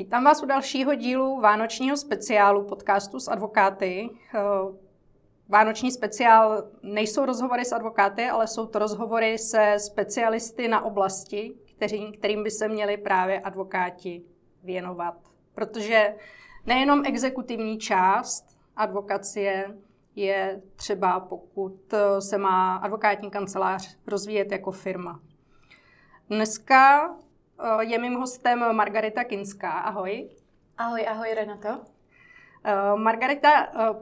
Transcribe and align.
Vítám 0.00 0.24
vás 0.24 0.42
u 0.42 0.46
dalšího 0.46 0.94
dílu 0.94 1.40
Vánočního 1.40 1.96
speciálu 1.96 2.64
podcastu 2.64 3.20
s 3.20 3.28
advokáty. 3.28 4.10
Eh, 4.34 4.40
Vánoční 5.48 5.90
speciál 5.90 6.64
nejsou 6.82 7.24
rozhovory 7.24 7.64
s 7.64 7.72
advokáty, 7.72 8.24
ale 8.28 8.46
jsou 8.46 8.66
to 8.66 8.78
rozhovory 8.78 9.38
se 9.38 9.74
specialisty 9.78 10.68
na 10.68 10.84
oblasti, 10.84 11.54
kteří, 11.76 12.12
kterým 12.12 12.42
by 12.42 12.50
se 12.50 12.68
měli 12.68 12.96
právě 12.96 13.40
advokáti 13.40 14.22
věnovat. 14.62 15.14
Protože 15.54 16.14
nejenom 16.66 17.02
exekutivní 17.06 17.78
část 17.78 18.58
advokacie 18.76 19.76
je 20.16 20.62
třeba, 20.76 21.20
pokud 21.20 21.94
se 22.18 22.38
má 22.38 22.76
advokátní 22.76 23.30
kancelář 23.30 23.98
rozvíjet 24.06 24.52
jako 24.52 24.70
firma. 24.70 25.20
Dneska 26.28 27.10
Eh, 27.10 27.29
je 27.80 27.98
mým 27.98 28.14
hostem 28.14 28.76
Margarita 28.76 29.24
Kinská. 29.24 29.70
Ahoj. 29.70 30.28
Ahoj, 30.78 31.06
ahoj 31.08 31.34
Renato. 31.34 31.68
Eh, 32.64 32.96
Margarita 32.96 33.64
eh, 33.64 33.94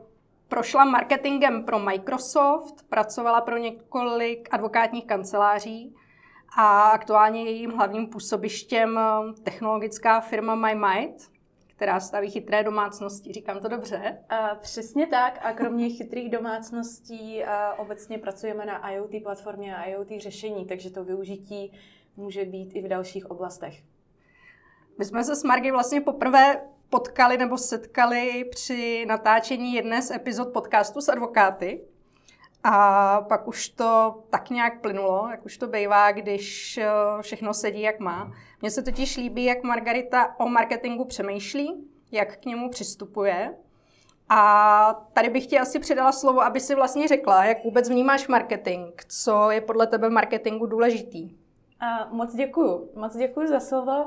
prošla 0.49 0.85
marketingem 0.85 1.65
pro 1.65 1.79
Microsoft, 1.79 2.89
pracovala 2.89 3.41
pro 3.41 3.57
několik 3.57 4.49
advokátních 4.51 5.07
kanceláří 5.07 5.95
a 6.57 6.89
aktuálně 6.91 7.45
jejím 7.45 7.71
hlavním 7.71 8.07
působištěm 8.07 9.01
technologická 9.43 10.21
firma 10.21 10.55
MyMind, 10.55 11.31
která 11.67 12.01
staví 12.01 12.31
chytré 12.31 12.63
domácnosti. 12.63 13.33
Říkám 13.33 13.61
to 13.61 13.69
dobře? 13.69 14.19
A 14.29 14.55
přesně 14.55 15.07
tak. 15.07 15.39
A 15.43 15.53
kromě 15.53 15.91
chytrých 15.91 16.31
domácností 16.31 17.43
obecně 17.77 18.19
pracujeme 18.19 18.67
na 18.67 18.91
IoT 18.91 19.23
platformě 19.23 19.77
a 19.77 19.85
IoT 19.85 20.09
řešení, 20.19 20.67
takže 20.67 20.91
to 20.91 21.05
využití 21.05 21.73
může 22.19 22.45
být 22.45 22.77
i 22.77 22.83
v 22.83 22.89
dalších 22.89 23.31
oblastech. 23.31 23.83
My 24.99 25.05
jsme 25.05 25.25
se 25.25 25.37
s 25.37 25.45
Margy 25.45 25.71
vlastně 25.71 26.01
poprvé 26.01 26.61
potkali 26.91 27.39
nebo 27.39 27.59
setkali 27.59 28.45
při 28.51 29.07
natáčení 29.09 29.75
jedné 29.75 30.03
z 30.03 30.11
epizod 30.11 30.53
podcastu 30.53 31.01
s 31.01 31.09
advokáty. 31.09 31.81
A 32.65 33.21
pak 33.21 33.49
už 33.49 33.69
to 33.69 34.23
tak 34.31 34.51
nějak 34.51 34.81
plynulo, 34.81 35.29
jak 35.31 35.45
už 35.45 35.59
to 35.59 35.67
bývá, 35.67 36.13
když 36.13 36.79
eh, 36.79 36.89
všechno 37.21 37.55
sedí, 37.55 37.81
jak 37.81 38.01
má. 38.01 38.33
Mně 38.61 38.71
se 38.71 38.83
totiž 38.83 39.17
líbí, 39.17 39.45
jak 39.45 39.63
Margarita 39.63 40.35
o 40.41 40.49
marketingu 40.49 41.05
přemýšlí, 41.05 41.89
jak 42.13 42.37
k 42.37 42.45
němu 42.45 42.71
přistupuje. 42.71 43.55
A 44.29 45.07
tady 45.13 45.31
bych 45.31 45.47
ti 45.47 45.59
asi 45.59 45.79
předala 45.79 46.13
slovo, 46.13 46.41
aby 46.41 46.61
si 46.61 46.75
vlastně 46.75 47.09
řekla, 47.09 47.45
jak 47.45 47.65
vůbec 47.65 47.89
vnímáš 47.89 48.29
marketing, 48.29 48.89
co 49.09 49.51
je 49.51 49.61
podle 49.61 49.87
tebe 49.87 50.09
v 50.09 50.13
marketingu 50.13 50.67
důležitý. 50.67 51.48
Moc 52.11 52.35
děkuju. 52.35 52.91
Moc 52.95 53.17
děkuju 53.17 53.49
za 53.49 53.61
slovo. 53.61 54.05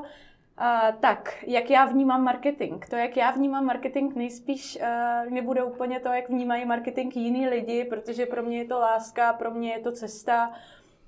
Uh, 0.60 1.00
tak, 1.00 1.44
jak 1.46 1.70
já 1.70 1.84
vnímám 1.84 2.24
marketing? 2.24 2.84
To, 2.90 2.96
jak 2.96 3.16
já 3.16 3.30
vnímám 3.30 3.64
marketing, 3.64 4.14
nejspíš 4.16 4.78
uh, 4.80 5.32
nebude 5.32 5.62
úplně 5.62 6.00
to, 6.00 6.08
jak 6.08 6.28
vnímají 6.28 6.64
marketing 6.64 7.16
jiní 7.16 7.48
lidi, 7.48 7.84
protože 7.84 8.26
pro 8.26 8.42
mě 8.42 8.58
je 8.58 8.64
to 8.64 8.78
láska, 8.78 9.32
pro 9.32 9.50
mě 9.50 9.72
je 9.72 9.80
to 9.80 9.92
cesta 9.92 10.52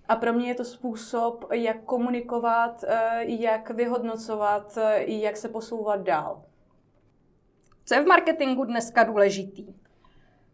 a 0.09 0.17
pro 0.17 0.33
mě 0.33 0.49
je 0.49 0.55
to 0.55 0.65
způsob, 0.65 1.53
jak 1.53 1.85
komunikovat, 1.85 2.83
uh, 2.83 3.19
jak 3.21 3.71
vyhodnocovat, 3.71 4.77
uh, 4.77 4.83
jak 5.07 5.37
se 5.37 5.49
posouvat 5.49 6.01
dál. 6.01 6.43
Co 7.85 7.95
je 7.95 8.03
v 8.03 8.07
marketingu 8.07 8.65
dneska 8.65 9.03
důležitý? 9.03 9.75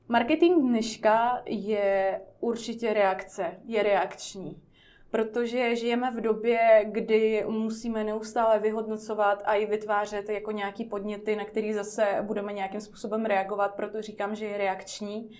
Marketing 0.08 0.68
dneška 0.68 1.42
je 1.44 2.20
určitě 2.40 2.94
reakce, 2.94 3.60
je 3.64 3.82
reakční 3.82 4.62
protože 5.10 5.76
žijeme 5.76 6.10
v 6.10 6.20
době, 6.20 6.58
kdy 6.84 7.44
musíme 7.48 8.04
neustále 8.04 8.58
vyhodnocovat 8.58 9.42
a 9.44 9.54
i 9.54 9.66
vytvářet 9.66 10.28
jako 10.28 10.50
nějaký 10.50 10.84
podněty, 10.84 11.36
na 11.36 11.44
který 11.44 11.72
zase 11.72 12.18
budeme 12.22 12.52
nějakým 12.52 12.80
způsobem 12.80 13.24
reagovat, 13.24 13.74
proto 13.74 14.02
říkám, 14.02 14.34
že 14.34 14.44
je 14.44 14.58
reakční. 14.58 15.30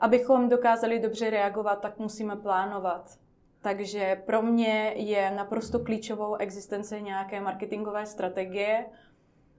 Abychom 0.00 0.48
dokázali 0.48 0.98
dobře 0.98 1.30
reagovat, 1.30 1.80
tak 1.80 1.98
musíme 1.98 2.36
plánovat. 2.36 3.18
Takže 3.60 4.22
pro 4.26 4.42
mě 4.42 4.92
je 4.96 5.30
naprosto 5.30 5.78
klíčovou 5.78 6.34
existence 6.34 7.00
nějaké 7.00 7.40
marketingové 7.40 8.06
strategie, 8.06 8.86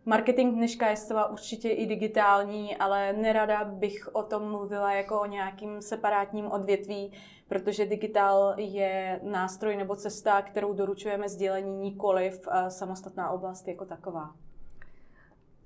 Marketing 0.06 0.56
dneška 0.56 0.90
je 0.90 0.96
zcela 0.96 1.30
určitě 1.30 1.70
i 1.70 1.86
digitální, 1.86 2.78
ale 2.78 3.14
nerada 3.14 3.64
bych 3.64 4.10
o 4.16 4.24
tom 4.24 4.52
mluvila 4.52 4.94
jako 4.94 5.22
o 5.22 5.26
nějakým 5.26 5.82
separátním 5.82 6.52
odvětví, 6.52 7.12
protože 7.54 7.86
digitál 7.86 8.54
je 8.58 9.20
nástroj 9.24 9.78
nebo 9.78 9.96
cesta, 9.96 10.42
kterou 10.42 10.74
doručujeme 10.74 11.30
sdělení 11.30 11.78
nikoliv 11.78 12.48
samostatná 12.70 13.30
oblast 13.30 13.68
jako 13.68 13.86
taková. 13.86 14.36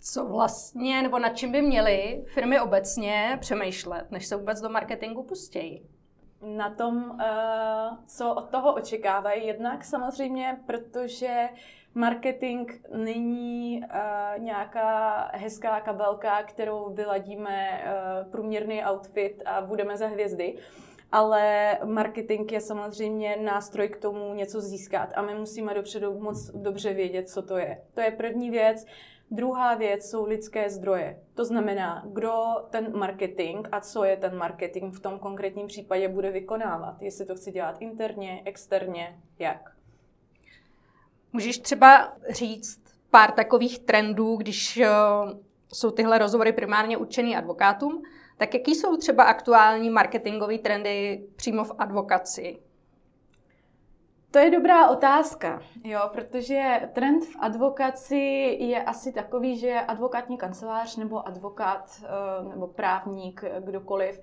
Co 0.01 0.25
vlastně, 0.25 1.01
nebo 1.01 1.19
nad 1.19 1.29
čím 1.29 1.51
by 1.51 1.61
měly 1.61 2.25
firmy 2.33 2.59
obecně 2.59 3.37
přemýšlet, 3.41 4.11
než 4.11 4.25
se 4.25 4.35
vůbec 4.35 4.61
do 4.61 4.69
marketingu 4.69 5.23
pustějí? 5.23 5.89
Na 6.41 6.69
tom, 6.69 7.21
eh, 7.21 7.97
co 8.07 8.33
od 8.33 8.49
toho 8.49 8.73
očekávají, 8.73 9.47
jednak 9.47 9.83
samozřejmě, 9.85 10.59
protože 10.65 11.49
marketing 11.93 12.71
není 12.95 13.81
uh, 13.83 14.43
nějaká 14.43 15.17
hezká 15.33 15.79
kabelka, 15.79 16.43
kterou 16.43 16.93
vyladíme 16.93 17.83
průměrný 18.31 18.83
outfit 18.85 19.43
a 19.45 19.61
budeme 19.61 19.97
za 19.97 20.07
hvězdy. 20.07 20.57
Ale 21.11 21.77
marketing 21.85 22.51
je 22.51 22.61
samozřejmě 22.61 23.37
nástroj 23.41 23.89
k 23.89 23.97
tomu 23.97 24.33
něco 24.33 24.61
získat 24.61 25.09
a 25.15 25.21
my 25.21 25.35
musíme 25.35 25.73
dopředu 25.73 26.19
moc 26.19 26.51
dobře 26.51 26.93
vědět, 26.93 27.29
co 27.29 27.41
to 27.41 27.57
je. 27.57 27.81
To 27.93 28.01
je 28.01 28.11
první 28.11 28.49
věc. 28.49 28.85
Druhá 29.31 29.75
věc 29.75 30.09
jsou 30.09 30.25
lidské 30.25 30.69
zdroje. 30.69 31.19
To 31.33 31.45
znamená, 31.45 32.03
kdo 32.05 32.33
ten 32.69 32.97
marketing 32.97 33.67
a 33.71 33.81
co 33.81 34.03
je 34.03 34.17
ten 34.17 34.37
marketing 34.37 34.93
v 34.95 34.99
tom 34.99 35.19
konkrétním 35.19 35.67
případě 35.67 36.07
bude 36.07 36.31
vykonávat. 36.31 37.01
Jestli 37.01 37.25
to 37.25 37.35
chci 37.35 37.51
dělat 37.51 37.77
interně, 37.79 38.41
externě, 38.45 39.19
jak. 39.39 39.71
Můžeš 41.33 41.59
třeba 41.59 42.13
říct 42.29 42.81
pár 43.11 43.31
takových 43.31 43.79
trendů, 43.79 44.35
když 44.35 44.77
eh, 44.77 44.89
jsou 45.73 45.91
tyhle 45.91 46.17
rozhovory 46.17 46.53
primárně 46.53 46.97
určený 46.97 47.35
advokátům, 47.35 48.03
tak 48.37 48.53
jaký 48.53 48.75
jsou 48.75 48.97
třeba 48.97 49.23
aktuální 49.23 49.89
marketingové 49.89 50.57
trendy 50.57 51.27
přímo 51.35 51.63
v 51.63 51.75
advokaci? 51.77 52.57
To 54.31 54.39
je 54.39 54.51
dobrá 54.51 54.89
otázka, 54.89 55.61
jo, 55.83 55.99
protože 56.11 56.89
trend 56.93 57.25
v 57.25 57.35
advokaci 57.39 58.15
je 58.59 58.83
asi 58.83 59.11
takový, 59.11 59.57
že 59.57 59.73
advokátní 59.87 60.37
kancelář 60.37 60.95
nebo 60.95 61.27
advokát 61.27 62.01
eh, 62.03 62.49
nebo 62.49 62.67
právník, 62.67 63.43
kdokoliv, 63.59 64.21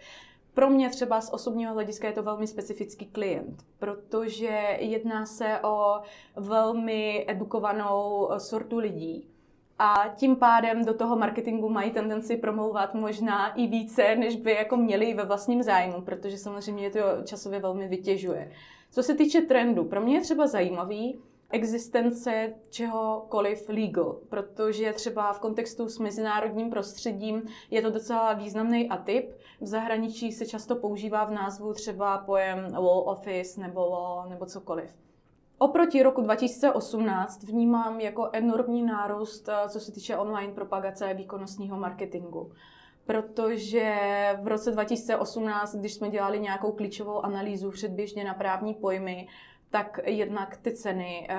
pro 0.55 0.71
mě 0.71 0.91
třeba 0.91 1.21
z 1.21 1.33
osobního 1.33 1.75
hlediska 1.75 2.07
je 2.07 2.13
to 2.13 2.23
velmi 2.23 2.47
specifický 2.47 3.07
klient, 3.07 3.63
protože 3.79 4.77
jedná 4.79 5.27
se 5.27 5.61
o 5.63 6.01
velmi 6.37 7.25
edukovanou 7.29 8.29
sortu 8.39 8.79
lidí. 8.79 9.34
A 9.79 10.05
tím 10.17 10.37
pádem 10.37 10.85
do 10.85 10.95
toho 10.95 11.17
marketingu 11.17 11.69
mají 11.69 11.91
tendenci 11.91 12.37
promlouvat 12.37 12.95
možná 12.95 13.55
i 13.55 13.67
více, 13.67 14.17
než 14.17 14.37
by 14.37 14.53
jako 14.53 14.77
měli 14.77 15.15
ve 15.15 15.25
vlastním 15.25 15.63
zájmu, 15.63 16.01
protože 16.01 16.39
samozřejmě 16.39 16.91
to 16.91 16.99
časově 17.25 17.61
velmi 17.61 17.89
vytěžuje. 17.89 18.53
Co 18.91 19.03
se 19.03 19.15
týče 19.15 19.41
trendu, 19.41 19.85
pro 19.85 20.01
mě 20.01 20.15
je 20.15 20.21
třeba 20.21 20.47
zajímavý, 20.47 21.21
existence 21.51 22.55
čehokoliv 22.71 23.69
legal, 23.69 24.21
protože 24.29 24.93
třeba 24.93 25.33
v 25.33 25.41
kontextu 25.41 25.89
s 25.89 25.99
mezinárodním 25.99 26.71
prostředím 26.71 27.43
je 27.71 27.83
to 27.83 27.91
docela 27.91 28.33
významný 28.33 28.89
atyp. 28.89 29.31
V 29.61 29.67
zahraničí 29.67 30.33
se 30.33 30.47
často 30.47 30.77
používá 30.77 31.25
v 31.25 31.31
názvu 31.31 31.73
třeba 31.73 32.19
pojem 32.19 32.69
law 32.75 33.09
office 33.09 33.61
nebo 33.61 33.89
law 33.89 34.29
nebo 34.29 34.47
cokoliv. 34.47 35.04
Oproti 35.65 36.03
roku 36.03 36.21
2018 36.21 37.43
vnímám 37.43 38.01
jako 38.01 38.31
enormní 38.33 38.83
nárůst, 38.83 39.49
eh, 39.49 39.69
co 39.69 39.81
se 39.81 39.93
týče 39.93 40.17
online 40.17 40.53
propagace 40.53 41.15
výkonnostního 41.15 41.77
marketingu 41.77 42.53
protože 43.07 43.99
v 44.43 44.49
roce 44.49 44.71
2018, 44.71 45.75
když 45.75 45.95
jsme 45.95 46.11
dělali 46.11 46.41
nějakou 46.41 46.73
klíčovou 46.73 47.25
analýzu 47.25 47.71
předběžně 47.71 48.25
na 48.25 48.35
právní 48.35 48.75
pojmy, 48.75 49.29
tak 49.71 50.01
jednak 50.05 50.57
ty 50.57 50.73
ceny 50.73 51.29
uh, 51.31 51.37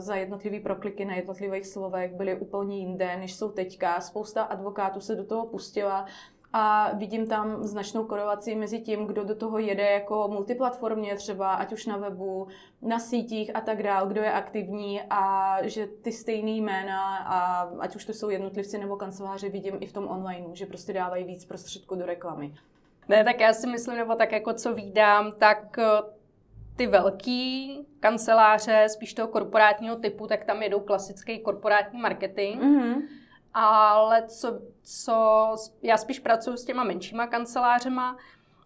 za 0.00 0.14
jednotlivé 0.14 0.60
prokliky 0.60 1.04
na 1.04 1.14
jednotlivých 1.14 1.66
slovech 1.66 2.14
byly 2.14 2.40
úplně 2.40 2.78
jinde, 2.78 3.16
než 3.16 3.34
jsou 3.34 3.50
teďka. 3.50 4.00
Spousta 4.00 4.42
advokátů 4.42 5.00
se 5.00 5.14
do 5.14 5.24
toho 5.24 5.46
pustila 5.46 6.06
a 6.52 6.90
vidím 6.94 7.26
tam 7.26 7.64
značnou 7.64 8.04
korelaci 8.04 8.54
mezi 8.54 8.80
tím, 8.80 9.06
kdo 9.06 9.24
do 9.24 9.34
toho 9.34 9.58
jede 9.58 9.90
jako 9.90 10.28
multiplatformně 10.28 11.16
třeba, 11.16 11.54
ať 11.54 11.72
už 11.72 11.86
na 11.86 11.96
webu, 11.96 12.48
na 12.82 12.98
sítích 12.98 13.50
a 13.54 13.60
tak 13.60 13.82
dál, 13.82 14.06
kdo 14.06 14.20
je 14.20 14.32
aktivní 14.32 15.02
a 15.10 15.56
že 15.62 15.86
ty 15.86 16.12
stejné 16.12 16.50
jména, 16.50 17.16
a 17.16 17.62
ať 17.78 17.96
už 17.96 18.04
to 18.04 18.12
jsou 18.12 18.30
jednotlivci 18.30 18.78
nebo 18.78 18.96
kanceláři, 18.96 19.48
vidím 19.48 19.76
i 19.80 19.86
v 19.86 19.92
tom 19.92 20.08
online, 20.08 20.46
že 20.52 20.66
prostě 20.66 20.92
dávají 20.92 21.24
víc 21.24 21.44
prostředků 21.44 21.94
do 21.94 22.06
reklamy. 22.06 22.54
Ne, 23.08 23.24
tak 23.24 23.40
já 23.40 23.52
si 23.52 23.66
myslím, 23.66 23.96
nebo 23.96 24.14
tak 24.14 24.32
jako 24.32 24.52
co 24.52 24.74
vídám, 24.74 25.32
tak 25.32 25.76
ty 26.76 26.86
velký 26.86 27.78
kanceláře, 28.00 28.86
spíš 28.88 29.14
toho 29.14 29.28
korporátního 29.28 29.96
typu, 29.96 30.26
tak 30.26 30.44
tam 30.44 30.62
jedou 30.62 30.80
klasický 30.80 31.38
korporátní 31.38 32.00
marketing. 32.00 32.62
Mm-hmm. 32.62 33.19
Ale 33.54 34.26
co, 34.26 34.60
co, 34.82 35.56
já 35.82 35.96
spíš 35.96 36.18
pracuji 36.18 36.56
s 36.56 36.64
těma 36.64 36.84
menšíma 36.84 37.26
kancelářema 37.26 38.16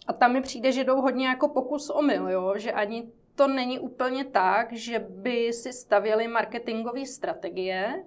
a 0.06 0.12
tam 0.12 0.32
mi 0.32 0.42
přijde, 0.42 0.72
že 0.72 0.84
jdou 0.84 1.00
hodně 1.00 1.26
jako 1.28 1.48
pokus 1.48 1.90
o 1.90 2.02
mil, 2.02 2.28
jo? 2.28 2.54
že 2.56 2.72
ani 2.72 3.12
to 3.34 3.48
není 3.48 3.78
úplně 3.78 4.24
tak, 4.24 4.72
že 4.72 4.98
by 4.98 5.52
si 5.52 5.72
stavěli 5.72 6.28
marketingové 6.28 7.06
strategie, 7.06 8.04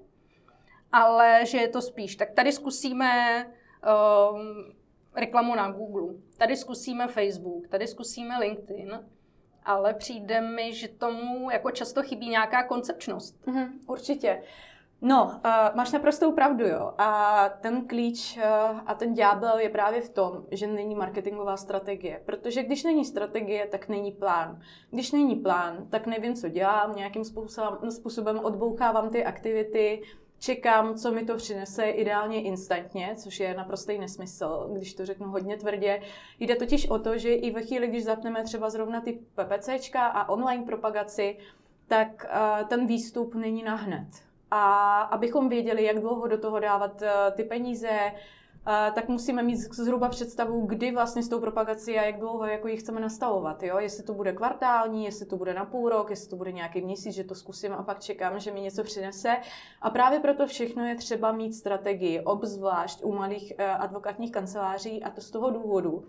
ale 0.91 1.45
že 1.45 1.57
je 1.57 1.67
to 1.67 1.81
spíš. 1.81 2.15
Tak 2.15 2.31
tady 2.31 2.51
zkusíme 2.51 3.45
um, 3.45 4.73
reklamu 5.15 5.55
na 5.55 5.71
Google, 5.71 6.13
tady 6.37 6.57
zkusíme 6.57 7.07
Facebook, 7.07 7.67
tady 7.67 7.87
zkusíme 7.87 8.39
LinkedIn, 8.39 8.99
ale 9.65 9.93
přijde 9.93 10.41
mi, 10.41 10.73
že 10.73 10.87
tomu 10.87 11.51
jako 11.51 11.71
často 11.71 12.03
chybí 12.03 12.29
nějaká 12.29 12.63
koncepčnost. 12.63 13.45
Mm-hmm, 13.45 13.69
určitě. 13.87 14.43
No, 15.01 15.25
uh, 15.25 15.75
máš 15.75 15.91
naprostou 15.91 16.31
pravdu, 16.31 16.67
jo. 16.67 16.93
A 16.97 17.49
ten 17.61 17.87
klíč 17.87 18.37
uh, 18.37 18.79
a 18.85 18.93
ten 18.93 19.13
ďábel 19.13 19.59
je 19.59 19.69
právě 19.69 20.01
v 20.01 20.09
tom, 20.09 20.45
že 20.51 20.67
není 20.67 20.95
marketingová 20.95 21.57
strategie. 21.57 22.21
Protože 22.25 22.63
když 22.63 22.83
není 22.83 23.05
strategie, 23.05 23.67
tak 23.67 23.87
není 23.87 24.11
plán. 24.11 24.61
Když 24.91 25.11
není 25.11 25.35
plán, 25.35 25.87
tak 25.89 26.07
nevím, 26.07 26.35
co 26.35 26.49
dělám, 26.49 26.95
nějakým 26.95 27.23
způsobem, 27.23 27.91
způsobem 27.91 28.39
odbouchávám 28.39 29.09
ty 29.09 29.25
aktivity, 29.25 30.01
čekám, 30.39 30.95
co 30.95 31.11
mi 31.11 31.25
to 31.25 31.35
přinese, 31.35 31.85
ideálně 31.85 32.41
instantně, 32.41 33.15
což 33.17 33.39
je 33.39 33.53
naprostý 33.53 33.97
nesmysl, 33.97 34.69
když 34.73 34.93
to 34.93 35.05
řeknu 35.05 35.27
hodně 35.27 35.57
tvrdě. 35.57 36.01
Jde 36.39 36.55
totiž 36.55 36.89
o 36.89 36.99
to, 36.99 37.17
že 37.17 37.33
i 37.33 37.51
ve 37.51 37.61
chvíli, 37.61 37.87
když 37.87 38.03
zapneme 38.03 38.43
třeba 38.43 38.69
zrovna 38.69 39.01
ty 39.01 39.19
PPCčka 39.35 40.05
a 40.05 40.29
online 40.29 40.65
propagaci, 40.65 41.37
tak 41.87 42.25
uh, 42.25 42.67
ten 42.67 42.87
výstup 42.87 43.35
není 43.35 43.63
na 43.63 43.75
hned 43.75 44.26
a 44.51 45.01
abychom 45.01 45.49
věděli, 45.49 45.83
jak 45.83 45.99
dlouho 45.99 46.27
do 46.27 46.37
toho 46.37 46.59
dávat 46.59 47.01
eh, 47.01 47.11
ty 47.31 47.43
peníze, 47.43 47.89
eh, 47.89 48.91
tak 48.95 49.09
musíme 49.09 49.43
mít 49.43 49.55
zhruba 49.55 50.09
představu, 50.09 50.65
kdy 50.65 50.91
vlastně 50.91 51.23
s 51.23 51.29
tou 51.29 51.39
propagací 51.39 51.99
a 51.99 52.05
jak 52.05 52.19
dlouho 52.19 52.45
jako 52.45 52.67
ji 52.67 52.77
chceme 52.77 52.99
nastavovat. 52.99 53.63
Jo? 53.63 53.79
Jestli 53.79 54.03
to 54.03 54.13
bude 54.13 54.33
kvartální, 54.33 55.05
jestli 55.05 55.25
to 55.25 55.37
bude 55.37 55.53
na 55.53 55.65
půl 55.65 55.89
rok, 55.89 56.09
jestli 56.09 56.29
to 56.29 56.35
bude 56.35 56.51
nějaký 56.51 56.81
měsíc, 56.81 57.15
že 57.15 57.23
to 57.23 57.35
zkusím 57.35 57.73
a 57.73 57.83
pak 57.83 57.99
čekám, 57.99 58.39
že 58.39 58.51
mi 58.51 58.61
něco 58.61 58.83
přinese. 58.83 59.37
A 59.81 59.89
právě 59.89 60.19
proto 60.19 60.47
všechno 60.47 60.85
je 60.85 60.95
třeba 60.95 61.31
mít 61.31 61.53
strategii, 61.53 62.21
obzvlášť 62.21 63.03
u 63.03 63.13
malých 63.13 63.53
eh, 63.57 63.65
advokátních 63.65 64.31
kanceláří 64.31 65.03
a 65.03 65.09
to 65.09 65.21
z 65.21 65.31
toho 65.31 65.49
důvodu, 65.49 66.05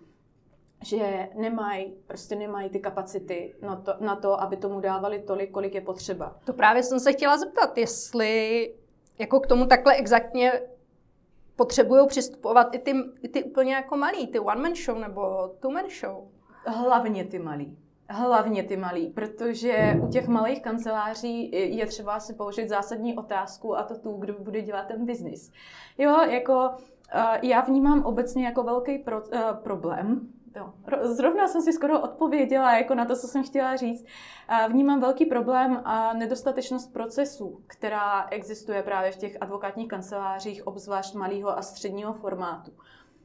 že 0.85 1.29
nemají, 1.35 1.95
prostě 2.07 2.37
nemají 2.37 2.71
ty 2.71 2.81
kapacity 2.81 3.55
na 3.63 3.77
to, 3.77 3.95
na 4.01 4.17
to, 4.17 4.41
aby 4.41 4.57
tomu 4.57 4.81
dávali 4.81 5.19
tolik, 5.19 5.51
kolik 5.51 5.75
je 5.75 5.81
potřeba. 5.81 6.37
To 6.45 6.53
právě 6.53 6.83
jsem 6.83 7.01
se 7.01 7.13
chtěla 7.13 7.39
zeptat, 7.39 7.79
jestli 7.79 8.75
jako 9.19 9.41
k 9.41 9.47
tomu 9.47 9.67
takhle 9.67 9.95
exaktně 9.95 10.63
potřebují 11.57 12.07
přistupovat 12.07 12.75
i 12.75 12.79
ty, 12.79 12.95
i 13.23 13.29
ty 13.29 13.45
úplně 13.45 13.75
jako 13.75 13.97
malý, 13.97 14.27
ty 14.27 14.39
one-man 14.39 14.75
show 14.75 14.99
nebo 14.99 15.51
two-man 15.61 15.85
show. 16.01 16.29
Hlavně 16.67 17.25
ty 17.25 17.39
malý. 17.39 17.79
Hlavně 18.11 18.63
ty 18.63 18.77
malí, 18.77 19.07
protože 19.07 19.97
u 20.03 20.09
těch 20.09 20.29
malých 20.29 20.63
kanceláří 20.63 21.51
je 21.77 21.87
třeba 21.87 22.21
si 22.21 22.35
položit 22.35 22.69
zásadní 22.69 23.17
otázku 23.17 23.77
a 23.79 23.83
to 23.83 23.99
tu, 23.99 24.13
kdo 24.13 24.35
bude 24.39 24.63
dělat 24.63 24.87
ten 24.87 25.07
biznis. 25.07 25.53
Jo, 25.99 26.21
jako 26.23 26.71
eh, 27.13 27.41
já 27.43 27.61
vnímám 27.61 28.05
obecně 28.05 28.47
jako 28.47 28.63
velký 28.63 28.99
pro, 28.99 29.21
uh, 29.21 29.41
problém, 29.63 30.29
Jo. 30.57 30.73
Zrovna 31.03 31.49
jsem 31.49 31.63
si 31.63 31.73
skoro 31.73 32.01
odpověděla 32.01 32.77
jako 32.77 32.95
na 32.95 33.05
to, 33.05 33.17
co 33.17 33.29
jsem 33.29 33.45
chtěla 33.45 33.77
říct. 33.77 34.07
Vnímám 34.69 35.01
velký 35.01 35.27
problém 35.27 35.83
a 35.85 36.13
nedostatečnost 36.13 36.93
procesů, 36.93 37.61
která 37.67 38.27
existuje 38.31 38.83
právě 38.83 39.13
v 39.13 39.17
těch 39.17 39.37
advokátních 39.41 39.89
kancelářích, 39.89 40.67
obzvlášť 40.67 41.15
malého 41.15 41.59
a 41.59 41.63
středního 41.63 42.13
formátu. 42.13 42.73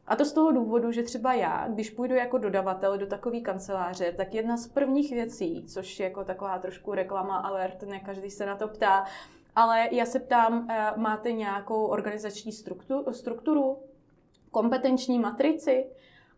A 0.07 0.15
to 0.15 0.25
z 0.25 0.33
toho 0.33 0.51
důvodu, 0.51 0.91
že 0.91 1.03
třeba 1.03 1.33
já, 1.33 1.67
když 1.67 1.89
půjdu 1.89 2.15
jako 2.15 2.37
dodavatel 2.37 2.97
do 2.97 3.07
takové 3.07 3.39
kanceláře, 3.39 4.13
tak 4.17 4.33
jedna 4.33 4.57
z 4.57 4.67
prvních 4.67 5.11
věcí, 5.11 5.65
což 5.67 5.99
je 5.99 6.03
jako 6.03 6.23
taková 6.23 6.59
trošku 6.59 6.93
reklama 6.93 7.37
alert, 7.37 7.83
ne 7.83 7.99
každý 7.99 8.31
se 8.31 8.45
na 8.45 8.55
to 8.55 8.67
ptá, 8.67 9.05
ale 9.55 9.87
já 9.91 10.05
se 10.05 10.19
ptám, 10.19 10.67
eh, 10.69 10.91
máte 10.95 11.31
nějakou 11.31 11.85
organizační 11.85 12.51
strukturu, 12.51 13.13
strukturu 13.13 13.77
kompetenční 14.51 15.19
matrici, 15.19 15.85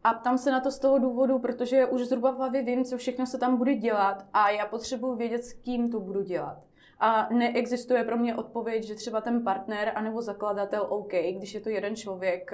a 0.06 0.13
ptám 0.13 0.38
se 0.38 0.52
na 0.52 0.60
to 0.60 0.72
z 0.72 0.80
toho 0.80 1.00
důvodu, 1.00 1.40
protože 1.40 1.86
už 1.86 2.02
zhruba 2.02 2.31
v 2.31 2.38
hlavě 2.38 2.63
vím, 2.63 2.86
co 2.86 2.98
všechno 2.98 3.25
se 3.25 3.38
tam 3.38 3.57
bude 3.57 3.75
dělat 3.75 4.25
a 4.34 4.50
já 4.50 4.66
potřebuji 4.66 5.16
vědět, 5.16 5.46
s 5.46 5.54
kým 5.54 5.92
to 5.92 6.00
budu 6.00 6.22
dělat. 6.22 6.57
A 7.00 7.30
neexistuje 7.34 8.04
pro 8.04 8.18
mě 8.18 8.36
odpověď, 8.36 8.84
že 8.84 8.96
třeba 8.96 9.22
ten 9.22 9.44
partner 9.44 9.92
anebo 9.96 10.22
zakladatel 10.22 10.86
OK, 10.90 11.12
když 11.12 11.54
je 11.54 11.60
to 11.60 11.69
jeden 11.69 11.96
člověk, 11.96 12.54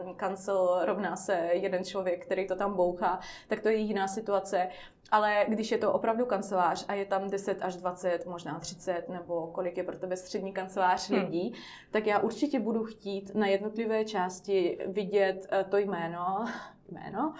uh, 0.00 0.16
cancel 0.16 0.80
rovná 0.84 1.16
se 1.16 1.50
jeden 1.52 1.84
člověk, 1.84 2.24
který 2.24 2.46
to 2.46 2.56
tam 2.56 2.74
bouchá, 2.74 3.20
tak 3.48 3.60
to 3.60 3.68
je 3.68 3.76
jiná 3.76 4.08
situace. 4.08 4.68
Ale 5.10 5.44
když 5.48 5.70
je 5.70 5.78
to 5.78 5.92
opravdu 5.92 6.26
kancelář 6.26 6.84
a 6.88 6.94
je 6.94 7.04
tam 7.04 7.30
10 7.30 7.58
až 7.62 7.76
20, 7.76 8.26
možná 8.26 8.58
30, 8.58 9.08
nebo 9.08 9.46
kolik 9.46 9.76
je 9.76 9.84
pro 9.84 9.98
tebe 9.98 10.16
střední 10.16 10.52
kancelář 10.52 11.10
hmm. 11.10 11.20
lidí, 11.20 11.54
tak 11.90 12.06
já 12.06 12.18
určitě 12.18 12.60
budu 12.60 12.84
chtít 12.84 13.34
na 13.34 13.46
jednotlivé 13.46 14.04
části 14.04 14.78
vidět 14.86 15.46
uh, 15.52 15.70
to 15.70 15.76
jméno, 15.76 16.46
jméno 16.88 17.34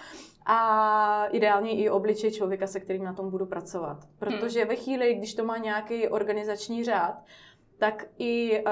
a 0.45 1.25
ideálně 1.31 1.71
i 1.71 1.89
obličej 1.89 2.31
člověka, 2.31 2.67
se 2.67 2.79
kterým 2.79 3.03
na 3.03 3.13
tom 3.13 3.29
budu 3.29 3.45
pracovat. 3.45 3.97
Protože 4.19 4.65
ve 4.65 4.75
chvíli, 4.75 5.13
když 5.13 5.33
to 5.33 5.45
má 5.45 5.57
nějaký 5.57 6.07
organizační 6.07 6.83
řád, 6.83 7.23
tak 7.77 8.05
i 8.17 8.63
uh, 8.65 8.71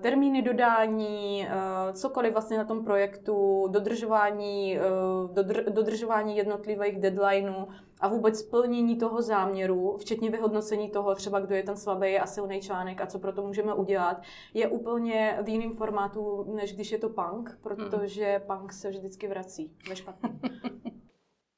termíny 0.00 0.42
dodání, 0.42 1.46
uh, 1.46 1.94
cokoliv 1.94 2.32
vlastně 2.32 2.58
na 2.58 2.64
tom 2.64 2.84
projektu, 2.84 3.66
dodržování, 3.70 4.78
uh, 4.78 5.34
dodr- 5.34 5.72
dodržování 5.72 6.36
jednotlivých 6.36 6.98
deadlineů 6.98 7.68
a 8.00 8.08
vůbec 8.08 8.38
splnění 8.38 8.96
toho 8.96 9.22
záměru, 9.22 9.96
včetně 9.96 10.30
vyhodnocení 10.30 10.90
toho 10.90 11.14
třeba, 11.14 11.40
kdo 11.40 11.54
je 11.54 11.62
ten 11.62 11.76
slabý 11.76 12.18
a 12.18 12.26
silný 12.26 12.60
článek 12.60 13.00
a 13.00 13.06
co 13.06 13.18
pro 13.18 13.32
to 13.32 13.42
můžeme 13.42 13.74
udělat, 13.74 14.22
je 14.54 14.68
úplně 14.68 15.38
v 15.42 15.48
jiném 15.48 15.76
formátu, 15.76 16.54
než 16.54 16.74
když 16.74 16.92
je 16.92 16.98
to 16.98 17.08
punk, 17.08 17.58
protože 17.62 18.26
hmm. 18.26 18.58
punk 18.58 18.72
se 18.72 18.90
vždycky 18.90 19.28
vrací 19.28 19.76
ve 19.88 19.96
špatném. 19.96 20.40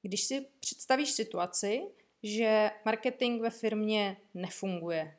Když 0.02 0.24
si 0.24 0.46
představíš 0.60 1.12
situaci, 1.12 1.82
že 2.22 2.70
marketing 2.84 3.42
ve 3.42 3.50
firmě 3.50 4.16
nefunguje, 4.34 5.14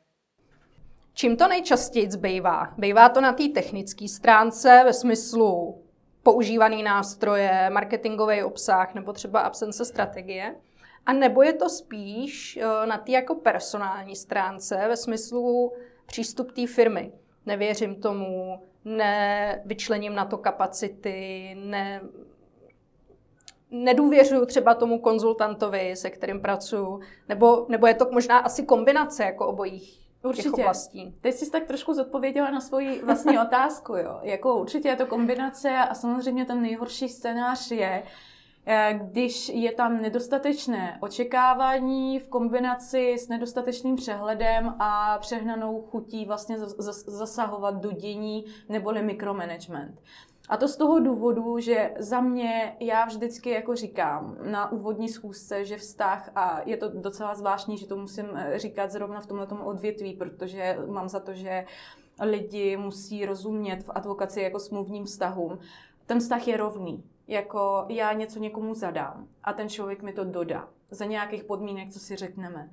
Čím 1.16 1.36
to 1.36 1.48
nejčastěji 1.48 2.10
zbývá? 2.10 2.74
Bývá 2.78 3.08
to 3.08 3.20
na 3.20 3.32
té 3.32 3.48
technické 3.48 4.08
stránce 4.08 4.82
ve 4.84 4.92
smyslu 4.92 5.82
používaný 6.22 6.82
nástroje, 6.82 7.70
marketingový 7.70 8.42
obsah 8.42 8.94
nebo 8.94 9.12
třeba 9.12 9.40
absence 9.40 9.84
strategie? 9.84 10.54
A 11.06 11.12
nebo 11.12 11.42
je 11.42 11.52
to 11.52 11.68
spíš 11.68 12.56
eh, 12.56 12.86
na 12.86 12.98
té 12.98 13.12
jako 13.12 13.34
personální 13.34 14.16
stránce 14.16 14.84
ve 14.88 14.96
smyslu 14.96 15.72
přístup 16.06 16.52
té 16.52 16.66
firmy? 16.66 17.12
Nevěřím 17.46 17.94
tomu, 17.94 18.60
nevyčlením 18.84 20.14
na 20.14 20.24
to 20.24 20.38
kapacity, 20.38 21.56
ne, 21.60 22.00
nedůvěřuju 23.70 24.46
třeba 24.46 24.74
tomu 24.74 24.98
konzultantovi, 24.98 25.96
se 25.96 26.10
kterým 26.10 26.40
pracuji, 26.40 27.00
nebo, 27.28 27.66
nebo 27.68 27.86
je 27.86 27.94
to 27.94 28.06
možná 28.10 28.38
asi 28.38 28.62
kombinace 28.62 29.24
jako 29.24 29.46
obojích 29.46 30.04
určitě. 30.22 30.42
těch 30.42 30.52
oblastí. 30.52 31.14
Teď 31.20 31.34
jsi 31.34 31.50
tak 31.50 31.64
trošku 31.64 31.94
zodpověděla 31.94 32.50
na 32.50 32.60
svoji 32.60 33.02
vlastní 33.02 33.38
otázku. 33.46 33.96
Jo. 33.96 34.18
Jako 34.22 34.56
určitě 34.56 34.88
je 34.88 34.96
to 34.96 35.06
kombinace 35.06 35.70
a 35.70 35.94
samozřejmě 35.94 36.44
ten 36.44 36.62
nejhorší 36.62 37.08
scénář 37.08 37.70
je, 37.70 38.02
když 38.92 39.48
je 39.48 39.72
tam 39.72 40.02
nedostatečné 40.02 40.98
očekávání 41.00 42.18
v 42.18 42.28
kombinaci 42.28 43.14
s 43.18 43.28
nedostatečným 43.28 43.96
přehledem 43.96 44.74
a 44.78 45.18
přehnanou 45.18 45.82
chutí 45.82 46.24
vlastně 46.24 46.58
zasahovat 47.06 47.74
do 47.74 47.92
dění 47.92 48.44
neboli 48.68 49.02
mikromanagement. 49.02 50.00
A 50.48 50.56
to 50.56 50.68
z 50.68 50.76
toho 50.76 51.00
důvodu, 51.00 51.58
že 51.58 51.94
za 51.98 52.20
mě 52.20 52.76
já 52.80 53.04
vždycky 53.04 53.50
jako 53.50 53.74
říkám 53.74 54.36
na 54.42 54.72
úvodní 54.72 55.08
schůzce, 55.08 55.64
že 55.64 55.76
vztah, 55.76 56.30
a 56.34 56.60
je 56.64 56.76
to 56.76 56.88
docela 56.88 57.34
zvláštní, 57.34 57.78
že 57.78 57.86
to 57.86 57.96
musím 57.96 58.26
eh, 58.34 58.58
říkat 58.58 58.90
zrovna 58.90 59.20
v 59.20 59.26
tomhle 59.26 59.46
odvětví, 59.46 60.14
protože 60.14 60.78
mám 60.86 61.08
za 61.08 61.20
to, 61.20 61.32
že 61.34 61.64
lidi 62.20 62.76
musí 62.76 63.26
rozumět 63.26 63.84
v 63.84 63.90
advokaci 63.94 64.40
jako 64.40 64.58
smluvním 64.58 65.04
vztahům. 65.04 65.58
Ten 66.06 66.20
vztah 66.20 66.48
je 66.48 66.56
rovný. 66.56 67.04
Jako 67.28 67.84
já 67.88 68.12
něco 68.12 68.38
někomu 68.38 68.74
zadám 68.74 69.28
a 69.44 69.52
ten 69.52 69.68
člověk 69.68 70.02
mi 70.02 70.12
to 70.12 70.24
dodá 70.24 70.68
za 70.90 71.04
nějakých 71.04 71.44
podmínek, 71.44 71.90
co 71.90 71.98
si 71.98 72.16
řekneme. 72.16 72.70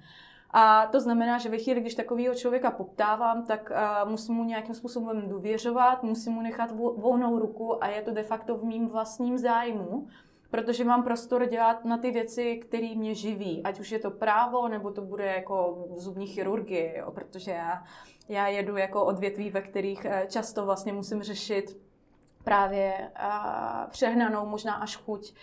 A 0.54 0.86
to 0.92 1.02
znamená, 1.02 1.38
že 1.38 1.50
ve 1.50 1.58
chvíli, 1.58 1.82
když 1.82 1.96
takového 1.96 2.36
člověka 2.36 2.72
poptávám, 2.72 3.46
tak 3.46 3.72
uh, 3.72 4.10
musím 4.10 4.36
mu 4.36 4.44
nějakým 4.44 4.76
způsobem 4.76 5.30
důvěřovat, 5.30 6.04
musím 6.04 6.34
mu 6.34 6.42
nechat 6.42 6.72
volnou 6.72 7.40
ruku 7.40 7.84
a 7.84 7.88
je 7.88 8.02
to 8.02 8.12
de 8.12 8.24
facto 8.24 8.58
v 8.58 8.64
mým 8.64 8.88
vlastním 8.88 9.38
zájmu, 9.38 10.08
protože 10.52 10.84
mám 10.86 11.04
prostor 11.04 11.46
dělat 11.46 11.86
na 11.86 11.98
ty 11.98 12.12
věci, 12.12 12.58
které 12.58 12.96
mě 12.96 13.16
živí. 13.16 13.64
Ať 13.64 13.80
už 13.80 13.92
je 13.92 14.00
to 14.00 14.12
právo, 14.12 14.68
nebo 14.68 14.92
to 14.92 15.02
bude 15.02 15.26
jako 15.26 15.86
zubní 15.96 16.28
chirurgie, 16.28 16.98
jo? 16.98 17.12
protože 17.12 17.52
já, 17.52 17.84
já 18.30 18.48
jedu 18.48 18.78
jako 18.78 19.06
odvětví, 19.06 19.50
ve 19.50 19.62
kterých 19.62 20.06
eh, 20.06 20.26
často 20.30 20.66
vlastně 20.66 20.94
musím 20.94 21.24
řešit 21.24 21.78
právě 22.44 22.94
uh, 23.24 23.90
přehnanou, 23.90 24.46
možná 24.46 24.74
až 24.74 24.98
chuť 24.98 25.34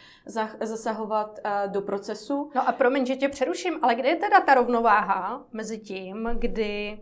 zasahovat 0.60 1.38
uh, 1.44 1.72
do 1.72 1.82
procesu. 1.82 2.50
No 2.54 2.68
a 2.68 2.72
promiň, 2.72 3.06
že 3.06 3.16
tě 3.16 3.28
přeruším, 3.28 3.78
ale 3.82 3.94
kde 3.94 4.08
je 4.08 4.16
teda 4.16 4.40
ta 4.40 4.54
rovnováha 4.54 5.42
mezi 5.52 5.78
tím, 5.78 6.30
kdy 6.38 7.00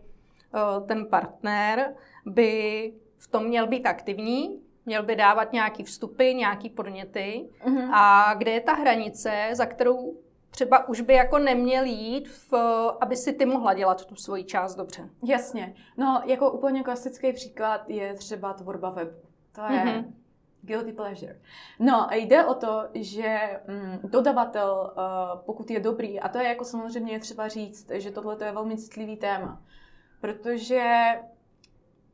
uh, 0.53 0.87
ten 0.87 1.05
partner 1.05 1.95
by 2.25 2.93
v 3.17 3.27
tom 3.27 3.45
měl 3.45 3.67
být 3.67 3.85
aktivní, 3.85 4.61
měl 4.85 5.03
by 5.03 5.15
dávat 5.15 5.53
nějaký 5.53 5.83
vstupy, 5.83 6.33
nějaký 6.33 6.69
podněty 6.69 7.49
mm-hmm. 7.65 7.89
a 7.93 8.33
kde 8.33 8.51
je 8.51 8.61
ta 8.61 8.73
hranice, 8.73 9.49
za 9.51 9.65
kterou 9.65 10.17
třeba 10.49 10.89
už 10.89 11.01
by 11.01 11.13
jako 11.13 11.39
neměl 11.39 11.83
jít, 11.83 12.27
v, 12.27 12.53
aby 13.01 13.15
si 13.15 13.33
ty 13.33 13.45
mohla 13.45 13.73
dělat 13.73 14.05
tu 14.05 14.15
svoji 14.15 14.43
část 14.43 14.75
dobře. 14.75 15.09
Jasně. 15.25 15.75
No, 15.97 16.21
jako 16.25 16.51
úplně 16.51 16.83
klasický 16.83 17.33
příklad 17.33 17.89
je 17.89 18.13
třeba 18.13 18.53
tvorba 18.53 18.89
webu. 18.89 19.26
To 19.57 19.73
je 19.73 19.79
mm-hmm. 19.79 20.13
guilty 20.61 20.93
pleasure. 20.93 21.39
No 21.79 22.11
a 22.11 22.15
jde 22.15 22.45
o 22.45 22.53
to, 22.53 22.87
že 22.93 23.59
mm, 23.67 24.09
dodavatel, 24.09 24.93
uh, 24.97 25.39
pokud 25.45 25.71
je 25.71 25.79
dobrý, 25.79 26.19
a 26.19 26.29
to 26.29 26.37
je 26.37 26.47
jako 26.47 26.65
samozřejmě 26.65 27.19
třeba 27.19 27.47
říct, 27.47 27.91
že 27.93 28.11
tohle 28.11 28.37
je 28.45 28.51
velmi 28.51 28.77
citlivý 28.77 29.17
téma, 29.17 29.61
protože 30.21 31.05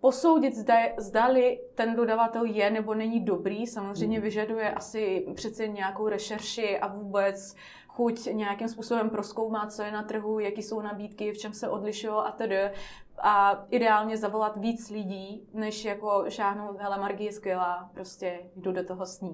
posoudit, 0.02 0.56
zda, 0.56 0.76
zdali 0.98 1.60
ten 1.76 1.96
dodavatel 1.96 2.46
je 2.46 2.70
nebo 2.70 2.94
není 2.94 3.20
dobrý, 3.20 3.68
samozřejmě 3.68 4.18
mm. 4.18 4.24
vyžaduje 4.24 4.74
asi 4.74 5.26
přece 5.36 5.68
nějakou 5.68 6.08
rešerši 6.08 6.80
a 6.80 6.88
vůbec 6.88 7.56
chuť 7.96 8.26
nějakým 8.26 8.68
způsobem 8.68 9.10
proskoumat, 9.10 9.74
co 9.74 9.84
je 9.84 9.92
na 9.92 10.04
trhu, 10.04 10.40
jaký 10.40 10.64
jsou 10.64 10.82
nabídky, 10.82 11.32
v 11.32 11.38
čem 11.38 11.54
se 11.54 11.70
odlišují 11.70 12.14
a 12.14 12.32
tedy. 12.32 12.72
A 13.18 13.66
ideálně 13.70 14.18
zavolat 14.18 14.58
víc 14.58 14.90
lidí, 14.90 15.48
než 15.54 15.86
jako 15.86 16.26
šáhnout, 16.30 16.78
hele, 16.80 16.98
Margie 16.98 17.30
je 17.30 17.34
skvělá, 17.34 17.90
prostě 17.94 18.40
jdu 18.56 18.72
do 18.72 18.84
toho 18.84 19.06
s 19.06 19.22
ní. 19.22 19.30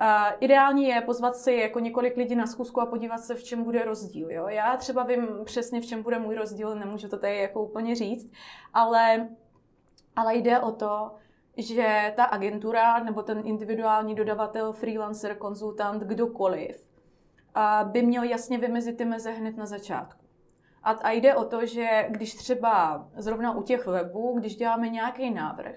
Uh, 0.00 0.06
ideální 0.40 0.88
je 0.88 1.00
pozvat 1.00 1.36
si 1.36 1.52
jako 1.52 1.80
několik 1.80 2.16
lidí 2.16 2.34
na 2.34 2.46
schůzku 2.46 2.80
a 2.80 2.86
podívat 2.86 3.18
se, 3.18 3.34
v 3.34 3.44
čem 3.44 3.64
bude 3.64 3.84
rozdíl. 3.84 4.30
Jo? 4.30 4.48
Já 4.48 4.76
třeba 4.76 5.02
vím 5.02 5.28
přesně, 5.44 5.80
v 5.80 5.86
čem 5.86 6.02
bude 6.02 6.18
můj 6.18 6.34
rozdíl, 6.34 6.74
nemůžu 6.74 7.08
to 7.08 7.18
tady 7.18 7.38
jako 7.38 7.62
úplně 7.62 7.94
říct, 7.94 8.32
ale, 8.74 9.28
ale 10.16 10.36
jde 10.36 10.60
o 10.60 10.72
to, 10.72 11.10
že 11.56 12.12
ta 12.16 12.24
agentura 12.24 12.98
nebo 13.04 13.22
ten 13.22 13.42
individuální 13.44 14.14
dodavatel, 14.14 14.72
freelancer, 14.72 15.36
konzultant, 15.36 16.02
kdokoliv, 16.02 16.89
by 17.84 18.02
měl 18.02 18.22
jasně 18.22 18.58
vymezit 18.58 18.96
ty 18.96 19.04
meze 19.04 19.30
hned 19.30 19.56
na 19.56 19.66
začátku. 19.66 20.24
A, 20.82 20.90
a 20.90 21.10
jde 21.10 21.34
o 21.34 21.44
to, 21.44 21.66
že 21.66 22.06
když 22.08 22.34
třeba 22.34 23.06
zrovna 23.16 23.56
u 23.56 23.62
těch 23.62 23.86
webů, 23.86 24.38
když 24.38 24.56
děláme 24.56 24.88
nějaký 24.88 25.30
návrh, 25.30 25.76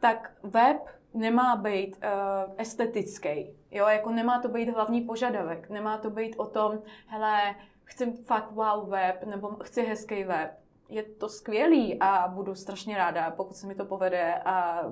tak 0.00 0.32
web 0.42 0.86
nemá 1.14 1.56
být 1.56 1.96
uh, 1.96 2.54
estetický. 2.58 3.56
Jo, 3.70 3.86
jako 3.86 4.10
nemá 4.10 4.40
to 4.40 4.48
být 4.48 4.68
hlavní 4.68 5.00
požadavek. 5.00 5.70
Nemá 5.70 5.98
to 5.98 6.10
být 6.10 6.36
o 6.36 6.46
tom, 6.46 6.78
hele, 7.06 7.54
chci 7.84 8.12
fakt 8.12 8.50
wow 8.50 8.88
web, 8.88 9.24
nebo 9.24 9.48
chci 9.48 9.82
hezký 9.82 10.24
web. 10.24 10.50
Je 10.88 11.02
to 11.02 11.28
skvělý 11.28 12.00
a 12.00 12.28
budu 12.28 12.54
strašně 12.54 12.96
ráda, 12.96 13.30
pokud 13.30 13.56
se 13.56 13.66
mi 13.66 13.74
to 13.74 13.84
povede 13.84 14.34
a 14.44 14.84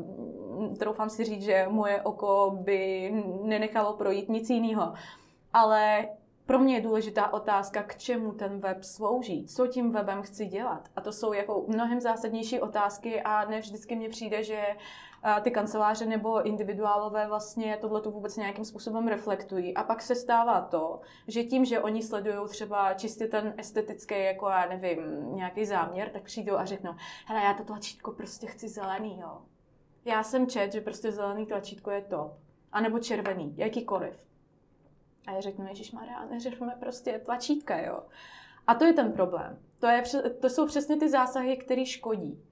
troufám 0.78 1.10
si 1.10 1.24
říct, 1.24 1.42
že 1.42 1.66
moje 1.70 2.02
oko 2.02 2.58
by 2.60 3.10
nenechalo 3.42 3.92
projít 3.92 4.28
nic 4.28 4.50
jiného 4.50 4.92
ale 5.52 6.08
pro 6.46 6.58
mě 6.58 6.74
je 6.74 6.80
důležitá 6.80 7.32
otázka, 7.32 7.82
k 7.82 7.96
čemu 7.96 8.32
ten 8.32 8.60
web 8.60 8.84
slouží, 8.84 9.46
co 9.46 9.66
tím 9.66 9.92
webem 9.92 10.22
chci 10.22 10.46
dělat. 10.46 10.88
A 10.96 11.00
to 11.00 11.12
jsou 11.12 11.32
jako 11.32 11.64
mnohem 11.68 12.00
zásadnější 12.00 12.60
otázky 12.60 13.22
a 13.22 13.44
ne 13.44 13.60
vždycky 13.60 13.96
mně 13.96 14.08
přijde, 14.08 14.44
že 14.44 14.66
ty 15.42 15.50
kanceláře 15.50 16.06
nebo 16.06 16.42
individuálové 16.42 17.26
vlastně 17.26 17.78
tohle 17.80 18.00
vůbec 18.00 18.36
nějakým 18.36 18.64
způsobem 18.64 19.08
reflektují. 19.08 19.74
A 19.74 19.84
pak 19.84 20.02
se 20.02 20.14
stává 20.14 20.60
to, 20.60 21.00
že 21.28 21.44
tím, 21.44 21.64
že 21.64 21.80
oni 21.80 22.02
sledují 22.02 22.48
třeba 22.48 22.94
čistě 22.94 23.26
ten 23.26 23.54
estetický, 23.56 24.24
jako 24.24 24.48
já 24.48 24.66
nevím, 24.66 25.00
nějaký 25.34 25.64
záměr, 25.64 26.10
tak 26.10 26.22
přijdou 26.22 26.56
a 26.56 26.64
řeknou, 26.64 26.92
hele, 27.26 27.42
já 27.42 27.54
to 27.54 27.64
tlačítko 27.64 28.12
prostě 28.12 28.46
chci 28.46 28.68
zelený, 28.68 29.18
jo. 29.20 29.38
Já 30.04 30.22
jsem 30.22 30.46
čet, 30.46 30.72
že 30.72 30.80
prostě 30.80 31.12
zelený 31.12 31.46
tlačítko 31.46 31.90
je 31.90 32.02
top. 32.02 32.32
A 32.72 32.80
nebo 32.80 32.98
červený, 32.98 33.54
jakýkoliv. 33.56 34.31
A 35.26 35.30
já 35.30 35.40
řeknu, 35.40 35.66
Ježíš 35.66 35.92
Maria, 35.92 36.24
neřešme 36.24 36.76
prostě 36.80 37.20
tlačítka, 37.24 37.78
jo. 37.78 38.02
A 38.66 38.74
to 38.74 38.84
je 38.84 38.92
ten 38.92 39.12
problém. 39.12 39.58
To, 39.78 39.86
je, 39.86 40.02
to 40.40 40.50
jsou 40.50 40.66
přesně 40.66 40.96
ty 40.96 41.08
zásahy, 41.08 41.56
které 41.56 41.86
škodí. 41.86 42.44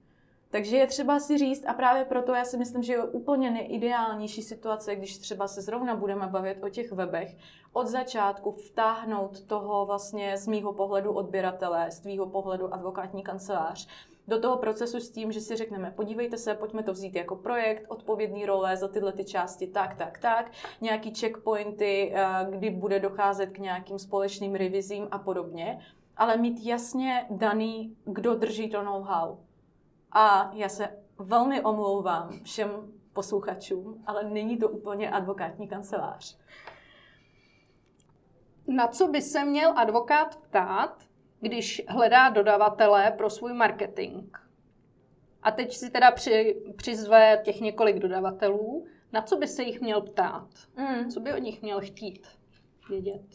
Takže 0.51 0.77
je 0.77 0.87
třeba 0.87 1.19
si 1.19 1.37
říct, 1.37 1.65
a 1.67 1.73
právě 1.73 2.05
proto 2.05 2.33
já 2.33 2.45
si 2.45 2.57
myslím, 2.57 2.83
že 2.83 2.93
je 2.93 3.03
úplně 3.03 3.51
nejideálnější 3.51 4.41
situace, 4.41 4.95
když 4.95 5.17
třeba 5.17 5.47
se 5.47 5.61
zrovna 5.61 5.95
budeme 5.95 6.27
bavit 6.27 6.63
o 6.63 6.69
těch 6.69 6.91
webech, 6.91 7.35
od 7.73 7.87
začátku 7.87 8.51
vtáhnout 8.51 9.41
toho 9.41 9.85
vlastně 9.85 10.37
z 10.37 10.47
mýho 10.47 10.73
pohledu 10.73 11.11
odběratele, 11.11 11.91
z 11.91 11.99
tvýho 11.99 12.25
pohledu 12.25 12.73
advokátní 12.73 13.23
kancelář, 13.23 13.87
do 14.27 14.39
toho 14.39 14.57
procesu 14.57 14.99
s 14.99 15.09
tím, 15.09 15.31
že 15.31 15.41
si 15.41 15.55
řekneme, 15.55 15.91
podívejte 15.91 16.37
se, 16.37 16.53
pojďme 16.53 16.83
to 16.83 16.93
vzít 16.93 17.15
jako 17.15 17.35
projekt, 17.35 17.85
odpovědný 17.87 18.45
role 18.45 18.77
za 18.77 18.87
tyhle 18.87 19.13
ty 19.13 19.25
části, 19.25 19.67
tak, 19.67 19.95
tak, 19.95 20.19
tak, 20.19 20.51
nějaký 20.81 21.13
checkpointy, 21.15 22.13
eh, 22.15 22.47
kdy 22.49 22.69
bude 22.69 22.99
docházet 22.99 23.51
k 23.51 23.57
nějakým 23.57 23.99
společným 23.99 24.55
revizím 24.55 25.07
a 25.11 25.19
podobně, 25.19 25.79
ale 26.17 26.37
mít 26.37 26.65
jasně 26.65 27.25
daný, 27.29 27.97
kdo 28.05 28.35
drží 28.35 28.69
to 28.69 28.83
know-how. 28.83 29.37
A 30.11 30.51
já 30.53 30.69
se 30.69 30.97
velmi 31.19 31.61
omlouvám 31.61 32.29
všem 32.43 32.69
posluchačům, 33.13 34.03
ale 34.05 34.23
není 34.23 34.57
to 34.57 34.69
úplně 34.69 35.11
advokátní 35.11 35.67
kancelář. 35.67 36.37
Na 38.67 38.87
co 38.87 39.07
by 39.07 39.21
se 39.21 39.45
měl 39.45 39.73
advokát 39.79 40.35
ptát, 40.35 41.03
když 41.41 41.81
hledá 41.87 42.29
dodavatele 42.29 43.13
pro 43.17 43.29
svůj 43.29 43.53
marketing. 43.53 44.37
A 45.43 45.51
teď 45.51 45.73
si 45.73 45.89
teda 45.89 46.11
při, 46.11 46.63
přizve 46.75 47.41
těch 47.43 47.61
několik 47.61 47.99
dodavatelů, 47.99 48.85
na 49.13 49.21
co 49.21 49.37
by 49.37 49.47
se 49.47 49.63
jich 49.63 49.81
měl 49.81 50.01
ptát? 50.01 50.49
Mm. 50.77 51.09
Co 51.09 51.19
by 51.19 51.33
o 51.33 51.37
nich 51.37 51.61
měl 51.61 51.81
chtít 51.81 52.27
vědět? 52.89 53.25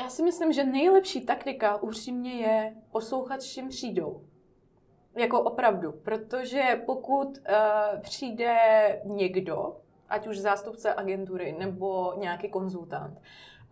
Já 0.00 0.08
si 0.08 0.22
myslím, 0.22 0.52
že 0.52 0.64
nejlepší 0.64 1.26
taktika 1.26 1.82
upřímně 1.82 2.32
je 2.32 2.76
poslouchat, 2.92 3.42
s 3.42 3.52
čím 3.52 3.68
přijdou. 3.68 4.24
Jako 5.16 5.42
opravdu, 5.42 5.92
protože 5.92 6.82
pokud 6.86 7.28
uh, 7.28 8.00
přijde 8.00 8.56
někdo, 9.04 9.76
ať 10.08 10.26
už 10.26 10.38
zástupce 10.38 10.94
agentury 10.94 11.56
nebo 11.58 12.14
nějaký 12.16 12.48
konzultant, 12.48 13.20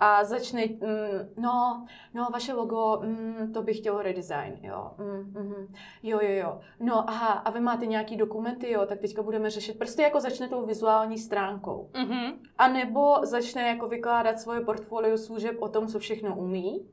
a 0.00 0.25
začne, 0.25 0.66
mm, 0.66 1.42
no, 1.42 1.87
no, 2.14 2.28
vaše 2.33 2.52
logo, 2.52 3.00
mm, 3.02 3.52
to 3.52 3.62
bych 3.62 3.78
chtělo 3.78 4.02
redesign, 4.02 4.59
jo, 4.62 4.90
mm, 4.99 5.42
mm, 5.42 5.75
jo, 6.02 6.19
jo, 6.23 6.30
jo, 6.30 6.61
no, 6.80 7.11
aha, 7.11 7.26
a 7.26 7.50
vy 7.50 7.61
máte 7.61 7.87
nějaký 7.87 8.16
dokumenty, 8.16 8.71
jo, 8.71 8.87
tak 8.87 9.00
teďka 9.00 9.23
budeme 9.23 9.50
řešit, 9.50 9.78
prostě 9.78 10.02
jako 10.02 10.21
začne 10.21 10.49
tou 10.49 10.66
vizuální 10.66 11.19
stránkou. 11.19 11.90
Mm-hmm. 11.92 12.38
A 12.59 12.69
nebo 12.69 13.26
začne 13.26 13.69
jako 13.69 13.88
vykládat 13.88 14.40
svoje 14.40 14.61
portfolio 14.61 15.19
služeb 15.19 15.57
o 15.62 15.69
tom, 15.69 15.87
co 15.87 15.99
všechno 15.99 16.37
umí 16.37 16.87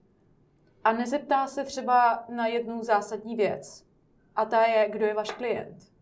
a 0.84 0.92
nezeptá 0.92 1.48
se 1.48 1.64
třeba 1.64 2.26
na 2.30 2.48
jednu 2.48 2.84
zásadní 2.84 3.36
věc. 3.36 3.86
A 4.36 4.46
ta 4.46 4.66
je, 4.66 4.90
kdo 4.90 5.06
je 5.06 5.14
váš 5.14 5.32
klient. 5.32 5.97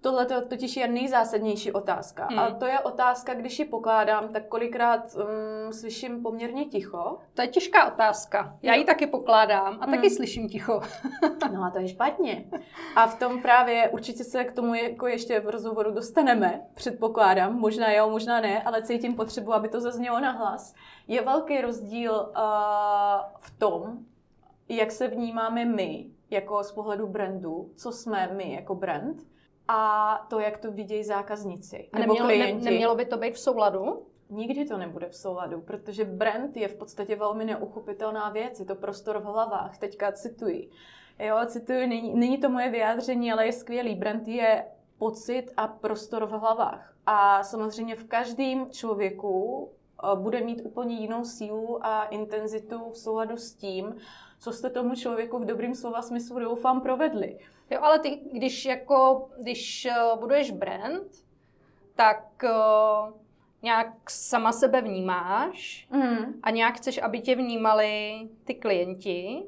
Tohle 0.00 0.26
to 0.26 0.46
totiž 0.46 0.76
je 0.76 0.88
nejzásadnější 0.88 1.72
otázka. 1.72 2.26
Hmm. 2.30 2.38
A 2.38 2.50
to 2.50 2.66
je 2.66 2.80
otázka, 2.80 3.34
když 3.34 3.58
ji 3.58 3.64
pokládám, 3.64 4.28
tak 4.28 4.46
kolikrát 4.46 5.14
um, 5.14 5.72
slyším 5.72 6.22
poměrně 6.22 6.64
ticho. 6.64 7.18
To 7.34 7.42
je 7.42 7.48
těžká 7.48 7.92
otázka. 7.92 8.58
Já 8.62 8.74
ji 8.74 8.84
taky 8.84 9.06
pokládám 9.06 9.78
a 9.80 9.84
hmm. 9.84 9.94
taky 9.94 10.10
slyším 10.10 10.48
ticho. 10.48 10.80
no 11.52 11.64
a 11.64 11.70
to 11.70 11.78
je 11.78 11.88
špatně. 11.88 12.44
A 12.96 13.06
v 13.06 13.18
tom 13.18 13.42
právě 13.42 13.88
určitě 13.88 14.24
se 14.24 14.44
k 14.44 14.52
tomu 14.52 14.74
jako 14.74 15.06
ještě 15.06 15.40
v 15.40 15.48
rozhovoru 15.48 15.90
dostaneme, 15.90 16.60
předpokládám. 16.74 17.54
Možná 17.54 17.92
jo, 17.92 18.10
možná 18.10 18.40
ne, 18.40 18.62
ale 18.62 18.82
cítím 18.82 19.14
potřebu, 19.14 19.54
aby 19.54 19.68
to 19.68 19.80
zaznělo 19.80 20.20
na 20.20 20.30
hlas. 20.30 20.74
Je 21.08 21.22
velký 21.22 21.60
rozdíl 21.60 22.12
uh, 22.12 22.42
v 23.40 23.58
tom, 23.58 23.98
jak 24.68 24.92
se 24.92 25.08
vnímáme 25.08 25.64
my, 25.64 26.06
jako 26.30 26.64
z 26.64 26.72
pohledu 26.72 27.06
brandu, 27.06 27.70
co 27.76 27.92
jsme 27.92 28.30
my 28.36 28.52
jako 28.54 28.74
brand, 28.74 29.22
a 29.72 30.26
to, 30.30 30.40
jak 30.40 30.58
to 30.58 30.72
vidějí 30.72 31.04
zákazníci 31.04 31.88
a 31.92 31.98
nebo 31.98 32.14
nemělo, 32.14 32.28
klienti. 32.28 32.64
Ne, 32.64 32.70
nemělo 32.70 32.94
by 32.94 33.04
to 33.04 33.16
být 33.16 33.34
v 33.34 33.38
souladu? 33.38 34.06
Nikdy 34.30 34.64
to 34.64 34.78
nebude 34.78 35.08
v 35.08 35.16
souladu, 35.16 35.60
protože 35.60 36.04
brand 36.04 36.56
je 36.56 36.68
v 36.68 36.74
podstatě 36.74 37.16
velmi 37.16 37.44
neuchopitelná 37.44 38.30
věc, 38.30 38.60
je 38.60 38.66
to 38.66 38.74
prostor 38.74 39.18
v 39.18 39.24
hlavách, 39.24 39.78
teďka 39.78 40.12
cituji. 40.12 40.70
Jo, 41.18 41.36
cituji, 41.46 41.86
není, 41.86 42.14
není 42.14 42.38
to 42.38 42.48
moje 42.48 42.70
vyjádření, 42.70 43.32
ale 43.32 43.46
je 43.46 43.52
skvělý. 43.52 43.94
Brand 43.94 44.28
je 44.28 44.64
pocit 44.98 45.44
a 45.56 45.68
prostor 45.68 46.26
v 46.26 46.30
hlavách. 46.30 46.94
A 47.06 47.42
samozřejmě 47.42 47.96
v 47.96 48.04
každém 48.04 48.70
člověku 48.70 49.68
eh, 50.04 50.16
bude 50.16 50.40
mít 50.40 50.62
úplně 50.64 50.94
jinou 50.94 51.24
sílu 51.24 51.86
a 51.86 52.04
intenzitu 52.04 52.90
v 52.90 52.98
souladu 52.98 53.36
s 53.36 53.54
tím, 53.54 53.94
co 54.40 54.52
jste 54.52 54.70
tomu 54.70 54.94
člověku 54.94 55.38
v 55.38 55.44
dobrým 55.44 55.74
slova 55.74 56.02
smyslu 56.02 56.38
doufám 56.38 56.80
provedli. 56.80 57.38
Jo, 57.70 57.78
ale 57.82 57.98
ty, 57.98 58.20
když 58.32 58.64
jako, 58.64 59.28
když 59.38 59.88
uh, 59.90 60.20
buduješ 60.20 60.50
brand, 60.50 61.06
tak 61.94 62.24
uh, 62.44 63.12
nějak 63.62 64.10
sama 64.10 64.52
sebe 64.52 64.80
vnímáš 64.80 65.88
mm. 65.90 66.40
a 66.42 66.50
nějak 66.50 66.74
chceš, 66.74 66.98
aby 67.02 67.20
tě 67.20 67.34
vnímali 67.34 68.20
ty 68.44 68.54
klienti. 68.54 69.42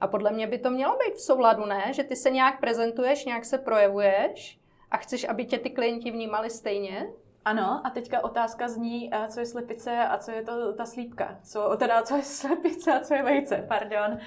A 0.00 0.06
podle 0.06 0.32
mě 0.32 0.46
by 0.46 0.58
to 0.58 0.70
mělo 0.70 0.96
být 0.96 1.14
v 1.14 1.20
souladu, 1.20 1.66
ne? 1.66 1.92
Že 1.92 2.04
ty 2.04 2.16
se 2.16 2.30
nějak 2.30 2.60
prezentuješ, 2.60 3.24
nějak 3.24 3.44
se 3.44 3.58
projevuješ 3.58 4.60
a 4.90 4.96
chceš, 4.96 5.28
aby 5.28 5.44
tě 5.44 5.58
ty 5.58 5.70
klienti 5.70 6.10
vnímali 6.10 6.50
stejně? 6.50 7.10
Ano, 7.48 7.80
a 7.84 7.90
teďka 7.90 8.24
otázka 8.24 8.68
zní, 8.68 9.10
eh, 9.14 9.28
co 9.28 9.40
je 9.40 9.46
slepice 9.46 9.98
a 9.98 10.18
co 10.18 10.30
je 10.30 10.42
to 10.42 10.72
ta 10.72 10.86
slípka. 10.86 11.38
Co, 11.42 11.76
teda, 11.76 12.02
co 12.02 12.16
je 12.16 12.22
slepice 12.42 12.92
a 12.92 13.00
co 13.00 13.14
je 13.14 13.22
vejce, 13.22 13.64
pardon. 13.68 14.18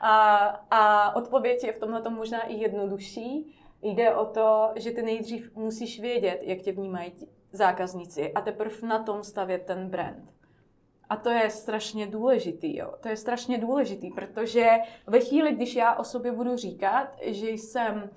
A, 0.00 0.36
a 0.70 1.14
odpověď 1.16 1.64
je 1.64 1.72
v 1.72 1.78
tomhle 1.78 2.10
možná 2.10 2.42
i 2.42 2.54
jednodušší. 2.54 3.56
Jde 3.82 4.14
o 4.14 4.26
to, 4.26 4.72
že 4.76 4.90
ty 4.90 5.02
nejdřív 5.02 5.56
musíš 5.56 6.00
vědět, 6.00 6.40
jak 6.42 6.58
tě 6.58 6.72
vnímají 6.72 7.12
zákazníci 7.52 8.32
a 8.32 8.40
teprve 8.40 8.88
na 8.88 9.02
tom 9.02 9.24
stavět 9.24 9.62
ten 9.66 9.88
brand. 9.88 10.32
A 11.08 11.16
to 11.16 11.30
je 11.30 11.50
strašně 11.50 12.06
důležitý, 12.06 12.76
jo. 12.76 12.94
To 13.00 13.08
je 13.08 13.16
strašně 13.16 13.58
důležitý, 13.58 14.10
protože 14.10 14.70
ve 15.06 15.20
chvíli, 15.20 15.52
když 15.52 15.76
já 15.76 15.94
o 15.94 16.04
sobě 16.04 16.32
budu 16.32 16.56
říkat, 16.56 17.08
že 17.22 17.50
jsem 17.50 18.10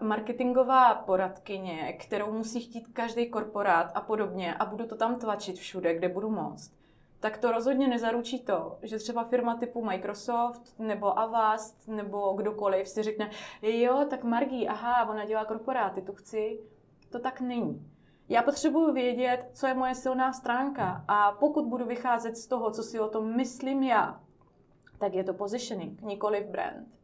marketingová 0.00 0.94
poradkyně, 0.94 1.92
kterou 1.92 2.32
musí 2.32 2.60
chtít 2.60 2.88
každý 2.92 3.30
korporát 3.30 3.92
a 3.94 4.00
podobně 4.00 4.54
a 4.54 4.64
budu 4.64 4.86
to 4.86 4.96
tam 4.96 5.18
tlačit 5.18 5.56
všude, 5.56 5.94
kde 5.94 6.08
budu 6.08 6.30
moct, 6.30 6.72
tak 7.20 7.38
to 7.38 7.52
rozhodně 7.52 7.88
nezaručí 7.88 8.40
to, 8.40 8.78
že 8.82 8.98
třeba 8.98 9.24
firma 9.24 9.56
typu 9.56 9.84
Microsoft 9.84 10.78
nebo 10.78 11.18
Avast 11.18 11.88
nebo 11.88 12.32
kdokoliv 12.32 12.88
si 12.88 13.02
řekne, 13.02 13.30
jo, 13.62 14.06
tak 14.10 14.24
Margí, 14.24 14.68
aha, 14.68 15.08
ona 15.10 15.24
dělá 15.24 15.44
korporáty, 15.44 16.02
tu 16.02 16.12
chci. 16.12 16.60
To 17.10 17.18
tak 17.18 17.40
není. 17.40 17.86
Já 18.28 18.42
potřebuji 18.42 18.92
vědět, 18.92 19.50
co 19.52 19.66
je 19.66 19.74
moje 19.74 19.94
silná 19.94 20.32
stránka 20.32 21.04
a 21.08 21.32
pokud 21.32 21.66
budu 21.66 21.84
vycházet 21.84 22.36
z 22.36 22.46
toho, 22.46 22.70
co 22.70 22.82
si 22.82 23.00
o 23.00 23.08
tom 23.08 23.36
myslím 23.36 23.82
já, 23.82 24.20
tak 24.98 25.14
je 25.14 25.24
to 25.24 25.34
positioning, 25.34 26.02
nikoli 26.02 26.48
brand. 26.50 27.01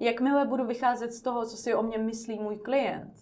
Jakmile 0.00 0.46
budu 0.46 0.66
vycházet 0.66 1.12
z 1.12 1.22
toho, 1.22 1.46
co 1.46 1.56
si 1.56 1.74
o 1.74 1.82
mě 1.82 1.98
myslí 1.98 2.38
můj 2.38 2.58
klient, 2.58 3.12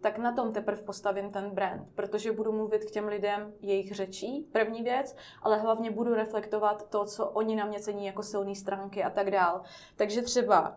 tak 0.00 0.18
na 0.18 0.32
tom 0.32 0.52
teprve 0.52 0.82
postavím 0.82 1.30
ten 1.30 1.50
brand, 1.50 1.88
protože 1.94 2.32
budu 2.32 2.52
mluvit 2.52 2.84
k 2.84 2.90
těm 2.90 3.08
lidem 3.08 3.52
jejich 3.60 3.94
řečí, 3.94 4.48
první 4.52 4.82
věc, 4.82 5.16
ale 5.42 5.58
hlavně 5.58 5.90
budu 5.90 6.14
reflektovat 6.14 6.90
to, 6.90 7.04
co 7.04 7.26
oni 7.26 7.56
na 7.56 7.64
mě 7.64 7.80
cení 7.80 8.06
jako 8.06 8.22
silné 8.22 8.54
stránky 8.54 9.04
a 9.04 9.10
tak 9.10 9.30
dál. 9.30 9.62
Takže 9.96 10.22
třeba 10.22 10.76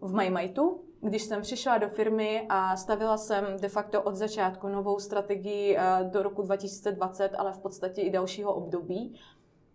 v 0.00 0.14
MyMajtu, 0.14 0.84
když 1.00 1.22
jsem 1.22 1.42
přišla 1.42 1.78
do 1.78 1.88
firmy 1.88 2.46
a 2.48 2.76
stavila 2.76 3.16
jsem 3.16 3.44
de 3.60 3.68
facto 3.68 4.02
od 4.02 4.14
začátku 4.14 4.68
novou 4.68 4.98
strategii 4.98 5.76
eh, 5.78 6.04
do 6.04 6.22
roku 6.22 6.42
2020, 6.42 7.28
ale 7.28 7.52
v 7.52 7.58
podstatě 7.58 8.02
i 8.02 8.10
dalšího 8.10 8.54
období, 8.54 9.20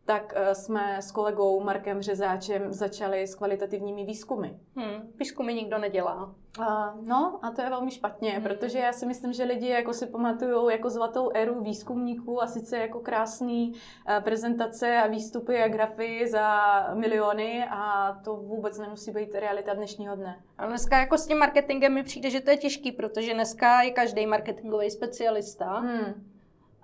tak 0.05 0.33
eh, 0.35 0.55
jsme 0.55 1.01
s 1.01 1.11
kolegou 1.11 1.63
Markem 1.63 2.01
Řezáčem 2.01 2.73
začali 2.73 3.27
s 3.27 3.35
kvalitativními 3.35 4.05
výzkumy. 4.05 4.49
Hmm, 4.75 5.11
výzkumy 5.19 5.53
nikdo 5.53 5.77
nedělá. 5.77 6.35
Uh, 6.59 6.65
no 7.07 7.39
a 7.41 7.51
to 7.51 7.61
je 7.61 7.69
velmi 7.69 7.91
špatně, 7.91 8.31
hmm. 8.31 8.43
protože 8.43 8.79
já 8.79 8.93
si 8.93 9.05
myslím, 9.05 9.33
že 9.33 9.43
lidi 9.43 9.67
jako 9.67 9.93
si 9.93 10.07
pamatují 10.07 10.71
jako 10.71 10.89
zlatou 10.89 11.31
éru 11.33 11.63
výzkumníků 11.63 12.43
a 12.43 12.47
sice 12.47 12.77
jako 12.77 12.99
krásný 12.99 13.71
uh, 13.71 14.23
prezentace 14.23 14.97
a 14.97 15.07
výstupy 15.07 15.63
a 15.63 15.67
grafy 15.67 16.27
za 16.27 16.57
miliony 16.93 17.65
a 17.69 18.13
to 18.23 18.35
vůbec 18.35 18.79
nemusí 18.79 19.11
být 19.11 19.35
realita 19.35 19.73
dnešního 19.73 20.15
dne. 20.15 20.41
A 20.57 20.67
dneska 20.67 20.99
jako 20.99 21.17
s 21.17 21.27
tím 21.27 21.37
marketingem 21.37 21.93
mi 21.93 22.03
přijde, 22.03 22.29
že 22.29 22.41
to 22.41 22.49
je 22.49 22.57
těžký, 22.57 22.91
protože 22.91 23.33
dneska 23.33 23.81
je 23.81 23.91
každý 23.91 24.25
marketingový 24.25 24.91
specialista. 24.91 25.79
Hmm. 25.79 26.33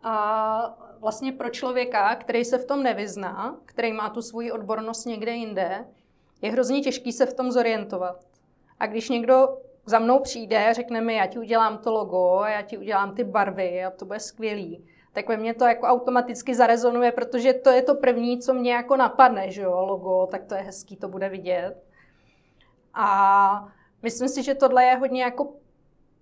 A 0.03 0.88
vlastně 0.99 1.31
pro 1.31 1.49
člověka, 1.49 2.15
který 2.15 2.45
se 2.45 2.57
v 2.57 2.65
tom 2.65 2.83
nevyzná, 2.83 3.57
který 3.65 3.93
má 3.93 4.09
tu 4.09 4.21
svoji 4.21 4.51
odbornost 4.51 5.05
někde 5.05 5.31
jinde, 5.31 5.85
je 6.41 6.51
hrozně 6.51 6.81
těžký 6.81 7.12
se 7.12 7.25
v 7.25 7.33
tom 7.33 7.51
zorientovat. 7.51 8.25
A 8.79 8.88
když 8.88 9.09
někdo 9.09 9.57
za 9.85 9.99
mnou 9.99 10.19
přijde 10.19 10.69
a 10.69 10.73
řekne 10.73 11.01
mi, 11.01 11.15
já 11.15 11.25
ti 11.25 11.39
udělám 11.39 11.77
to 11.77 11.91
logo, 11.91 12.43
já 12.45 12.62
ti 12.62 12.77
udělám 12.77 13.15
ty 13.15 13.23
barvy 13.23 13.85
a 13.85 13.91
to 13.91 14.05
bude 14.05 14.19
skvělý, 14.19 14.85
tak 15.13 15.27
ve 15.27 15.38
mně 15.38 15.53
to 15.53 15.65
jako 15.65 15.85
automaticky 15.85 16.55
zarezonuje, 16.55 17.12
protože 17.12 17.53
to 17.53 17.69
je 17.69 17.81
to 17.81 17.95
první, 17.95 18.39
co 18.39 18.53
mě 18.53 18.73
jako 18.73 18.95
napadne, 18.95 19.51
že 19.51 19.62
jo, 19.62 19.85
logo, 19.85 20.27
tak 20.31 20.45
to 20.45 20.55
je 20.55 20.62
hezký, 20.62 20.95
to 20.97 21.07
bude 21.07 21.29
vidět. 21.29 21.83
A 22.93 23.67
myslím 24.03 24.29
si, 24.29 24.43
že 24.43 24.55
tohle 24.55 24.83
je 24.83 24.95
hodně 24.95 25.23
jako 25.23 25.53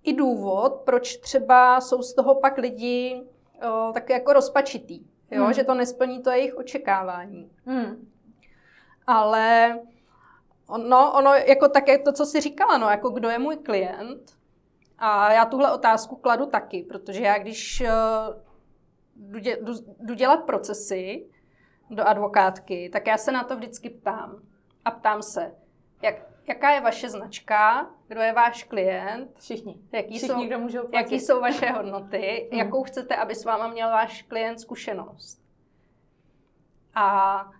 i 0.03 0.13
důvod, 0.13 0.81
proč 0.85 1.17
třeba 1.17 1.81
jsou 1.81 2.01
z 2.01 2.13
toho 2.13 2.35
pak 2.35 2.57
lidi 2.57 3.23
o, 3.69 3.91
tak 3.93 4.09
jako 4.09 4.33
rozpačitý, 4.33 5.05
jo? 5.31 5.43
Hmm. 5.43 5.53
že 5.53 5.63
to 5.63 5.73
nesplní 5.73 6.23
to 6.23 6.29
jejich 6.29 6.55
očekávání. 6.55 7.51
Hmm. 7.65 8.09
Ale 9.07 9.79
ono, 10.67 11.13
ono 11.13 11.33
jako 11.33 11.69
také 11.69 11.99
to, 11.99 12.11
co 12.11 12.25
jsi 12.25 12.41
říkala, 12.41 12.77
no, 12.77 12.89
jako 12.89 13.09
kdo 13.09 13.29
je 13.29 13.39
můj 13.39 13.57
klient, 13.57 14.37
a 14.97 15.33
já 15.33 15.45
tuhle 15.45 15.71
otázku 15.71 16.15
kladu 16.15 16.45
taky, 16.45 16.83
protože 16.83 17.23
já 17.23 17.37
když 17.37 17.81
uh, 17.81 18.35
jdu, 19.15 19.39
dě, 19.39 19.57
jdu, 19.61 19.73
jdu 19.99 20.13
dělat 20.13 20.43
procesy 20.43 21.29
do 21.89 22.07
advokátky, 22.07 22.89
tak 22.93 23.07
já 23.07 23.17
se 23.17 23.31
na 23.31 23.43
to 23.43 23.55
vždycky 23.55 23.89
ptám. 23.89 24.39
A 24.85 24.91
ptám 24.91 25.21
se, 25.21 25.55
jak, 26.01 26.15
jaká 26.47 26.71
je 26.71 26.81
vaše 26.81 27.09
značka, 27.09 27.89
kdo 28.07 28.21
je 28.21 28.33
váš 28.33 28.63
klient, 28.63 29.39
všichni, 29.39 29.81
jaký, 29.91 30.17
všichni, 30.17 30.27
jsou, 30.27 30.45
kdo 30.47 30.59
můžou 30.59 30.79
platit. 30.79 30.95
jaký 30.95 31.19
jsou 31.19 31.41
vaše 31.41 31.69
hodnoty, 31.69 32.47
hmm. 32.51 32.59
jakou 32.59 32.83
chcete, 32.83 33.15
aby 33.15 33.35
s 33.35 33.45
váma 33.45 33.67
měl 33.67 33.89
váš 33.89 34.21
klient 34.21 34.59
zkušenost. 34.59 35.41
A 36.95 37.51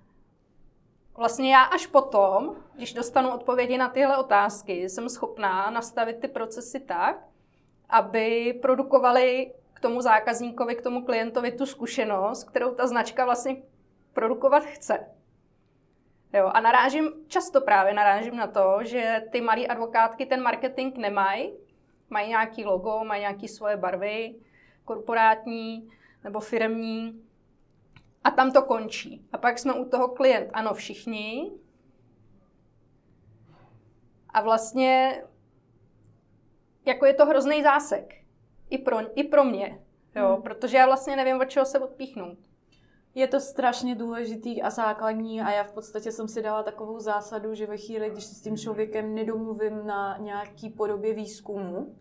vlastně 1.17 1.53
já 1.53 1.63
až 1.63 1.87
potom, 1.87 2.55
když 2.75 2.93
dostanu 2.93 3.29
odpovědi 3.29 3.77
na 3.77 3.89
tyhle 3.89 4.17
otázky, 4.17 4.89
jsem 4.89 5.09
schopná 5.09 5.69
nastavit 5.69 6.19
ty 6.19 6.27
procesy 6.27 6.79
tak, 6.79 7.23
aby 7.89 8.59
produkovali 8.61 9.53
k 9.73 9.79
tomu 9.79 10.01
zákazníkovi, 10.01 10.75
k 10.75 10.81
tomu 10.81 11.05
klientovi 11.05 11.51
tu 11.51 11.65
zkušenost, 11.65 12.43
kterou 12.43 12.75
ta 12.75 12.87
značka 12.87 13.25
vlastně 13.25 13.55
produkovat 14.13 14.63
chce. 14.63 15.16
Jo, 16.33 16.51
a 16.53 16.59
narážím, 16.59 17.11
často 17.27 17.61
právě 17.61 17.93
narážím 17.93 18.35
na 18.35 18.47
to, 18.47 18.77
že 18.81 19.23
ty 19.31 19.41
malé 19.41 19.65
advokátky 19.65 20.25
ten 20.25 20.41
marketing 20.41 20.97
nemají, 20.97 21.53
mají 22.09 22.29
nějaký 22.29 22.65
logo, 22.65 23.03
mají 23.03 23.21
nějaké 23.21 23.47
svoje 23.47 23.77
barvy, 23.77 24.35
korporátní 24.85 25.89
nebo 26.23 26.39
firmní, 26.39 27.27
a 28.27 28.31
tam 28.31 28.51
to 28.51 28.61
končí. 28.61 29.27
A 29.33 29.37
pak 29.37 29.59
jsme 29.59 29.73
u 29.73 29.85
toho 29.85 30.07
klient, 30.07 30.49
ano, 30.53 30.73
všichni. 30.73 31.51
A 34.29 34.41
vlastně 34.41 35.23
jako 36.85 37.05
je 37.05 37.13
to 37.13 37.25
hrozný 37.25 37.63
zásek. 37.63 38.13
I 38.69 38.77
pro, 38.77 39.19
i 39.19 39.23
pro 39.23 39.43
mě. 39.43 39.79
Jo, 40.15 40.33
hmm. 40.33 40.41
Protože 40.41 40.77
já 40.77 40.85
vlastně 40.85 41.15
nevím, 41.15 41.41
od 41.41 41.45
čeho 41.45 41.65
se 41.65 41.79
odpíchnout 41.79 42.37
je 43.17 43.27
to 43.27 43.39
strašně 43.39 43.95
důležitý 43.95 44.61
a 44.61 44.69
základní 44.69 45.41
a 45.41 45.51
já 45.51 45.63
v 45.63 45.71
podstatě 45.71 46.11
jsem 46.11 46.27
si 46.27 46.41
dala 46.41 46.63
takovou 46.63 46.99
zásadu, 46.99 47.53
že 47.53 47.65
ve 47.65 47.77
chvíli, 47.77 48.09
když 48.09 48.23
se 48.23 48.35
s 48.35 48.41
tím 48.41 48.57
člověkem 48.57 49.15
nedomluvím 49.15 49.87
na 49.87 50.17
nějaký 50.17 50.69
podobě 50.69 51.13
výzkumu, 51.13 51.95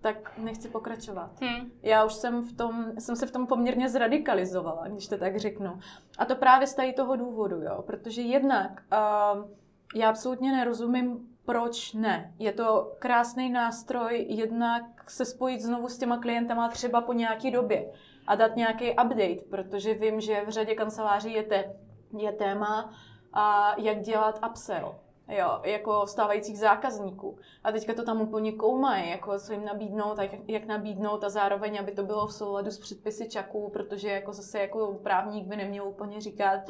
tak 0.00 0.38
nechci 0.38 0.68
pokračovat. 0.68 1.30
Hmm. 1.40 1.70
Já 1.82 2.04
už 2.04 2.14
jsem, 2.14 2.42
v 2.42 2.52
tom, 2.52 2.92
jsem 2.98 3.16
se 3.16 3.26
v 3.26 3.30
tom 3.30 3.46
poměrně 3.46 3.88
zradikalizovala, 3.88 4.88
když 4.88 5.08
to 5.08 5.18
tak 5.18 5.36
řeknu. 5.36 5.78
A 6.18 6.24
to 6.24 6.36
právě 6.36 6.66
z 6.66 6.74
tady 6.74 6.92
toho 6.92 7.16
důvodu, 7.16 7.62
jo, 7.62 7.82
protože 7.86 8.22
jednak 8.22 8.82
uh, 8.92 9.48
já 9.94 10.10
absolutně 10.10 10.52
nerozumím, 10.52 11.28
proč 11.44 11.92
ne. 11.92 12.34
Je 12.38 12.52
to 12.52 12.92
krásný 12.98 13.50
nástroj 13.50 14.26
jednak 14.28 15.10
se 15.10 15.24
spojit 15.24 15.60
znovu 15.60 15.88
s 15.88 15.98
těma 15.98 16.18
klientama 16.18 16.68
třeba 16.68 17.00
po 17.00 17.12
nějaký 17.12 17.50
době 17.50 17.92
a 18.28 18.34
dát 18.34 18.56
nějaký 18.56 18.90
update, 18.90 19.42
protože 19.50 19.94
vím, 19.94 20.20
že 20.20 20.44
v 20.46 20.48
řadě 20.48 20.74
kanceláří 20.74 21.32
je, 21.32 21.42
te, 21.42 21.76
je 22.18 22.32
téma, 22.32 22.94
a 23.32 23.74
jak 23.80 24.00
dělat 24.00 24.40
upsell. 24.50 24.98
Jo, 25.28 25.60
jako 25.64 26.06
stávajících 26.06 26.58
zákazníků. 26.58 27.38
A 27.64 27.72
teďka 27.72 27.94
to 27.94 28.04
tam 28.04 28.20
úplně 28.20 28.52
koumají, 28.52 29.10
jako 29.10 29.38
co 29.38 29.52
jim 29.52 29.64
nabídnout, 29.64 30.18
jak, 30.18 30.30
jak 30.48 30.66
nabídnout 30.66 31.24
a 31.24 31.30
zároveň, 31.30 31.78
aby 31.80 31.92
to 31.92 32.02
bylo 32.02 32.26
v 32.26 32.34
souladu 32.34 32.70
s 32.70 32.78
předpisy 32.78 33.28
čaků, 33.28 33.70
protože 33.72 34.08
jako 34.10 34.32
zase 34.32 34.58
jako 34.58 34.94
právník 35.02 35.46
by 35.46 35.56
neměl 35.56 35.88
úplně 35.88 36.20
říkat, 36.20 36.60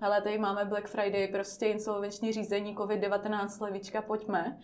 ale 0.00 0.22
tady 0.22 0.38
máme 0.38 0.64
Black 0.64 0.86
Friday, 0.86 1.28
prostě 1.28 1.66
insolvenční 1.66 2.32
řízení, 2.32 2.76
COVID-19, 2.76 3.62
levička, 3.62 4.02
pojďme. 4.02 4.58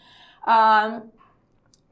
A 0.46 0.82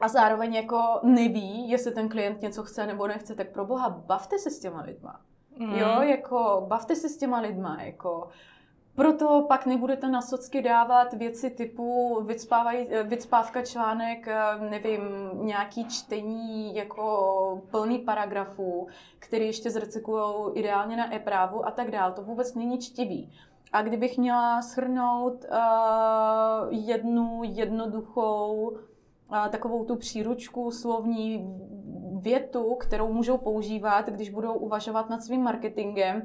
a 0.01 0.09
zároveň 0.09 0.55
jako 0.55 1.01
neví, 1.03 1.71
jestli 1.71 1.93
ten 1.93 2.09
klient 2.09 2.43
něco 2.43 2.63
chce 2.63 2.87
nebo 2.87 3.07
nechce, 3.07 3.35
tak 3.35 3.49
pro 3.49 3.65
boha 3.65 3.89
bavte 3.89 4.39
se 4.39 4.51
s 4.51 4.59
těma 4.59 4.83
lidma. 4.83 5.21
Mm. 5.59 5.75
Jo, 5.75 6.03
jako 6.03 6.65
bavte 6.69 6.97
se 6.97 7.09
s 7.09 7.17
těma 7.17 7.41
lidma, 7.41 7.83
jako 7.83 8.29
proto 8.95 9.45
pak 9.49 9.67
nebudete 9.67 10.09
na 10.09 10.23
socky 10.23 10.63
dávat 10.63 11.13
věci 11.13 11.51
typu 11.51 12.21
vycpávka 13.05 13.63
článek, 13.63 14.29
nevím, 14.71 15.03
nějaký 15.35 15.89
čtení 15.89 16.77
jako 16.77 17.63
plný 17.71 17.99
paragrafů, 17.99 18.89
který 19.19 19.47
ještě 19.47 19.71
zrecyklují 19.71 20.55
ideálně 20.55 20.97
na 20.97 21.15
e-právu 21.15 21.67
a 21.67 21.71
tak 21.71 21.91
dál. 21.91 22.13
To 22.13 22.23
vůbec 22.23 22.55
není 22.55 22.79
čtivý. 22.79 23.33
A 23.73 23.83
kdybych 23.83 24.19
měla 24.19 24.63
shrnout 24.63 25.45
uh, 25.45 25.59
jednu 26.71 27.41
jednoduchou 27.45 28.77
takovou 29.49 29.85
tu 29.85 29.97
příručku, 29.97 30.71
slovní 30.71 31.59
větu, 32.21 32.75
kterou 32.75 33.13
můžou 33.13 33.39
používat, 33.39 34.09
když 34.09 34.31
budou 34.31 34.55
uvažovat 34.55 35.11
nad 35.11 35.23
svým 35.23 35.43
marketingem, 35.43 36.23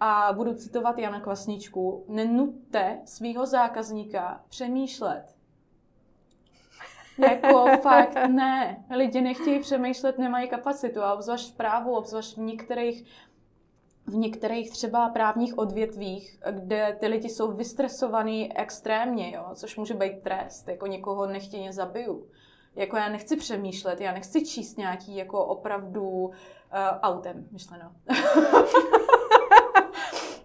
a 0.00 0.32
budu 0.32 0.54
citovat 0.54 0.98
Jana 0.98 1.20
Kvasničku, 1.20 2.04
nenutte 2.08 3.00
svého 3.04 3.46
zákazníka 3.46 4.44
přemýšlet. 4.48 5.24
jako 7.18 7.64
fakt 7.82 8.28
ne. 8.28 8.84
Lidi 8.96 9.20
nechtějí 9.20 9.60
přemýšlet, 9.60 10.18
nemají 10.18 10.48
kapacitu. 10.48 11.02
A 11.02 11.14
obzvlášť 11.14 11.52
v 11.52 11.56
právu, 11.56 11.94
obzvlášť 11.94 12.36
v 12.36 12.40
některých 12.40 13.04
v 14.06 14.14
některých 14.14 14.70
třeba 14.70 15.08
právních 15.08 15.58
odvětvích, 15.58 16.38
kde 16.50 16.96
ty 17.00 17.06
lidi 17.06 17.28
jsou 17.28 17.52
vystresovaní 17.52 18.56
extrémně, 18.56 19.34
jo, 19.34 19.46
což 19.54 19.76
může 19.76 19.94
být 19.94 20.22
trest, 20.22 20.68
jako 20.68 20.86
někoho 20.86 21.26
nechtěně 21.26 21.72
zabiju. 21.72 22.26
Jako 22.78 22.96
já 22.96 23.08
nechci 23.08 23.36
přemýšlet, 23.36 24.00
já 24.00 24.12
nechci 24.12 24.46
číst 24.46 24.78
nějaký 24.78 25.16
jako 25.16 25.44
opravdu 25.44 26.02
uh, 26.10 26.32
autem, 27.02 27.46
myšleno. 27.50 27.92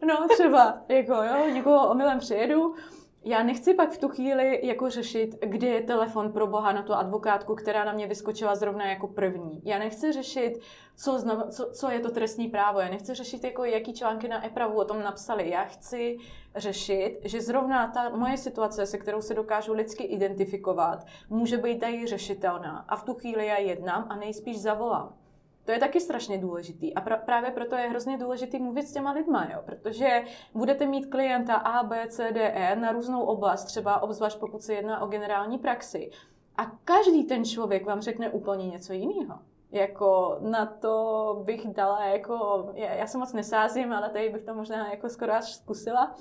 No 0.08 0.28
třeba, 0.34 0.78
jako 0.88 1.14
jo, 1.14 1.50
někoho 1.54 1.90
omylem 1.90 2.20
přijedu, 2.20 2.76
já 3.26 3.44
nechci 3.44 3.74
pak 3.74 3.92
v 3.92 3.98
tu 3.98 4.10
chvíli 4.10 4.68
jako 4.68 4.90
řešit, 4.90 5.36
kde 5.46 5.68
je 5.68 5.82
telefon 5.82 6.32
pro 6.32 6.48
boha 6.48 6.72
na 6.72 6.84
tu 6.84 6.94
advokátku, 6.94 7.56
která 7.56 7.86
na 7.86 7.92
mě 7.94 8.08
vyskočila 8.08 8.56
zrovna 8.56 8.90
jako 8.90 9.08
první. 9.08 9.62
Já 9.64 9.80
nechci 9.80 10.12
řešit, 10.12 10.60
co, 10.96 11.20
znam, 11.20 11.44
co, 11.52 11.72
co 11.72 11.90
je 11.90 12.00
to 12.00 12.12
trestní 12.12 12.48
právo. 12.48 12.80
Já 12.80 12.90
nechci 12.90 13.14
řešit, 13.14 13.44
jako 13.44 13.64
jaký 13.66 13.94
články 13.94 14.28
na 14.28 14.46
e-pravu 14.46 14.80
o 14.80 14.86
tom 14.86 15.04
napsali. 15.04 15.50
Já 15.50 15.64
chci 15.64 16.18
řešit, 16.56 17.20
že 17.24 17.42
zrovna 17.42 17.88
ta 17.88 18.10
moje 18.10 18.38
situace, 18.38 18.86
se 18.86 18.98
kterou 18.98 19.22
se 19.22 19.34
dokážu 19.34 19.74
lidsky 19.74 20.04
identifikovat, 20.04 21.06
může 21.30 21.58
být 21.58 21.80
tady 21.80 22.08
řešitelná. 22.08 22.86
A 22.88 22.96
v 22.96 23.04
tu 23.04 23.14
chvíli 23.14 23.46
já 23.46 23.58
jednám 23.58 24.08
a 24.10 24.16
nejspíš 24.16 24.62
zavolám. 24.62 25.23
To 25.66 25.72
je 25.72 25.80
taky 25.80 26.02
strašně 26.02 26.38
důležitý. 26.38 26.94
A 26.94 27.02
pra- 27.02 27.26
právě 27.26 27.52
proto 27.52 27.76
je 27.76 27.90
hrozně 27.90 28.18
důležitý 28.18 28.60
mluvit 28.60 28.88
s 28.88 28.94
těma 28.94 29.12
lidma, 29.12 29.48
jo? 29.54 29.60
protože 29.66 30.24
budete 30.54 30.86
mít 30.86 31.06
klienta 31.06 31.54
A, 31.56 31.84
B, 31.84 32.08
C, 32.10 32.32
D, 32.32 32.52
E 32.56 32.76
na 32.76 32.92
různou 32.92 33.22
oblast, 33.22 33.64
třeba 33.64 34.04
obzvlášť 34.04 34.40
pokud 34.40 34.62
se 34.62 34.74
jedná 34.74 35.02
o 35.02 35.08
generální 35.08 35.58
praxi. 35.58 36.12
A 36.58 36.66
každý 36.66 37.24
ten 37.24 37.46
člověk 37.46 37.86
vám 37.86 38.02
řekne 38.02 38.30
úplně 38.30 38.68
něco 38.68 38.94
jiného. 38.94 39.40
Jako 39.72 40.38
na 40.40 40.66
to 40.66 41.42
bych 41.46 41.68
dala, 41.68 42.06
jako, 42.06 42.66
já, 42.74 42.94
já 42.94 43.08
se 43.08 43.18
moc 43.18 43.34
nesázím, 43.34 43.94
ale 43.94 44.10
tady 44.10 44.30
bych 44.30 44.44
to 44.44 44.54
možná 44.54 44.90
jako 44.90 45.10
skoro 45.10 45.34
až 45.34 45.54
zkusila. 45.56 46.16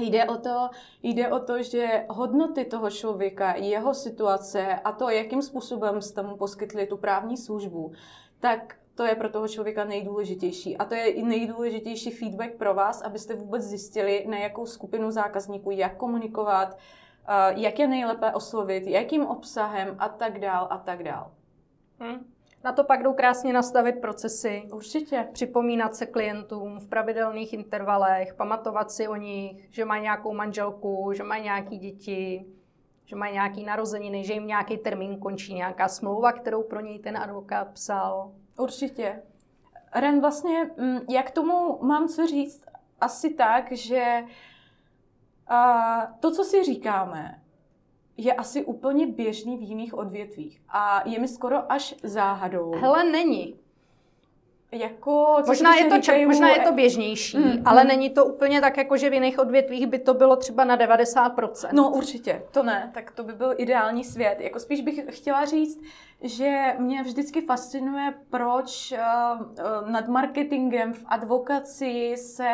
Jde 0.00 0.24
o, 0.24 0.36
to, 0.36 0.68
jde 1.02 1.28
o 1.28 1.38
to, 1.38 1.62
že 1.62 2.06
hodnoty 2.08 2.64
toho 2.64 2.90
člověka, 2.90 3.54
jeho 3.56 3.94
situace 3.94 4.74
a 4.74 4.92
to, 4.92 5.10
jakým 5.10 5.42
způsobem 5.42 6.02
jste 6.02 6.22
mu 6.22 6.36
poskytli 6.36 6.86
tu 6.86 6.96
právní 6.96 7.36
službu, 7.36 7.92
tak 8.44 8.76
to 8.94 9.04
je 9.04 9.14
pro 9.14 9.28
toho 9.28 9.48
člověka 9.48 9.84
nejdůležitější. 9.84 10.76
A 10.76 10.84
to 10.84 10.94
je 10.94 11.06
i 11.06 11.22
nejdůležitější 11.22 12.10
feedback 12.10 12.54
pro 12.54 12.74
vás, 12.74 13.02
abyste 13.02 13.34
vůbec 13.34 13.62
zjistili, 13.62 14.24
na 14.28 14.38
jakou 14.38 14.66
skupinu 14.66 15.10
zákazníků, 15.10 15.70
jak 15.70 15.96
komunikovat, 15.96 16.78
eh, 17.28 17.54
jak 17.56 17.78
je 17.78 17.88
nejlépe 17.88 18.32
oslovit, 18.32 18.86
jakým 18.86 19.26
obsahem 19.26 19.96
a 19.98 20.08
tak 20.08 20.38
dál 20.38 20.66
a 20.70 20.78
tak 20.78 21.02
dál. 21.02 21.30
Hmm. 21.98 22.34
Na 22.64 22.72
to 22.72 22.84
pak 22.84 23.02
jdou 23.02 23.12
krásně 23.12 23.52
nastavit 23.52 24.00
procesy. 24.00 24.62
Určitě. 24.72 25.28
Připomínat 25.32 25.94
se 25.94 26.06
klientům 26.06 26.78
v 26.78 26.88
pravidelných 26.88 27.52
intervalech, 27.52 28.34
pamatovat 28.34 28.90
si 28.90 29.08
o 29.08 29.16
nich, 29.16 29.68
že 29.70 29.84
mají 29.84 30.02
nějakou 30.02 30.34
manželku, 30.34 31.12
že 31.16 31.22
mají 31.22 31.42
nějaké 31.42 31.76
děti, 31.76 32.46
že 33.04 33.16
mají 33.16 33.32
nějaký 33.32 33.64
narozeniny, 33.64 34.24
že 34.24 34.32
jim 34.32 34.46
nějaký 34.46 34.78
termín 34.78 35.18
končí, 35.18 35.54
nějaká 35.54 35.88
smlouva, 35.88 36.32
kterou 36.32 36.62
pro 36.62 36.80
něj 36.80 36.98
ten 36.98 37.16
advokát 37.16 37.68
psal. 37.68 38.32
Určitě. 38.58 39.22
Ren, 39.94 40.20
vlastně, 40.20 40.70
mm, 40.76 40.98
jak 41.10 41.30
tomu 41.30 41.78
mám 41.82 42.08
co 42.08 42.26
říct? 42.26 42.64
Asi 43.00 43.34
tak, 43.34 43.72
že 43.72 44.24
to, 46.20 46.30
co 46.30 46.44
si 46.44 46.64
říkáme, 46.64 47.40
je 48.16 48.34
asi 48.34 48.64
úplně 48.64 49.06
běžný 49.06 49.56
v 49.56 49.62
jiných 49.62 49.94
odvětvích. 49.94 50.62
A 50.68 51.08
je 51.08 51.18
mi 51.18 51.28
skoro 51.28 51.72
až 51.72 51.94
záhadou. 52.02 52.74
Hele, 52.76 53.04
není. 53.04 53.63
Jako, 54.74 55.36
možná, 55.46 55.74
je 55.74 55.84
to, 55.84 55.94
říkají, 55.94 56.26
možná 56.26 56.48
je 56.48 56.60
to 56.60 56.72
běžnější, 56.72 57.38
mm, 57.38 57.62
ale 57.64 57.82
mm. 57.82 57.88
není 57.88 58.10
to 58.10 58.24
úplně 58.24 58.60
tak, 58.60 58.76
jako 58.76 58.96
že 58.96 59.10
v 59.10 59.12
jiných 59.12 59.38
odvětvích 59.38 59.86
by 59.86 59.98
to 59.98 60.14
bylo 60.14 60.36
třeba 60.36 60.64
na 60.64 60.76
90%. 60.76 61.68
No 61.72 61.90
určitě, 61.90 62.42
to 62.50 62.62
ne, 62.62 62.90
tak 62.94 63.10
to 63.10 63.24
by 63.24 63.32
byl 63.32 63.54
ideální 63.56 64.04
svět. 64.04 64.40
Jako 64.40 64.60
spíš 64.60 64.80
bych 64.80 65.04
chtěla 65.10 65.44
říct, 65.44 65.80
že 66.22 66.74
mě 66.78 67.02
vždycky 67.02 67.40
fascinuje, 67.40 68.14
proč 68.30 68.92
uh, 68.92 69.90
nad 69.90 70.08
marketingem 70.08 70.92
v 70.92 71.04
advokaci 71.06 72.14
se 72.16 72.50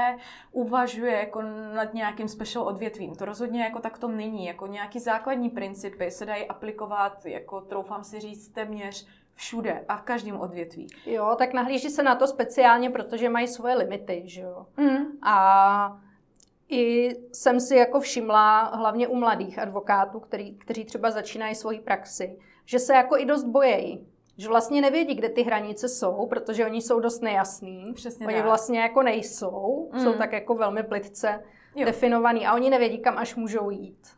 uvažuje 0.52 1.12
jako 1.12 1.42
nad 1.74 1.94
nějakým 1.94 2.28
special 2.28 2.64
odvětvím. 2.64 3.14
To 3.14 3.24
rozhodně 3.24 3.62
jako 3.62 3.78
tak 3.78 3.98
to 3.98 4.08
není. 4.08 4.46
Jako 4.46 4.66
nějaký 4.66 4.98
základní 4.98 5.50
principy 5.50 6.10
se 6.10 6.26
dají 6.26 6.46
aplikovat, 6.46 7.26
jako 7.26 7.60
troufám 7.60 8.04
si 8.04 8.20
říct, 8.20 8.48
téměř 8.48 9.06
všude 9.40 9.84
a 9.88 9.96
v 9.96 10.02
každém 10.02 10.40
odvětví. 10.40 10.86
Jo, 11.06 11.34
tak 11.38 11.52
nahlíží 11.52 11.90
se 11.90 12.02
na 12.02 12.14
to 12.14 12.26
speciálně, 12.26 12.90
protože 12.90 13.28
mají 13.28 13.48
svoje 13.48 13.74
limity, 13.74 14.22
že 14.24 14.40
jo. 14.40 14.66
Mm. 14.76 15.06
A 15.22 16.00
i 16.68 17.10
jsem 17.32 17.60
si 17.60 17.76
jako 17.76 18.00
všimla, 18.00 18.62
hlavně 18.62 19.08
u 19.08 19.16
mladých 19.16 19.58
advokátů, 19.58 20.20
který, 20.20 20.58
kteří 20.58 20.84
třeba 20.84 21.10
začínají 21.10 21.54
svoji 21.54 21.80
praxi, 21.80 22.38
že 22.64 22.78
se 22.78 22.94
jako 22.94 23.16
i 23.16 23.24
dost 23.24 23.44
bojejí. 23.44 24.06
Že 24.36 24.48
vlastně 24.48 24.80
nevědí, 24.80 25.14
kde 25.14 25.28
ty 25.28 25.42
hranice 25.42 25.88
jsou, 25.88 26.26
protože 26.26 26.66
oni 26.66 26.82
jsou 26.82 27.00
dost 27.00 27.20
nejasný. 27.20 27.92
Přesně 27.94 28.26
oni 28.26 28.36
tak. 28.36 28.44
vlastně 28.44 28.80
jako 28.80 29.02
nejsou, 29.02 29.90
mm. 29.92 30.00
jsou 30.00 30.12
tak 30.12 30.32
jako 30.32 30.54
velmi 30.54 30.82
plitce 30.82 31.42
jo. 31.76 31.84
definovaný 31.84 32.46
a 32.46 32.54
oni 32.54 32.70
nevědí, 32.70 32.98
kam 32.98 33.18
až 33.18 33.34
můžou 33.34 33.70
jít. 33.70 34.08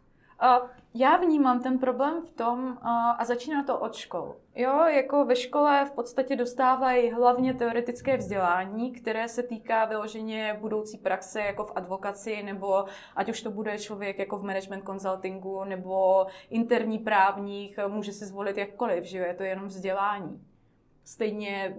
Uh, 0.42 0.68
já 0.94 1.16
vnímám 1.16 1.62
ten 1.62 1.78
problém 1.78 2.22
v 2.22 2.30
tom, 2.30 2.78
a 3.18 3.24
začíná 3.24 3.62
to 3.64 3.78
od 3.78 3.94
škol. 3.94 4.36
Jo, 4.54 4.84
jako 4.86 5.24
ve 5.24 5.36
škole 5.36 5.84
v 5.84 5.90
podstatě 5.90 6.36
dostávají 6.36 7.10
hlavně 7.10 7.54
teoretické 7.54 8.16
vzdělání, 8.16 8.92
které 8.92 9.28
se 9.28 9.42
týká 9.42 9.84
vyloženě 9.84 10.58
budoucí 10.60 10.98
praxe 10.98 11.40
jako 11.40 11.64
v 11.64 11.72
advokaci, 11.74 12.42
nebo 12.42 12.84
ať 13.16 13.28
už 13.28 13.42
to 13.42 13.50
bude 13.50 13.78
člověk 13.78 14.18
jako 14.18 14.38
v 14.38 14.42
management 14.42 14.84
consultingu, 14.86 15.64
nebo 15.64 16.26
interní 16.50 16.98
právník, 16.98 17.76
může 17.88 18.12
si 18.12 18.26
zvolit 18.26 18.56
jakkoliv, 18.56 19.04
že 19.04 19.18
jo, 19.18 19.24
je 19.24 19.34
to 19.34 19.42
jenom 19.42 19.66
vzdělání. 19.66 20.40
Stejně 21.04 21.76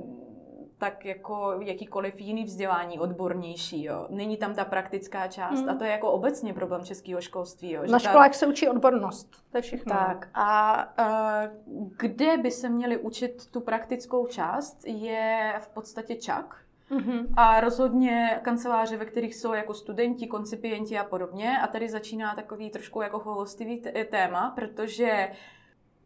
tak 0.84 1.06
jako 1.06 1.56
jakýkoliv 1.60 2.22
jiný 2.22 2.44
vzdělání 2.44 3.00
odbornější. 3.00 3.84
Jo. 3.84 4.08
Není 4.10 4.38
tam 4.38 4.54
ta 4.54 4.66
praktická 4.66 5.28
část 5.28 5.60
hmm. 5.60 5.70
a 5.70 5.76
to 5.76 5.84
je 5.84 5.92
jako 5.92 6.12
obecně 6.12 6.54
problém 6.54 6.86
českého 6.86 7.22
školství. 7.22 7.72
Jo, 7.72 7.84
Na 7.92 8.00
školách 8.00 8.28
ta... 8.28 8.34
se 8.34 8.48
učí 8.48 8.70
odbornost, 8.70 9.30
to 9.52 9.58
je 9.58 9.62
všechno. 9.62 9.96
Tak 9.96 10.30
a 10.34 10.84
uh, 11.00 11.78
kde 11.98 12.38
by 12.38 12.52
se 12.52 12.70
měli 12.70 12.98
učit 12.98 13.52
tu 13.52 13.62
praktickou 13.62 14.28
část 14.28 14.78
je 14.86 15.54
v 15.60 15.68
podstatě 15.68 16.16
čak. 16.16 16.58
Mm-hmm. 16.92 17.28
A 17.38 17.60
rozhodně 17.60 18.40
kanceláře, 18.42 18.98
ve 18.98 19.06
kterých 19.06 19.36
jsou 19.36 19.54
jako 19.54 19.74
studenti, 19.74 20.28
koncipienti 20.28 21.00
a 21.00 21.04
podobně. 21.04 21.58
A 21.64 21.68
tady 21.68 21.90
začíná 21.90 22.36
takový 22.36 22.70
trošku 22.70 23.02
jako 23.02 23.20
holostivý 23.20 23.82
téma, 24.10 24.54
protože 24.56 25.30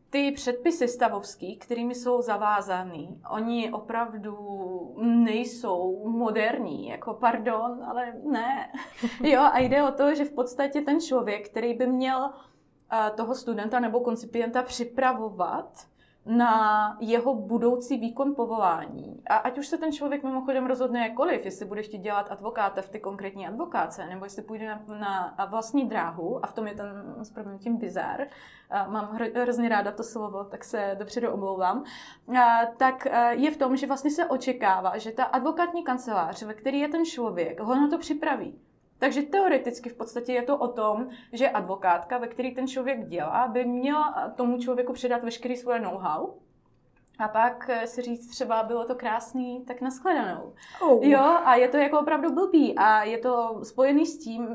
ty 0.10 0.32
předpisy 0.32 0.88
stavovský, 0.88 1.58
kterými 1.58 1.96
jsou 1.96 2.22
zavázány, 2.22 3.10
oni 3.32 3.72
opravdu 3.72 4.36
nejsou 5.00 6.10
moderní, 6.10 6.88
jako 6.88 7.14
pardon, 7.14 7.84
ale 7.88 8.14
ne. 8.24 8.72
jo, 9.24 9.42
a 9.42 9.60
jde 9.60 9.84
o 9.84 9.92
to, 9.92 10.16
že 10.16 10.26
v 10.26 10.32
podstatě 10.32 10.82
ten 10.82 11.02
člověk, 11.02 11.50
který 11.50 11.74
by 11.74 11.88
měl 11.88 12.30
toho 13.16 13.36
studenta 13.36 13.80
nebo 13.80 14.00
koncipienta 14.00 14.64
připravovat 14.64 15.88
na 16.28 16.98
jeho 17.00 17.36
budoucí 17.36 17.98
výkon 17.98 18.36
povolání. 18.36 19.22
A 19.30 19.36
ať 19.36 19.58
už 19.58 19.68
se 19.68 19.78
ten 19.78 19.92
člověk 19.92 20.24
mimochodem 20.24 20.66
rozhodne 20.66 21.08
jakkoliv, 21.08 21.46
jestli 21.46 21.66
bude 21.66 21.82
chtít 21.84 21.98
dělat 21.98 22.32
advokáta 22.32 22.82
v 22.82 22.90
té 22.90 23.00
konkrétní 23.00 23.48
advokáce, 23.48 24.06
nebo 24.06 24.26
jestli 24.26 24.42
půjde 24.42 24.66
na, 24.66 24.82
na 25.00 25.46
vlastní 25.46 25.90
dráhu, 25.90 26.46
a 26.46 26.48
v 26.48 26.54
tom 26.54 26.68
je 26.68 26.76
ten 26.76 27.16
s 27.22 27.34
tím 27.60 27.78
bizar, 27.78 28.28
mám 28.88 29.18
hrozně 29.36 29.70
ráda 29.70 29.92
to 29.92 30.04
slovo, 30.04 30.44
tak 30.44 30.64
se 30.64 30.96
dopředu 31.00 31.32
omlouvám, 31.32 31.84
tak 32.78 33.08
je 33.30 33.52
v 33.52 33.58
tom, 33.58 33.78
že 33.78 33.88
vlastně 33.88 34.12
se 34.12 34.26
očekává, 34.26 34.98
že 34.98 35.12
ta 35.12 35.24
advokátní 35.24 35.84
kancelář, 35.84 36.44
ve 36.44 36.54
který 36.54 36.80
je 36.80 36.88
ten 36.88 37.06
člověk, 37.06 37.60
ho 37.60 37.76
na 37.76 37.90
to 37.90 37.98
připraví. 37.98 38.60
Takže 39.00 39.22
teoreticky 39.22 39.90
v 39.90 39.98
podstatě 39.98 40.34
je 40.34 40.42
to 40.42 40.58
o 40.58 40.68
tom, 40.68 41.08
že 41.34 41.50
advokátka, 41.50 42.18
ve 42.18 42.28
který 42.28 42.56
ten 42.56 42.68
člověk 42.68 43.08
dělá, 43.08 43.48
by 43.48 43.66
měla 43.66 44.34
tomu 44.36 44.58
člověku 44.58 44.94
předat 44.94 45.24
veškerý 45.24 45.56
svoje 45.56 45.80
know-how, 45.80 46.28
a 47.20 47.28
pak 47.28 47.70
si 47.86 48.02
říct 48.02 48.28
třeba, 48.28 48.64
bylo 48.64 48.86
to 48.86 48.96
krásný, 48.96 49.66
tak 49.66 49.82
nashledanou. 49.82 50.54
Oh. 50.82 51.04
Jo, 51.04 51.24
a 51.46 51.56
je 51.56 51.68
to 51.68 51.78
jako 51.78 52.00
opravdu 52.00 52.34
blbý 52.34 52.76
a 52.78 53.04
je 53.04 53.18
to 53.18 53.60
spojený 53.64 54.06
s 54.06 54.18
tím, 54.18 54.48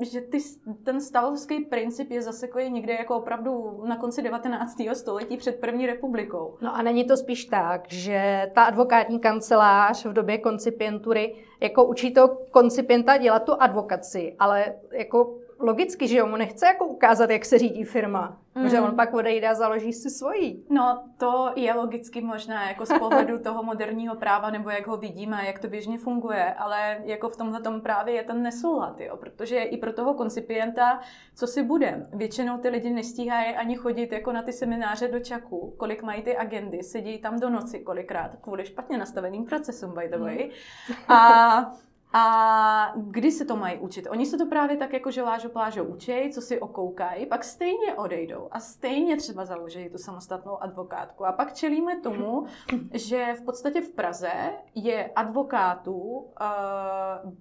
že 0.00 0.20
ty, 0.20 0.38
ten 0.84 1.00
stavovský 1.00 1.64
princip 1.64 2.10
je 2.10 2.22
zaseklý 2.22 2.70
někde 2.70 2.92
jako 2.92 3.16
opravdu 3.16 3.82
na 3.84 3.96
konci 3.96 4.22
19. 4.22 4.76
století 4.92 5.36
před 5.36 5.60
první 5.60 5.86
republikou. 5.86 6.56
No 6.60 6.74
a 6.74 6.82
není 6.82 7.04
to 7.04 7.16
spíš 7.16 7.44
tak, 7.44 7.82
že 7.88 8.50
ta 8.54 8.64
advokátní 8.64 9.20
kancelář 9.20 10.04
v 10.04 10.12
době 10.12 10.38
koncipientury 10.38 11.34
jako 11.60 11.84
učí 11.84 12.14
to 12.14 12.28
koncipienta 12.50 13.16
dělat 13.16 13.44
tu 13.44 13.62
advokaci, 13.62 14.36
ale 14.38 14.74
jako 14.92 15.38
logicky, 15.58 16.08
že 16.08 16.18
jo, 16.18 16.26
mu 16.26 16.36
nechce 16.36 16.66
jako 16.66 16.86
ukázat, 16.86 17.30
jak 17.30 17.44
se 17.44 17.58
řídí 17.58 17.84
firma. 17.84 18.38
Mm. 18.54 18.68
Že 18.68 18.80
on 18.80 18.96
pak 18.96 19.14
odejde 19.14 19.48
a 19.48 19.54
založí 19.54 19.92
si 19.92 20.10
svoji. 20.10 20.64
No, 20.70 21.04
to 21.18 21.52
je 21.56 21.74
logicky 21.74 22.20
možná 22.20 22.68
jako 22.68 22.86
z 22.86 22.98
pohledu 22.98 23.38
toho 23.42 23.62
moderního 23.62 24.14
práva, 24.14 24.50
nebo 24.50 24.70
jak 24.70 24.86
ho 24.86 24.96
vidíme, 24.96 25.46
jak 25.46 25.58
to 25.58 25.68
běžně 25.68 25.98
funguje, 25.98 26.54
ale 26.54 26.98
jako 27.04 27.28
v 27.28 27.36
tomhle 27.36 27.60
právě 27.82 28.14
je 28.14 28.22
ten 28.22 28.42
nesoulad, 28.42 29.00
jo, 29.00 29.16
protože 29.16 29.58
i 29.58 29.76
pro 29.76 29.92
toho 29.92 30.14
koncipienta, 30.14 31.00
co 31.34 31.46
si 31.46 31.62
bude. 31.62 32.06
Většinou 32.12 32.58
ty 32.58 32.68
lidi 32.68 32.90
nestíhají 32.90 33.54
ani 33.54 33.76
chodit 33.76 34.12
jako 34.12 34.32
na 34.32 34.42
ty 34.42 34.52
semináře 34.52 35.08
do 35.08 35.20
čaku, 35.20 35.74
kolik 35.76 36.02
mají 36.02 36.22
ty 36.22 36.36
agendy, 36.36 36.82
sedí 36.82 37.18
tam 37.18 37.40
do 37.40 37.50
noci 37.50 37.78
kolikrát, 37.78 38.36
kvůli 38.40 38.66
špatně 38.66 38.98
nastaveným 38.98 39.44
procesům, 39.44 39.94
by 39.94 40.08
the 40.08 40.18
way. 40.18 40.50
Mm. 40.88 41.12
A 41.12 41.72
a 42.18 42.92
kdy 42.96 43.32
se 43.32 43.44
to 43.44 43.56
mají 43.56 43.78
učit? 43.78 44.06
Oni 44.10 44.26
se 44.26 44.38
to 44.38 44.46
právě 44.46 44.76
tak 44.76 44.92
jako 44.92 45.10
že 45.10 45.22
lážo 45.22 45.48
plážo 45.48 45.84
učej, 45.84 46.32
co 46.32 46.40
si 46.40 46.60
okoukají, 46.60 47.26
pak 47.26 47.44
stejně 47.44 47.94
odejdou 47.94 48.48
a 48.50 48.60
stejně 48.60 49.16
třeba 49.16 49.44
založí 49.44 49.88
tu 49.88 49.98
samostatnou 49.98 50.62
advokátku. 50.62 51.26
A 51.26 51.32
pak 51.32 51.54
čelíme 51.54 52.00
tomu, 52.00 52.46
že 52.92 53.34
v 53.38 53.42
podstatě 53.42 53.80
v 53.80 53.88
Praze 53.88 54.32
je 54.74 55.10
advokátů 55.16 55.92
uh, 55.94 56.26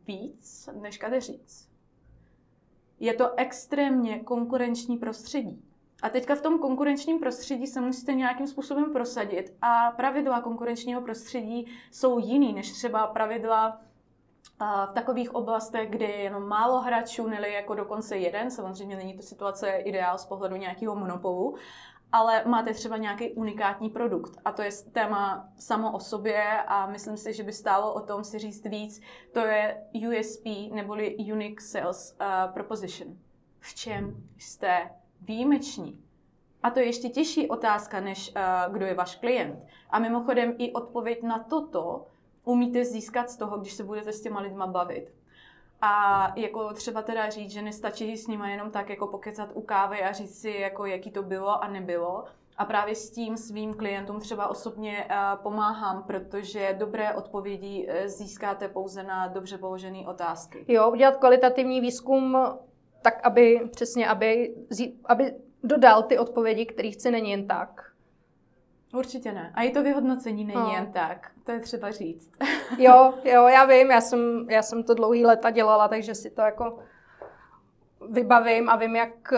víc 0.07 0.69
než 0.81 0.97
kadeříc. 0.97 1.69
Je 2.99 3.13
to 3.13 3.39
extrémně 3.39 4.19
konkurenční 4.19 4.97
prostředí. 4.97 5.63
A 6.01 6.09
teďka 6.09 6.35
v 6.35 6.41
tom 6.41 6.59
konkurenčním 6.59 7.19
prostředí 7.19 7.67
se 7.67 7.81
musíte 7.81 8.13
nějakým 8.13 8.47
způsobem 8.47 8.93
prosadit 8.93 9.53
a 9.61 9.91
pravidla 9.91 10.41
konkurenčního 10.41 11.01
prostředí 11.01 11.67
jsou 11.91 12.19
jiný 12.19 12.53
než 12.53 12.71
třeba 12.71 13.07
pravidla 13.07 13.81
v 14.59 14.91
takových 14.93 15.35
oblastech, 15.35 15.89
kde 15.89 16.05
je 16.05 16.17
jenom 16.17 16.47
málo 16.47 16.81
hráčů, 16.81 17.27
nebo 17.27 17.45
jako 17.45 17.75
dokonce 17.75 18.17
jeden, 18.17 18.51
samozřejmě 18.51 18.95
není 18.95 19.13
to 19.13 19.23
situace 19.23 19.71
ideál 19.71 20.17
z 20.17 20.25
pohledu 20.25 20.55
nějakého 20.55 20.95
monopolu, 20.95 21.55
ale 22.11 22.43
máte 22.45 22.73
třeba 22.73 22.97
nějaký 22.97 23.31
unikátní 23.31 23.89
produkt. 23.89 24.39
A 24.45 24.51
to 24.51 24.61
je 24.61 24.69
téma 24.91 25.49
samo 25.57 25.91
o 25.91 25.99
sobě 25.99 26.63
a 26.67 26.87
myslím 26.87 27.17
si, 27.17 27.33
že 27.33 27.43
by 27.43 27.53
stálo 27.53 27.93
o 27.93 27.99
tom 27.99 28.23
si 28.23 28.39
říct 28.39 28.65
víc. 28.65 29.01
To 29.33 29.39
je 29.39 29.83
USP 30.09 30.45
neboli 30.73 31.15
Unique 31.33 31.61
Sales 31.61 32.17
uh, 32.21 32.53
Proposition. 32.53 33.17
V 33.59 33.75
čem 33.75 34.23
jste 34.37 34.89
výjimeční? 35.21 36.01
A 36.63 36.69
to 36.69 36.79
je 36.79 36.85
ještě 36.85 37.09
těžší 37.09 37.49
otázka, 37.49 37.99
než 37.99 38.31
uh, 38.35 38.73
kdo 38.73 38.85
je 38.85 38.93
váš 38.93 39.15
klient. 39.15 39.65
A 39.89 39.99
mimochodem 39.99 40.53
i 40.57 40.73
odpověď 40.73 41.23
na 41.23 41.39
toto 41.39 42.07
umíte 42.45 42.86
získat 42.86 43.29
z 43.29 43.38
toho, 43.38 43.58
když 43.58 43.73
se 43.73 43.84
budete 43.84 44.13
s 44.13 44.21
těma 44.21 44.41
lidma 44.41 44.67
bavit. 44.67 45.13
A 45.81 46.34
jako 46.36 46.73
třeba 46.73 47.01
teda 47.01 47.29
říct, 47.29 47.51
že 47.51 47.62
nestačí 47.62 48.17
s 48.17 48.27
nimi 48.27 48.51
jenom 48.51 48.71
tak 48.71 48.89
jako 48.89 49.08
pokecat 49.08 49.49
u 49.53 49.62
kávy 49.62 50.03
a 50.03 50.12
říct 50.12 50.41
si, 50.41 50.49
jako 50.49 50.86
jaký 50.86 51.12
to 51.12 51.23
bylo 51.23 51.63
a 51.63 51.67
nebylo. 51.67 52.23
A 52.58 52.65
právě 52.65 52.95
s 52.95 53.12
tím 53.12 53.38
svým 53.38 53.73
klientům 53.73 54.19
třeba 54.19 54.47
osobně 54.47 55.05
eh, 55.10 55.15
pomáhám, 55.43 56.03
protože 56.03 56.75
dobré 56.79 57.13
odpovědi 57.13 57.86
eh, 57.89 58.10
získáte 58.10 58.67
pouze 58.67 59.03
na 59.03 59.27
dobře 59.27 59.58
položené 59.58 60.08
otázky. 60.08 60.65
Jo, 60.67 60.91
udělat 60.91 61.17
kvalitativní 61.17 61.81
výzkum 61.81 62.38
tak, 63.01 63.19
aby 63.23 63.69
přesně, 63.71 64.08
aby, 64.08 64.55
aby 65.05 65.34
dodal 65.63 66.03
ty 66.03 66.19
odpovědi, 66.19 66.65
které 66.65 66.91
chci 66.91 67.12
není 67.12 67.31
jen 67.31 67.47
tak. 67.47 67.94
Určitě 68.95 69.31
ne. 69.31 69.51
A 69.55 69.63
i 69.63 69.71
to 69.71 69.84
vyhodnocení 69.84 70.45
není 70.45 70.60
no. 70.60 70.73
jen 70.73 70.91
tak. 70.91 71.31
To 71.43 71.51
je 71.51 71.60
třeba 71.60 71.91
říct. 71.91 72.31
jo, 72.77 73.13
jo, 73.23 73.47
já 73.47 73.65
vím, 73.65 73.91
já 73.91 74.01
jsem, 74.01 74.49
já 74.49 74.62
jsem 74.62 74.84
to 74.84 74.93
dlouhý 74.93 75.25
leta 75.25 75.49
dělala, 75.49 75.88
takže 75.88 76.15
si 76.15 76.29
to 76.29 76.41
jako 76.41 76.79
vybavím 78.10 78.69
a 78.69 78.75
vím, 78.75 78.95
jak, 78.95 79.34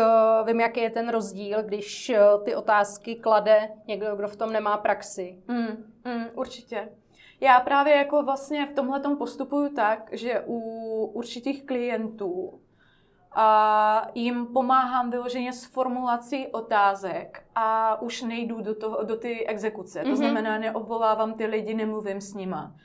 vím, 0.46 0.60
jaký 0.60 0.80
je 0.80 0.90
ten 0.90 1.10
rozdíl, 1.10 1.64
když 1.64 2.10
eh, 2.10 2.20
ty 2.46 2.56
otázky 2.56 3.16
klade 3.16 3.70
někdo, 3.88 4.16
kdo 4.16 4.28
v 4.28 4.36
tom 4.36 4.54
nemá 4.54 4.78
praxi. 4.78 5.38
Mm, 5.48 5.94
mm, 6.06 6.26
určitě. 6.36 6.90
Já 7.42 7.60
právě 7.60 7.96
jako 7.96 8.24
vlastně 8.24 8.66
v 8.66 8.72
tomhle 8.72 9.02
postupuju 9.18 9.74
tak, 9.74 10.10
že 10.12 10.44
u 10.46 10.60
určitých 11.14 11.66
klientů 11.66 12.60
a 13.40 14.08
jim 14.16 14.46
pomáhám 14.46 15.10
vyloženě 15.10 15.54
s 15.54 15.66
formulací 15.66 16.48
otázek 16.48 17.44
a 17.56 18.02
už 18.02 18.22
nejdu 18.22 18.62
do, 18.62 18.76
toho, 18.76 19.04
do 19.04 19.18
ty 19.18 19.48
exekuce. 19.48 20.00
Mm-hmm. 20.00 20.04
To 20.04 20.10
mhm. 20.10 20.18
znamená, 20.18 20.58
neobvolávám 20.58 21.34
ty 21.34 21.46
lidi, 21.46 21.74
nemluvím 21.74 22.22
s 22.22 22.34
nima. 22.34 22.76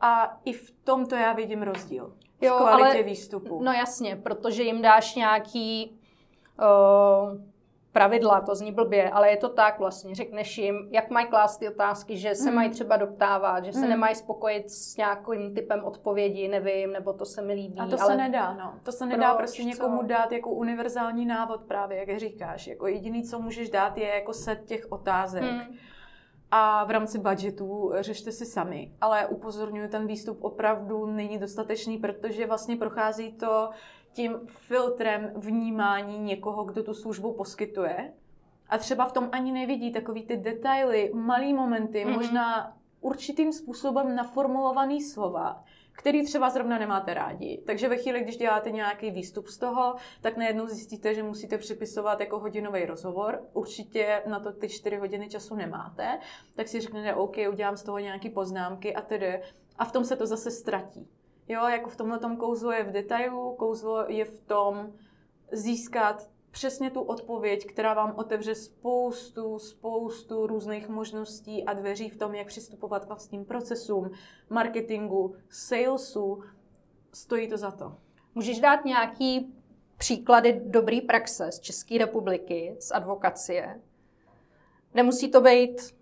A 0.00 0.38
i 0.44 0.52
v 0.52 0.74
tomto 0.84 1.14
já 1.14 1.32
vidím 1.32 1.62
rozdíl. 1.62 2.16
Jo, 2.40 2.54
v 2.54 2.58
kvalitě 2.58 2.98
ale, 2.98 3.02
výstupu. 3.02 3.62
No 3.62 3.72
jasně, 3.72 4.16
protože 4.16 4.62
jim 4.62 4.82
dáš 4.82 5.14
nějaký 5.14 5.98
uh, 6.60 7.40
pravidla, 7.96 8.40
to 8.40 8.54
zní 8.54 8.72
blbě, 8.72 9.10
ale 9.10 9.30
je 9.30 9.36
to 9.36 9.48
tak 9.48 9.78
vlastně. 9.78 10.14
Řekneš 10.14 10.58
jim, 10.58 10.88
jak 10.90 11.10
mají 11.10 11.26
klást 11.26 11.56
ty 11.56 11.68
otázky, 11.68 12.16
že 12.16 12.34
se 12.34 12.50
mm. 12.50 12.56
mají 12.56 12.70
třeba 12.70 12.96
doptávat, 12.96 13.64
že 13.64 13.72
se 13.72 13.80
mm. 13.80 13.88
nemají 13.88 14.14
spokojit 14.14 14.70
s 14.70 14.96
nějakým 14.96 15.54
typem 15.54 15.84
odpovědi, 15.84 16.48
nevím, 16.48 16.92
nebo 16.92 17.12
to 17.12 17.24
se 17.24 17.42
mi 17.42 17.52
líbí. 17.52 17.78
A 17.78 17.86
to 17.86 18.00
ale... 18.00 18.12
se 18.12 18.16
nedá, 18.16 18.54
no. 18.54 18.74
To 18.82 18.92
se 18.92 19.06
nedá 19.06 19.34
Proč, 19.34 19.38
prostě 19.38 19.64
někomu 19.64 20.00
co? 20.00 20.06
dát 20.06 20.32
jako 20.32 20.50
univerzální 20.50 21.26
návod 21.26 21.60
právě, 21.60 21.98
jak 21.98 22.18
říkáš. 22.18 22.66
Jako 22.66 22.86
jediný, 22.86 23.22
co 23.22 23.38
můžeš 23.38 23.70
dát, 23.70 23.98
je 23.98 24.08
jako 24.08 24.32
set 24.32 24.64
těch 24.64 24.86
otázek. 24.92 25.42
Mm. 25.42 25.60
A 26.50 26.84
v 26.84 26.90
rámci 26.90 27.18
budgetu 27.18 27.92
řešte 28.00 28.32
si 28.32 28.46
sami. 28.46 28.92
Ale 29.00 29.26
upozorňuji, 29.26 29.88
ten 29.88 30.06
výstup 30.06 30.44
opravdu 30.44 31.06
není 31.06 31.38
dostatečný, 31.38 31.98
protože 31.98 32.46
vlastně 32.46 32.76
prochází 32.76 33.32
to 33.32 33.70
tím 34.16 34.40
filtrem 34.46 35.32
vnímání 35.36 36.18
někoho, 36.18 36.64
kdo 36.64 36.82
tu 36.82 36.94
službu 36.94 37.32
poskytuje. 37.32 38.12
A 38.68 38.78
třeba 38.78 39.04
v 39.04 39.12
tom 39.12 39.28
ani 39.32 39.52
nevidí 39.52 39.92
takový 39.92 40.26
ty 40.26 40.36
detaily, 40.36 41.10
malý 41.14 41.54
momenty, 41.54 42.04
mm-hmm. 42.04 42.14
možná 42.14 42.76
určitým 43.00 43.52
způsobem 43.52 44.16
naformulovaný 44.16 45.02
slova, 45.02 45.64
který 45.92 46.24
třeba 46.24 46.50
zrovna 46.50 46.78
nemáte 46.78 47.14
rádi. 47.14 47.62
Takže 47.66 47.88
ve 47.88 47.96
chvíli, 47.96 48.20
když 48.20 48.36
děláte 48.36 48.70
nějaký 48.70 49.10
výstup 49.10 49.48
z 49.48 49.58
toho, 49.58 49.94
tak 50.20 50.36
najednou 50.36 50.66
zjistíte, 50.66 51.14
že 51.14 51.22
musíte 51.22 51.58
připisovat 51.58 52.20
jako 52.20 52.38
hodinový 52.38 52.84
rozhovor. 52.84 53.42
Určitě 53.52 54.22
na 54.26 54.40
to 54.40 54.52
ty 54.52 54.68
čtyři 54.68 54.96
hodiny 54.96 55.28
času 55.28 55.54
nemáte. 55.54 56.18
Tak 56.56 56.68
si 56.68 56.80
řeknete, 56.80 57.14
OK, 57.14 57.36
udělám 57.50 57.76
z 57.76 57.82
toho 57.82 57.98
nějaké 57.98 58.30
poznámky 58.30 58.94
a 58.94 59.00
tedy. 59.02 59.42
A 59.78 59.84
v 59.84 59.92
tom 59.92 60.04
se 60.04 60.16
to 60.16 60.26
zase 60.26 60.50
ztratí. 60.50 61.08
Jo, 61.48 61.68
jako 61.68 61.90
v 61.90 61.96
tomhle 61.96 62.18
tom 62.18 62.36
kouzlo 62.36 62.72
je 62.72 62.84
v 62.84 62.92
detailu, 62.92 63.54
kouzlo 63.54 64.04
je 64.08 64.24
v 64.24 64.40
tom 64.40 64.92
získat 65.52 66.30
přesně 66.50 66.90
tu 66.90 67.00
odpověď, 67.00 67.66
která 67.66 67.94
vám 67.94 68.14
otevře 68.16 68.54
spoustu, 68.54 69.58
spoustu 69.58 70.46
různých 70.46 70.88
možností 70.88 71.64
a 71.64 71.72
dveří 71.72 72.08
v 72.08 72.16
tom, 72.16 72.34
jak 72.34 72.46
přistupovat 72.46 73.04
k 73.04 73.08
vlastním 73.08 73.44
procesům, 73.44 74.10
marketingu, 74.50 75.34
salesu. 75.50 76.42
Stojí 77.12 77.48
to 77.48 77.56
za 77.56 77.70
to. 77.70 77.96
Můžeš 78.34 78.60
dát 78.60 78.84
nějaký 78.84 79.54
příklady 79.96 80.62
dobré 80.64 81.00
praxe 81.00 81.52
z 81.52 81.60
České 81.60 81.98
republiky, 81.98 82.76
z 82.80 82.90
advokacie? 82.90 83.80
Nemusí 84.94 85.30
to 85.30 85.40
být 85.40 85.95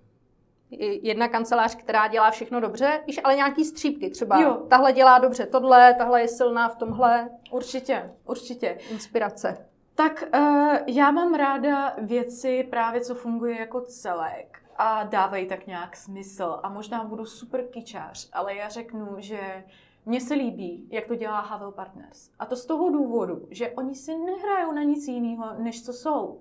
jedna 0.81 1.29
kancelář, 1.29 1.75
která 1.75 2.09
dělá 2.09 2.31
všechno 2.31 2.61
dobře, 2.61 3.01
víš, 3.07 3.21
ale 3.25 3.37
nějaký 3.37 3.65
střípky 3.65 4.11
třeba. 4.11 4.41
Jo. 4.41 4.55
Tahle 4.69 4.93
dělá 4.93 5.19
dobře 5.19 5.47
tohle, 5.47 5.95
tahle 5.95 6.21
je 6.21 6.29
silná 6.29 6.69
v 6.69 6.77
tomhle. 6.77 7.31
Určitě, 7.51 8.13
určitě. 8.27 8.79
Inspirace. 8.91 9.69
Tak 9.95 10.25
uh, 10.35 10.77
já 10.87 11.11
mám 11.11 11.35
ráda 11.35 11.95
věci 11.99 12.67
právě, 12.71 13.01
co 13.01 13.15
funguje 13.15 13.61
jako 13.61 13.81
celek 13.81 14.59
a 14.77 15.05
dávají 15.05 15.47
tak 15.47 15.67
nějak 15.67 15.97
smysl. 15.97 16.61
A 16.63 16.69
možná 16.69 17.05
budu 17.05 17.25
super 17.25 17.65
kyčář, 17.67 18.29
ale 18.33 18.55
já 18.55 18.69
řeknu, 18.69 19.07
že 19.19 19.65
mně 20.07 20.21
se 20.21 20.35
líbí, 20.35 20.89
jak 20.91 21.07
to 21.07 21.15
dělá 21.15 21.41
Havel 21.41 21.73
Partners. 21.73 22.31
A 22.39 22.47
to 22.47 22.57
z 22.57 22.67
toho 22.67 22.91
důvodu, 22.91 23.47
že 23.51 23.71
oni 23.71 23.95
si 23.95 24.19
nehrajou 24.19 24.73
na 24.73 24.83
nic 24.83 25.09
jiného, 25.09 25.47
než 25.59 25.85
co 25.85 25.93
jsou. 25.93 26.41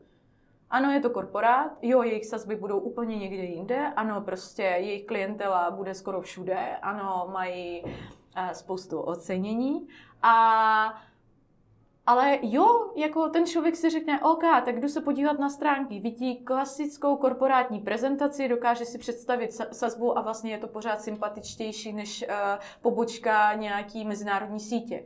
Ano, 0.73 0.91
je 0.91 0.99
to 0.99 1.09
korporát, 1.09 1.71
jo, 1.81 2.03
jejich 2.03 2.25
sazby 2.25 2.55
budou 2.55 2.79
úplně 2.79 3.17
někde 3.17 3.43
jinde, 3.43 3.93
ano, 3.95 4.21
prostě 4.21 4.61
jejich 4.61 5.05
klientela 5.05 5.71
bude 5.71 5.93
skoro 5.93 6.21
všude, 6.21 6.77
ano, 6.81 7.29
mají 7.31 7.83
uh, 7.83 8.49
spoustu 8.51 8.99
ocenění. 8.99 9.87
A 10.21 11.01
ale 12.05 12.39
jo, 12.41 12.93
jako 12.95 13.29
ten 13.29 13.45
člověk 13.45 13.75
si 13.75 13.89
řekne, 13.89 14.21
OK, 14.21 14.43
tak 14.65 14.79
jdu 14.79 14.87
se 14.87 15.01
podívat 15.01 15.39
na 15.39 15.49
stránky, 15.49 15.99
vidí 15.99 16.37
klasickou 16.37 17.17
korporátní 17.17 17.79
prezentaci, 17.79 18.47
dokáže 18.47 18.85
si 18.85 18.97
představit 18.97 19.53
sazbu 19.53 20.17
a 20.17 20.21
vlastně 20.21 20.51
je 20.51 20.57
to 20.57 20.67
pořád 20.67 21.01
sympatičtější 21.01 21.93
než 21.93 22.25
uh, 22.27 22.35
pobočka 22.81 23.53
nějaký 23.53 24.05
mezinárodní 24.05 24.59
sítě. 24.59 25.03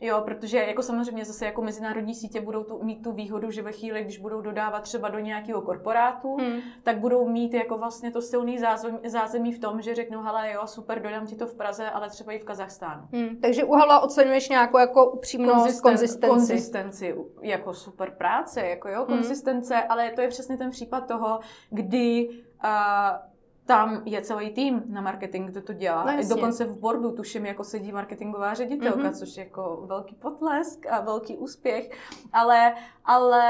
Jo, 0.00 0.22
protože 0.24 0.58
jako 0.58 0.82
samozřejmě 0.82 1.24
zase 1.24 1.46
jako 1.46 1.62
mezinárodní 1.62 2.14
sítě 2.14 2.40
budou 2.40 2.64
tu, 2.64 2.82
mít 2.82 3.02
tu 3.02 3.12
výhodu, 3.12 3.50
že 3.50 3.62
ve 3.62 3.72
chvíli, 3.72 4.04
když 4.04 4.18
budou 4.18 4.40
dodávat 4.40 4.82
třeba 4.82 5.08
do 5.08 5.18
nějakého 5.18 5.62
korporátu, 5.62 6.36
hmm. 6.36 6.60
tak 6.82 6.98
budou 6.98 7.28
mít 7.28 7.54
jako 7.54 7.78
vlastně 7.78 8.10
to 8.10 8.22
silný 8.22 8.58
zázemí, 8.58 8.98
zázemí 9.06 9.52
v 9.52 9.58
tom, 9.58 9.82
že 9.82 9.94
řeknou, 9.94 10.22
hele 10.22 10.52
jo, 10.52 10.66
super, 10.66 11.02
dodám 11.02 11.26
ti 11.26 11.36
to 11.36 11.46
v 11.46 11.54
Praze, 11.54 11.90
ale 11.90 12.10
třeba 12.10 12.32
i 12.32 12.38
v 12.38 12.44
Kazachstánu. 12.44 13.02
Hmm. 13.12 13.36
Takže 13.42 13.64
u 13.64 13.72
Havla 13.72 14.00
oceňuješ 14.00 14.48
nějakou 14.48 14.78
jako 14.78 15.10
upřímnost, 15.10 15.80
Konzisten, 15.80 15.90
konzistenci. 15.90 16.28
Konzistenci, 16.28 17.14
jako 17.42 17.74
super 17.74 18.10
práce, 18.10 18.60
jako 18.60 18.88
jo, 18.88 19.04
hmm. 19.08 19.16
konzistence, 19.16 19.82
ale 19.82 20.10
to 20.10 20.20
je 20.20 20.28
přesně 20.28 20.56
ten 20.56 20.70
případ 20.70 21.00
toho, 21.00 21.40
kdy 21.70 22.28
uh, 22.64 23.30
tam 23.70 24.02
je 24.04 24.22
celý 24.22 24.50
tým 24.50 24.82
na 24.86 25.00
marketing, 25.00 25.50
kdo 25.50 25.62
to 25.62 25.72
dělá. 25.72 26.04
No, 26.04 26.28
Dokonce 26.28 26.64
v 26.64 26.78
bordu 26.78 27.12
tuším, 27.12 27.46
jako 27.46 27.64
sedí 27.64 27.92
marketingová 27.92 28.54
ředitelka, 28.54 29.10
mm-hmm. 29.10 29.18
což 29.18 29.36
je 29.36 29.44
jako 29.44 29.82
velký 29.86 30.14
potlesk 30.14 30.86
a 30.86 31.00
velký 31.00 31.36
úspěch, 31.36 31.90
ale, 32.32 32.74
ale 33.04 33.44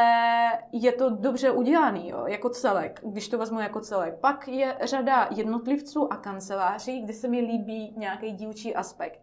je 0.72 0.92
to 0.92 1.11
dobře 1.11 1.50
udělaný, 1.50 2.09
jo, 2.09 2.24
jako 2.26 2.50
celek, 2.50 3.00
když 3.04 3.28
to 3.28 3.38
vezmu 3.38 3.61
jako 3.61 3.80
celek. 3.80 4.14
Pak 4.20 4.48
je 4.48 4.76
řada 4.83 5.28
jednotlivců 5.30 6.12
a 6.12 6.16
kanceláří, 6.16 7.02
kde 7.02 7.12
se 7.12 7.28
mi 7.28 7.40
líbí 7.40 7.94
nějaký 7.96 8.33
dílčí 8.33 8.74
aspekt. 8.74 9.20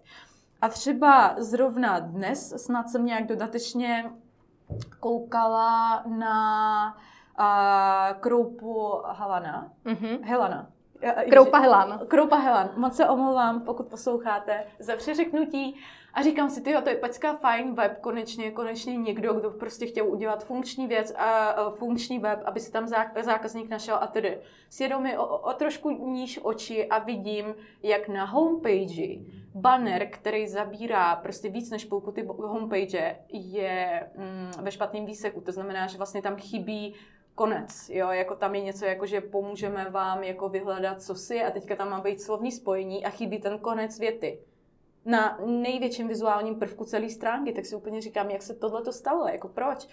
A 0.61 0.69
třeba 0.69 1.35
zrovna 1.37 1.99
dnes 1.99 2.65
snad 2.65 2.89
jsem 2.89 3.05
nějak 3.05 3.27
dodatečně 3.27 4.11
koukala 4.99 6.03
na 6.05 6.97
uh, 7.39 8.19
kroupu 8.19 9.01
Havana. 9.05 9.71
Mm-hmm. 9.85 10.19
Helana. 10.23 10.76
Kroupa 11.29 11.59
Helan. 11.59 11.99
Kroupa 12.07 12.35
Helan. 12.35 12.69
Moc 12.75 12.95
se 12.95 13.09
omlouvám, 13.09 13.61
pokud 13.61 13.89
posloucháte, 13.89 14.63
za 14.79 14.95
přeřeknutí. 14.95 15.75
A 16.13 16.21
říkám 16.21 16.49
si, 16.49 16.61
tyjo, 16.61 16.81
to 16.81 16.89
je 16.89 16.95
pecka 16.95 17.35
fajn 17.35 17.73
web, 17.73 17.99
konečně, 18.01 18.51
konečně 18.51 18.97
někdo, 18.97 19.33
kdo 19.33 19.51
prostě 19.51 19.85
chtěl 19.85 20.07
udělat 20.07 20.43
funkční 20.43 20.87
věc 20.87 21.13
a 21.17 21.55
funkční 21.69 22.19
web, 22.19 22.39
aby 22.45 22.59
si 22.59 22.71
tam 22.71 22.87
zákazník 23.21 23.69
našel 23.69 23.97
a 24.01 24.07
tedy. 24.07 24.37
Sjedou 24.69 24.99
mi 24.99 25.17
o, 25.17 25.37
o 25.37 25.53
trošku 25.53 25.89
níž 25.89 26.39
oči 26.43 26.87
a 26.87 26.99
vidím, 26.99 27.55
jak 27.83 28.07
na 28.07 28.25
homepage 28.25 29.17
banner, 29.55 30.07
který 30.11 30.47
zabírá 30.47 31.15
prostě 31.15 31.49
víc 31.49 31.69
než 31.69 31.85
půlku 31.85 32.11
ty 32.11 32.27
homepage, 32.37 33.15
je 33.29 34.09
mm, 34.15 34.63
ve 34.63 34.71
špatném 34.71 35.05
výseku. 35.05 35.41
To 35.41 35.51
znamená, 35.51 35.87
že 35.87 35.97
vlastně 35.97 36.21
tam 36.21 36.35
chybí 36.35 36.95
konec, 37.37 37.89
jo, 37.89 38.09
jako 38.09 38.35
tam 38.35 38.55
je 38.55 38.61
něco 38.61 38.85
jako, 38.85 39.05
že 39.05 39.21
pomůžeme 39.21 39.89
vám 39.89 40.23
jako 40.23 40.49
vyhledat 40.49 41.01
co 41.01 41.15
si 41.15 41.43
a 41.43 41.51
teďka 41.51 41.75
tam 41.75 41.89
má 41.89 42.01
být 42.01 42.21
slovní 42.21 42.51
spojení 42.51 43.05
a 43.05 43.09
chybí 43.09 43.39
ten 43.39 43.59
konec 43.59 43.99
věty. 43.99 44.39
Na 45.05 45.39
největším 45.45 46.07
vizuálním 46.07 46.55
prvku 46.55 46.85
celé 46.85 47.09
stránky, 47.09 47.53
tak 47.53 47.65
si 47.65 47.75
úplně 47.75 48.01
říkám, 48.01 48.29
jak 48.29 48.41
se 48.41 48.53
tohle 48.53 48.81
to 48.81 48.91
stalo, 48.91 49.27
jako 49.27 49.47
proč. 49.47 49.87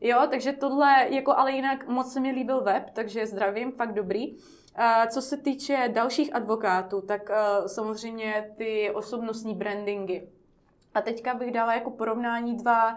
Jo, 0.00 0.26
takže 0.30 0.52
tohle, 0.52 1.06
jako 1.10 1.32
ale 1.36 1.52
jinak 1.52 1.88
moc 1.88 2.12
se 2.12 2.20
mi 2.20 2.30
líbil 2.30 2.60
web, 2.60 2.90
takže 2.90 3.26
zdravím, 3.26 3.72
fakt 3.72 3.92
dobrý. 3.92 4.36
A 4.74 5.06
co 5.06 5.22
se 5.22 5.36
týče 5.36 5.90
dalších 5.92 6.34
advokátů, 6.34 7.00
tak 7.00 7.30
uh, 7.30 7.66
samozřejmě 7.66 8.54
ty 8.56 8.90
osobnostní 8.90 9.54
brandingy. 9.54 10.28
A 10.94 11.00
teďka 11.00 11.34
bych 11.34 11.50
dala 11.52 11.74
jako 11.74 11.90
porovnání 11.90 12.56
dva 12.56 12.96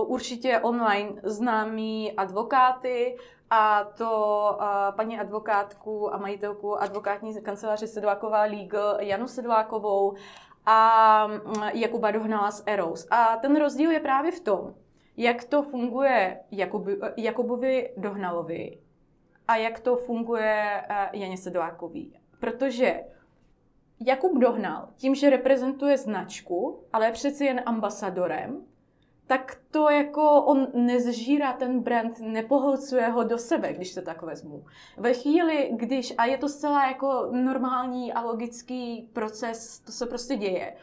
určitě 0.00 0.58
online 0.58 1.12
známí 1.22 2.12
advokáty 2.12 3.16
a 3.50 3.84
to 3.84 4.58
paní 4.96 5.18
advokátku 5.18 6.14
a 6.14 6.18
majitelku 6.18 6.82
advokátní 6.82 7.42
kanceláře 7.42 7.86
Sedláková 7.86 8.42
Legal 8.42 9.00
Janu 9.00 9.28
Sedlákovou 9.28 10.14
a 10.66 11.26
mm, 11.26 11.62
Jakuba 11.74 12.10
Dohnala 12.10 12.50
z 12.50 12.62
Eros. 12.66 13.06
A 13.10 13.36
ten 13.36 13.56
rozdíl 13.56 13.90
je 13.90 14.00
právě 14.00 14.32
v 14.32 14.40
tom, 14.40 14.74
jak 15.16 15.44
to 15.44 15.62
funguje 15.62 16.40
Jakubi, 16.50 16.98
Jakubovi 17.16 17.92
Dohnalovi 17.96 18.78
a 19.48 19.56
jak 19.56 19.80
to 19.80 19.96
funguje 19.96 20.82
Janě 21.12 21.36
Sedlákový. 21.36 22.18
Protože 22.40 23.04
Jakub 24.06 24.38
Dohnal, 24.38 24.88
tím, 24.96 25.14
že 25.14 25.30
reprezentuje 25.30 25.98
značku, 25.98 26.84
ale 26.92 27.06
je 27.06 27.12
přeci 27.12 27.44
jen 27.44 27.62
ambasadorem, 27.66 28.64
tak 29.32 29.56
to 29.70 29.90
jako 29.90 30.42
on 30.42 30.66
nezžírá 30.74 31.52
ten 31.52 31.80
brand, 31.80 32.18
nepohlcuje 32.20 33.08
ho 33.08 33.24
do 33.24 33.38
sebe, 33.38 33.72
když 33.72 33.92
se 33.92 34.02
tak 34.02 34.22
vezmu. 34.22 34.64
Ve 34.96 35.14
chvíli, 35.14 35.70
když, 35.72 36.14
a 36.18 36.24
je 36.24 36.38
to 36.38 36.48
zcela 36.48 36.86
jako 36.86 37.28
normální 37.30 38.12
a 38.12 38.20
logický 38.20 39.08
proces, 39.12 39.80
to 39.80 39.92
se 39.92 40.06
prostě 40.06 40.36
děje, 40.36 40.76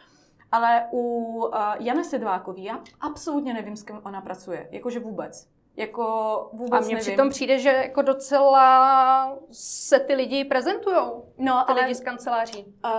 ale 0.51 0.87
u 0.91 1.01
uh, 1.45 1.53
Jana 1.79 2.03
Sedlákový, 2.03 2.63
já 2.63 2.79
absolutně 3.01 3.53
nevím, 3.53 3.75
s 3.75 3.83
kým 3.83 4.01
ona 4.03 4.21
pracuje, 4.21 4.67
jakože 4.71 4.99
vůbec. 4.99 5.47
Jako 5.75 6.49
vůbec 6.53 6.85
A 6.85 6.87
mně 6.87 6.95
přitom 6.95 7.29
přijde, 7.29 7.59
že 7.59 7.69
jako 7.69 8.01
docela 8.01 9.37
se 9.51 9.99
ty 9.99 10.15
lidi 10.15 10.45
prezentují. 10.45 10.95
No, 11.37 11.63
ty 11.67 11.71
ale, 11.71 11.81
lidi 11.81 11.95
z 11.95 12.01
kanceláří. 12.01 12.65
Uh, 12.65 12.91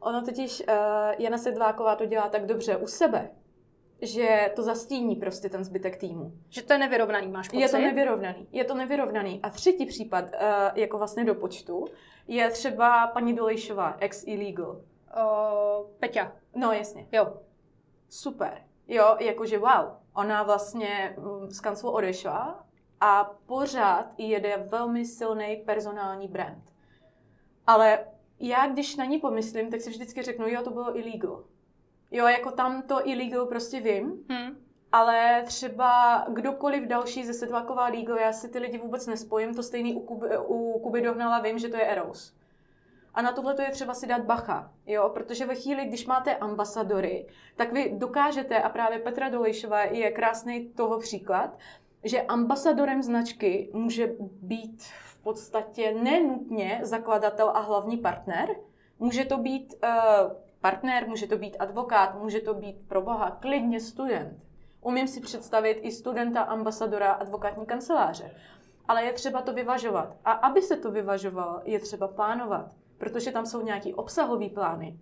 ono 0.00 0.22
totiž, 0.22 0.62
uh, 0.68 0.74
Jana 1.18 1.38
Sedláková 1.38 1.96
to 1.96 2.06
dělá 2.06 2.28
tak 2.28 2.46
dobře 2.46 2.76
u 2.76 2.86
sebe, 2.86 3.30
že 4.02 4.52
to 4.56 4.62
zastíní 4.62 5.16
prostě 5.16 5.48
ten 5.48 5.64
zbytek 5.64 5.96
týmu. 5.96 6.32
Že 6.48 6.62
to 6.62 6.72
je 6.72 6.78
nevyrovnaný, 6.78 7.28
máš 7.28 7.48
pocit? 7.48 7.60
Je 7.60 7.68
to 7.68 7.78
nevyrovnaný. 7.78 8.48
Je 8.52 8.64
to 8.64 8.74
nevyrovnaný. 8.74 9.40
A 9.42 9.50
třetí 9.50 9.86
případ, 9.86 10.24
uh, 10.24 10.30
jako 10.74 10.98
vlastně 10.98 11.24
do 11.24 11.34
počtu, 11.34 11.84
je 12.28 12.50
třeba 12.50 13.06
paní 13.06 13.34
Dolejšová, 13.34 13.96
ex-illegal. 14.00 14.70
Uh, 14.70 15.90
Peťa. 15.98 16.32
No, 16.56 16.72
jasně. 16.72 17.06
Jo. 17.12 17.34
Super. 18.08 18.62
Jo, 18.88 19.16
jakože 19.20 19.58
wow. 19.58 19.96
Ona 20.14 20.42
vlastně 20.42 21.16
mm, 21.18 21.50
z 21.50 21.60
kanclu 21.60 21.90
odešla 21.90 22.66
a 23.00 23.30
pořád 23.46 24.06
jede 24.18 24.56
velmi 24.56 25.04
silný 25.04 25.56
personální 25.66 26.28
brand. 26.28 26.64
Ale 27.66 28.04
já, 28.40 28.66
když 28.66 28.96
na 28.96 29.04
ní 29.04 29.18
pomyslím, 29.18 29.70
tak 29.70 29.80
si 29.80 29.90
vždycky 29.90 30.22
řeknu, 30.22 30.48
jo, 30.48 30.62
to 30.62 30.70
bylo 30.70 30.98
illegal. 30.98 31.44
Jo, 32.10 32.26
jako 32.26 32.50
tam 32.50 32.82
to 32.82 33.08
illegal 33.08 33.46
prostě 33.46 33.80
vím, 33.80 34.24
hmm. 34.28 34.56
ale 34.92 35.42
třeba 35.46 36.24
kdokoliv 36.28 36.88
další 36.88 37.24
ze 37.26 37.34
Sedlaková 37.34 37.88
legal, 37.88 38.18
já 38.18 38.32
si 38.32 38.48
ty 38.48 38.58
lidi 38.58 38.78
vůbec 38.78 39.06
nespojím, 39.06 39.54
to 39.54 39.62
stejný 39.62 39.94
u 39.94 40.00
Kuby, 40.00 40.26
u 40.46 40.78
Kuby 40.78 41.02
Dohnala 41.02 41.38
vím, 41.38 41.58
že 41.58 41.68
to 41.68 41.76
je 41.76 41.86
Eros. 41.86 42.34
A 43.14 43.22
na 43.22 43.32
tohle 43.32 43.54
je 43.62 43.70
třeba 43.70 43.94
si 43.94 44.06
dát 44.06 44.22
bacha, 44.22 44.72
jo? 44.86 45.10
protože 45.14 45.46
ve 45.46 45.54
chvíli, 45.54 45.84
když 45.84 46.06
máte 46.06 46.36
ambasadory, 46.36 47.26
tak 47.56 47.72
vy 47.72 47.92
dokážete, 47.96 48.62
a 48.62 48.68
právě 48.68 48.98
Petra 48.98 49.28
Dolejšová 49.28 49.82
je 49.82 50.10
krásný 50.10 50.68
toho 50.68 50.98
příklad, 50.98 51.58
že 52.04 52.22
ambasadorem 52.22 53.02
značky 53.02 53.70
může 53.72 54.14
být 54.42 54.82
v 54.82 55.22
podstatě 55.22 55.94
nenutně 56.02 56.80
zakladatel 56.82 57.50
a 57.54 57.60
hlavní 57.60 57.96
partner, 57.96 58.56
může 58.98 59.24
to 59.24 59.38
být 59.38 59.74
uh, 59.82 60.47
partner, 60.60 61.08
může 61.08 61.26
to 61.26 61.38
být 61.38 61.56
advokát, 61.58 62.20
může 62.20 62.40
to 62.40 62.54
být 62.54 62.76
pro 62.88 63.02
boha 63.02 63.30
klidně 63.30 63.80
student. 63.80 64.38
Umím 64.80 65.08
si 65.08 65.20
představit 65.20 65.78
i 65.82 65.92
studenta, 65.92 66.42
ambasadora, 66.42 67.12
advokátní 67.12 67.66
kanceláře. 67.66 68.30
Ale 68.88 69.04
je 69.04 69.12
třeba 69.12 69.42
to 69.42 69.52
vyvažovat. 69.52 70.16
A 70.24 70.32
aby 70.32 70.62
se 70.62 70.76
to 70.76 70.90
vyvažovalo, 70.90 71.60
je 71.64 71.78
třeba 71.80 72.08
plánovat, 72.08 72.72
protože 72.98 73.32
tam 73.32 73.46
jsou 73.46 73.62
nějaký 73.62 73.94
obsahový 73.94 74.50
plány 74.50 74.98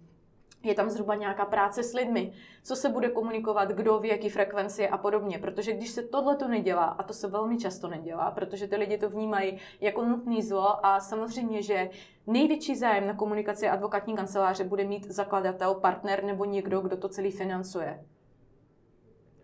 je 0.66 0.74
tam 0.74 0.90
zhruba 0.90 1.14
nějaká 1.14 1.44
práce 1.44 1.82
s 1.82 1.94
lidmi, 1.94 2.32
co 2.62 2.76
se 2.76 2.88
bude 2.88 3.08
komunikovat, 3.08 3.68
kdo 3.68 3.98
v 3.98 4.04
jaký 4.04 4.28
frekvenci 4.28 4.88
a 4.88 4.98
podobně. 4.98 5.38
Protože 5.38 5.72
když 5.72 5.90
se 5.90 6.02
tohle 6.02 6.36
to 6.36 6.48
nedělá, 6.48 6.84
a 6.84 7.02
to 7.02 7.12
se 7.12 7.28
velmi 7.28 7.58
často 7.58 7.88
nedělá, 7.88 8.30
protože 8.30 8.68
ty 8.68 8.76
lidi 8.76 8.98
to 8.98 9.10
vnímají 9.10 9.58
jako 9.80 10.04
nutný 10.04 10.42
zlo 10.42 10.86
a 10.86 11.00
samozřejmě, 11.00 11.62
že 11.62 11.90
největší 12.26 12.76
zájem 12.76 13.06
na 13.06 13.14
komunikaci 13.14 13.68
advokátní 13.68 14.16
kanceláře 14.16 14.64
bude 14.64 14.84
mít 14.84 15.06
zakladatel, 15.10 15.74
partner 15.74 16.24
nebo 16.24 16.44
někdo, 16.44 16.80
kdo 16.80 16.96
to 16.96 17.08
celý 17.08 17.30
financuje. 17.30 18.04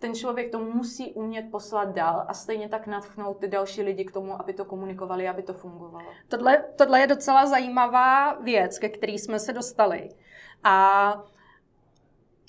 ten 0.02 0.14
člověk 0.14 0.50
to 0.50 0.58
musí 0.58 1.12
umět 1.14 1.50
poslat 1.50 1.94
dál 1.94 2.24
a 2.28 2.34
stejně 2.34 2.68
tak 2.68 2.86
natchnout 2.86 3.34
ty 3.34 3.48
další 3.48 3.82
lidi 3.82 4.04
k 4.04 4.12
tomu, 4.12 4.40
aby 4.40 4.52
to 4.52 4.64
komunikovali, 4.64 5.28
aby 5.28 5.42
to 5.42 5.52
fungovalo. 5.52 6.06
Tohle, 6.28 6.64
tohle 6.76 7.00
je 7.00 7.06
docela 7.06 7.46
zajímavá 7.46 8.34
věc, 8.34 8.78
ke 8.78 8.88
který 8.88 9.18
jsme 9.18 9.38
se 9.38 9.52
dostali. 9.52 10.08
A 10.64 11.14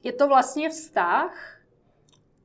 je 0.03 0.13
to 0.13 0.27
vlastně 0.27 0.69
vztah 0.69 1.59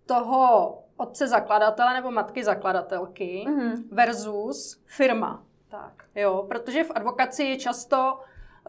toho 0.07 0.75
otce 0.97 1.29
zakladatele 1.29 1.95
nebo 1.95 2.11
matky 2.11 2.45
zakladatelky 2.45 3.45
mm-hmm. 3.49 3.83
versus 3.91 4.83
firma. 4.87 5.45
Tak. 5.69 6.05
Jo, 6.14 6.45
protože 6.49 6.85
v 6.85 6.91
advokaci 6.95 7.45
je 7.45 7.57
často 7.57 8.21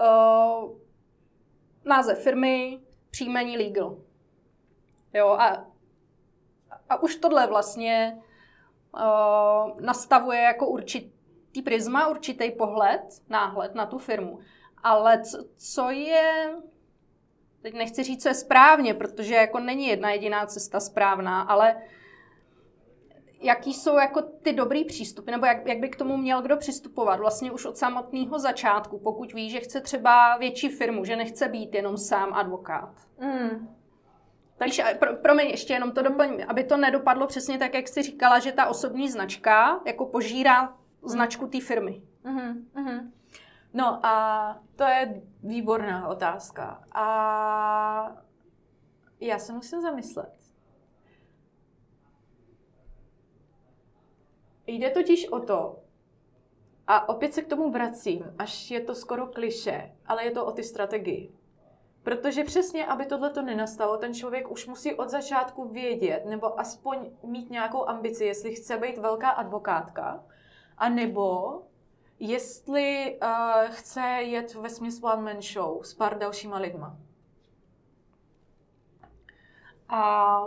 uh, 0.02 0.72
název 1.86 2.24
firmy, 2.24 2.80
příjmení 3.10 3.58
legal. 3.58 3.97
Jo, 5.14 5.28
a, 5.28 5.66
a 6.89 7.02
už 7.02 7.16
tohle 7.16 7.47
vlastně 7.47 8.22
uh, 8.93 9.82
nastavuje 9.82 10.41
jako 10.41 10.68
určitý 10.68 11.62
prisma, 11.64 12.08
určitý 12.08 12.52
pohled, 12.52 13.02
náhled 13.30 13.76
na 13.76 13.86
tu 13.86 13.97
firmu. 13.97 14.39
Ale 14.84 15.24
co, 15.24 15.43
co 15.58 15.89
je, 15.89 16.56
teď 17.62 17.74
nechci 17.74 18.03
říct, 18.03 18.24
co 18.24 18.30
je 18.30 18.34
správně, 18.34 18.93
protože 18.93 19.36
jako 19.36 19.60
není 19.60 19.88
jedna 19.88 20.12
jediná 20.12 20.45
cesta 20.45 20.80
správná, 20.80 21.41
ale 21.41 21.76
jaký 23.41 23.74
jsou 23.74 23.95
jako 23.95 24.22
ty 24.22 24.53
dobrý 24.53 24.86
přístupy, 24.86 25.32
nebo 25.32 25.45
jak, 25.45 25.68
jak 25.68 25.80
by 25.80 25.89
k 25.89 25.95
tomu 25.95 26.18
měl 26.18 26.41
kdo 26.41 26.57
přistupovat 26.57 27.20
vlastně 27.20 27.51
už 27.51 27.66
od 27.66 27.78
samotného 27.78 28.39
začátku, 28.39 28.99
pokud 28.99 29.34
ví, 29.34 29.49
že 29.49 29.60
chce 29.60 29.82
třeba 29.82 30.38
větší 30.38 30.70
firmu, 30.70 31.05
že 31.05 31.16
nechce 31.16 31.47
být 31.47 31.76
jenom 31.76 31.97
sám 31.97 32.34
advokát. 32.34 32.95
Mm. 33.20 33.76
Takže 34.57 34.84
pro, 34.99 35.16
promiň, 35.16 35.47
ještě 35.47 35.74
jenom 35.74 35.91
to 35.91 36.01
doplním, 36.01 36.45
aby 36.47 36.64
to 36.64 36.78
nedopadlo 36.78 37.28
přesně 37.28 37.57
tak, 37.57 37.74
jak 37.74 37.88
jsi 37.88 38.01
říkala, 38.01 38.39
že 38.39 38.51
ta 38.51 38.66
osobní 38.68 39.10
značka 39.10 39.82
jako 39.86 40.05
požírá 40.05 40.78
značku 41.03 41.47
té 41.47 41.62
firmy. 41.62 42.01
Mm-hmm. 42.26 43.12
No 43.74 44.05
a 44.05 44.61
to 44.76 44.84
je 44.84 45.22
výborná 45.43 46.07
otázka. 46.07 46.84
A 46.91 48.17
já 49.20 49.39
se 49.39 49.53
musím 49.53 49.82
zamyslet. 49.82 50.39
Jde 54.67 54.89
totiž 54.89 55.28
o 55.28 55.39
to, 55.39 55.80
a 56.88 57.09
opět 57.09 57.34
se 57.34 57.41
k 57.41 57.47
tomu 57.47 57.72
vracím, 57.72 58.36
až 58.38 58.72
je 58.72 58.82
to 58.82 58.95
skoro 58.95 59.28
kliše, 59.28 59.95
ale 60.05 60.24
je 60.24 60.32
to 60.32 60.45
o 60.45 60.51
ty 60.51 60.63
strategii. 60.63 61.34
Protože 62.03 62.43
přesně, 62.43 62.86
aby 62.86 63.05
tohle 63.05 63.30
to 63.30 63.41
nenastalo, 63.41 63.97
ten 63.97 64.13
člověk 64.13 64.51
už 64.51 64.67
musí 64.67 64.95
od 64.95 65.09
začátku 65.09 65.70
vědět, 65.70 66.26
nebo 66.26 66.59
aspoň 66.59 67.11
mít 67.24 67.49
nějakou 67.49 67.89
ambici, 67.89 68.26
jestli 68.26 68.55
chce 68.55 68.78
být 68.78 68.97
velká 68.97 69.30
advokátka, 69.30 70.24
a 70.78 70.89
nebo 70.89 71.61
jestli 72.20 73.20
uh, 73.24 73.30
chce 73.70 74.01
jet 74.01 74.53
ve 74.53 74.70
smyslu 74.70 75.09
one 75.09 75.22
man 75.22 75.41
show 75.41 75.84
s 75.84 75.93
pár 75.93 76.17
dalšíma 76.17 76.57
lidma. 76.57 76.97
A 79.89 80.45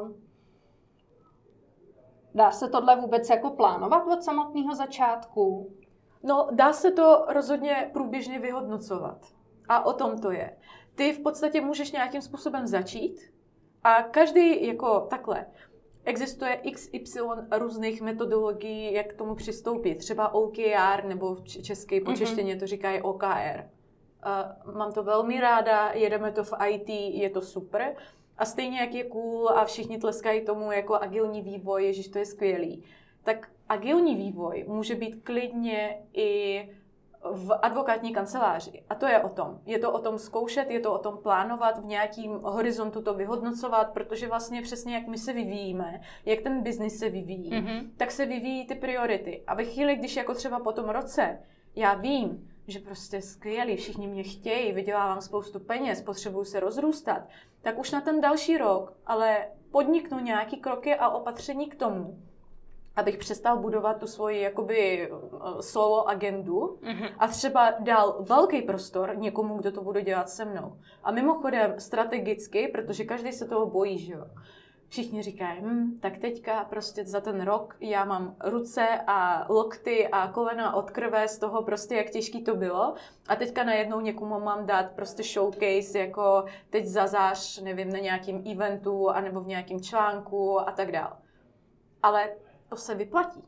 Dá 2.34 2.50
se 2.50 2.68
tohle 2.68 3.00
vůbec 3.00 3.30
jako 3.30 3.50
plánovat 3.50 4.06
od 4.06 4.22
samotného 4.22 4.74
začátku? 4.74 5.76
No, 6.22 6.48
dá 6.52 6.72
se 6.72 6.92
to 6.92 7.24
rozhodně 7.28 7.90
průběžně 7.92 8.38
vyhodnocovat. 8.38 9.26
A 9.68 9.84
o 9.84 9.92
tom 9.92 10.18
to 10.18 10.30
je. 10.30 10.56
Ty 10.94 11.12
v 11.12 11.22
podstatě 11.22 11.60
můžeš 11.60 11.92
nějakým 11.92 12.22
způsobem 12.22 12.66
začít 12.66 13.32
a 13.84 14.02
každý 14.02 14.66
jako 14.66 15.00
takhle. 15.00 15.46
Existuje 16.05 16.61
XY 16.72 17.20
různých 17.50 18.03
metodologií, 18.03 18.92
jak 18.92 19.07
k 19.07 19.16
tomu 19.16 19.34
přistoupit. 19.34 19.98
Třeba 19.98 20.34
OKR, 20.34 21.05
nebo 21.05 21.34
v 21.34 21.44
české 21.44 21.96
mhm. 21.96 22.05
počeštěně 22.05 22.57
to 22.57 22.66
říkají 22.66 23.03
OKR. 23.03 23.64
Uh, 24.66 24.74
mám 24.74 24.92
to 24.92 25.03
velmi 25.03 25.40
ráda, 25.40 25.90
jedeme 25.94 26.32
to 26.32 26.44
v 26.44 26.53
IT, 26.68 26.88
je 27.14 27.30
to 27.30 27.40
super. 27.40 27.96
A 28.38 28.44
stejně 28.44 28.80
jak 28.80 28.94
je 28.94 29.05
cool 29.05 29.48
a 29.48 29.64
všichni 29.64 29.98
tleskají 29.98 30.44
tomu 30.44 30.72
jako 30.72 30.94
agilní 30.94 31.42
vývoj, 31.42 31.84
ježiš, 31.84 32.09
to 32.09 32.18
je 32.18 32.26
skvělý, 32.26 32.84
tak 33.22 33.50
agilní 33.68 34.16
vývoj 34.16 34.64
může 34.68 34.94
být 34.94 35.24
klidně 35.24 36.03
i 36.12 36.68
v 37.30 37.58
advokátní 37.62 38.12
kanceláři. 38.12 38.82
A 38.90 38.94
to 38.94 39.06
je 39.06 39.22
o 39.22 39.28
tom. 39.28 39.60
Je 39.66 39.78
to 39.78 39.92
o 39.92 39.98
tom 39.98 40.18
zkoušet, 40.18 40.70
je 40.70 40.80
to 40.80 40.92
o 40.92 40.98
tom 40.98 41.18
plánovat, 41.18 41.78
v 41.78 41.84
nějakým 41.84 42.32
horizontu 42.42 43.02
to 43.02 43.14
vyhodnocovat, 43.14 43.92
protože 43.92 44.28
vlastně 44.28 44.62
přesně 44.62 44.94
jak 44.94 45.06
my 45.06 45.18
se 45.18 45.32
vyvíjíme, 45.32 46.00
jak 46.24 46.40
ten 46.40 46.62
biznis 46.62 46.98
se 46.98 47.10
vyvíjí, 47.10 47.52
mm-hmm. 47.52 47.90
tak 47.96 48.10
se 48.10 48.26
vyvíjí 48.26 48.66
ty 48.66 48.74
priority. 48.74 49.42
A 49.46 49.54
ve 49.54 49.64
chvíli, 49.64 49.96
když 49.96 50.16
jako 50.16 50.34
třeba 50.34 50.60
po 50.60 50.72
tom 50.72 50.88
roce 50.88 51.38
já 51.76 51.94
vím, 51.94 52.48
že 52.66 52.78
prostě 52.78 53.22
skvělý, 53.22 53.76
všichni 53.76 54.08
mě 54.08 54.22
chtějí, 54.22 54.72
vydělávám 54.72 55.20
spoustu 55.20 55.60
peněz, 55.60 56.02
potřebuju 56.02 56.44
se 56.44 56.60
rozrůstat, 56.60 57.28
tak 57.62 57.78
už 57.78 57.90
na 57.90 58.00
ten 58.00 58.20
další 58.20 58.58
rok, 58.58 58.92
ale 59.06 59.46
podniknu 59.70 60.20
nějaký 60.20 60.56
kroky 60.56 60.94
a 60.94 61.08
opatření 61.08 61.66
k 61.66 61.74
tomu, 61.74 62.18
abych 62.97 63.16
přestal 63.16 63.59
budovat 63.59 64.01
tu 64.01 64.07
svoji 64.07 64.40
jakoby 64.40 65.11
eh, 65.11 65.62
solo 65.62 66.09
agendu 66.09 66.78
mm-hmm. 66.82 67.14
a 67.18 67.28
třeba 67.28 67.74
dal 67.80 68.16
velký 68.20 68.62
prostor 68.62 69.16
někomu, 69.16 69.57
kdo 69.57 69.72
to 69.72 69.82
bude 69.82 70.03
dělat 70.03 70.30
se 70.30 70.45
mnou. 70.45 70.76
A 71.05 71.12
mimochodem 71.12 71.74
strategicky, 71.78 72.68
protože 72.68 73.05
každý 73.05 73.32
se 73.32 73.49
toho 73.49 73.66
bojí, 73.66 73.99
že 73.99 74.12
jo 74.12 74.24
všichni 74.93 75.22
říkají, 75.22 75.61
hm, 75.61 75.99
tak 76.01 76.18
teďka 76.18 76.64
prostě 76.64 77.05
za 77.05 77.20
ten 77.20 77.40
rok 77.40 77.76
já 77.80 78.05
mám 78.05 78.36
ruce 78.45 78.88
a 79.07 79.47
lokty 79.53 80.09
a 80.09 80.28
kolena 80.28 80.74
od 80.74 80.90
krve 80.90 81.28
z 81.28 81.38
toho 81.38 81.62
prostě, 81.62 81.95
jak 81.95 82.11
těžký 82.11 82.43
to 82.45 82.57
bylo. 82.57 82.95
A 83.28 83.36
teďka 83.36 83.64
najednou 83.64 84.01
někomu 84.01 84.40
mám 84.40 84.66
dát 84.66 84.90
prostě 84.90 85.22
showcase, 85.22 85.99
jako 85.99 86.45
teď 86.70 86.84
za 86.84 87.07
zář, 87.07 87.61
nevím, 87.61 87.93
na 87.93 87.99
nějakým 87.99 88.43
eventu, 88.53 89.11
anebo 89.11 89.40
v 89.40 89.47
nějakém 89.47 89.80
článku 89.80 90.61
a 90.61 90.72
tak 90.72 90.93
dál. 90.93 91.16
Ale 92.03 92.30
to 92.72 92.76
se 92.76 92.94
vyplatí, 92.94 93.44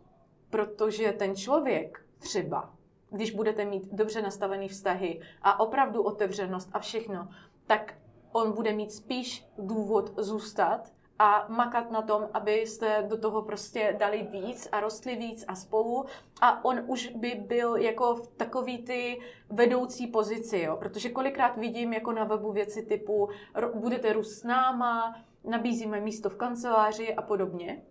protože 0.50 1.12
ten 1.12 1.36
člověk 1.36 2.06
třeba, 2.18 2.74
když 3.10 3.30
budete 3.30 3.64
mít 3.64 3.88
dobře 3.92 4.22
nastavený 4.22 4.68
vztahy 4.68 5.20
a 5.42 5.60
opravdu 5.60 6.02
otevřenost 6.02 6.68
a 6.72 6.78
všechno, 6.78 7.28
tak 7.66 7.94
on 8.32 8.52
bude 8.52 8.72
mít 8.72 8.92
spíš 8.92 9.48
důvod 9.58 10.12
zůstat, 10.18 10.92
a 11.18 11.46
makat 11.48 11.90
na 11.90 12.02
tom, 12.02 12.28
abyste 12.34 13.04
do 13.08 13.18
toho 13.18 13.42
prostě 13.42 13.96
dali 13.98 14.28
víc 14.30 14.68
a 14.72 14.80
rostli 14.80 15.16
víc 15.16 15.44
a 15.48 15.54
spolu. 15.54 16.04
A 16.40 16.64
on 16.64 16.82
už 16.86 17.08
by 17.08 17.34
byl 17.34 17.76
jako 17.76 18.14
v 18.14 18.28
takový 18.28 18.84
ty 18.84 19.20
vedoucí 19.50 20.06
pozici, 20.06 20.58
jo? 20.58 20.76
protože 20.76 21.10
kolikrát 21.10 21.56
vidím 21.56 21.92
jako 21.92 22.12
na 22.12 22.24
webu 22.24 22.52
věci 22.52 22.82
typu 22.82 23.28
budete 23.74 24.12
růst 24.12 24.38
s 24.38 24.44
náma, 24.44 25.16
nabízíme 25.44 26.00
místo 26.00 26.30
v 26.30 26.36
kanceláři 26.36 27.14
a 27.14 27.22
podobně, 27.22 27.82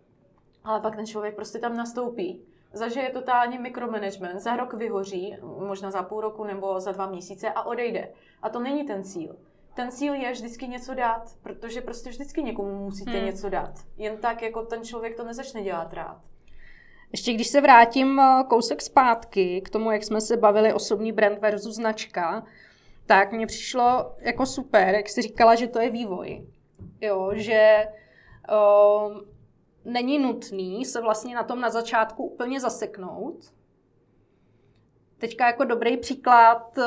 ale 0.64 0.80
pak 0.80 0.96
ten 0.96 1.06
člověk 1.06 1.36
prostě 1.36 1.60
tam 1.60 1.78
nastoupí 1.78 2.46
zažije 2.74 3.10
totální 3.10 3.58
mikromanagement, 3.58 4.40
za 4.40 4.56
rok 4.56 4.74
vyhoří, 4.74 5.38
možná 5.68 5.92
za 5.92 6.04
půl 6.04 6.22
roku 6.22 6.44
nebo 6.44 6.80
za 6.80 6.92
dva 6.92 7.06
měsíce 7.06 7.50
a 7.50 7.64
odejde. 7.64 8.14
A 8.42 8.50
to 8.50 8.60
není 8.60 8.84
ten 8.84 9.04
cíl 9.04 9.36
ten 9.74 9.92
cíl 9.92 10.14
je 10.14 10.32
vždycky 10.32 10.68
něco 10.68 10.94
dát, 10.94 11.36
protože 11.44 11.82
prostě 11.82 12.10
vždycky 12.10 12.44
někomu 12.44 12.86
musíte 12.86 13.12
hmm. 13.12 13.26
něco 13.26 13.50
dát. 13.50 13.74
Jen 13.98 14.18
tak, 14.18 14.42
jako 14.42 14.62
ten 14.62 14.84
člověk 14.84 15.18
to 15.18 15.24
nezačne 15.24 15.64
dělat 15.64 15.94
rád. 15.94 16.22
Ještě 17.12 17.34
když 17.34 17.48
se 17.48 17.62
vrátím 17.62 18.20
eh, 18.20 18.44
kousek 18.50 18.82
zpátky 18.82 19.62
k 19.62 19.70
tomu, 19.70 19.92
jak 19.92 20.04
jsme 20.04 20.22
se 20.22 20.38
bavili 20.38 20.74
osobní 20.74 21.12
brand 21.12 21.40
versus 21.40 21.76
značka, 21.76 22.44
tak 23.06 23.32
mně 23.32 23.48
přišlo 23.48 24.16
jako 24.20 24.46
super, 24.46 24.96
jak 24.96 25.10
jsi 25.10 25.22
říkala, 25.22 25.56
že 25.56 25.68
to 25.68 25.80
je 25.80 25.90
vývoj. 25.90 26.48
Jo, 27.02 27.32
že 27.34 27.54
eh, 27.54 27.88
není 29.86 30.20
nutný 30.20 30.86
se 30.86 31.02
vlastně 31.02 31.36
na 31.36 31.44
tom 31.44 31.62
na 31.62 31.70
začátku 31.70 32.24
úplně 32.24 32.60
zaseknout. 32.60 33.54
Teďka 35.18 35.48
jako 35.48 35.64
dobrý 35.64 35.98
příklad 35.98 36.78
eh, 36.78 36.84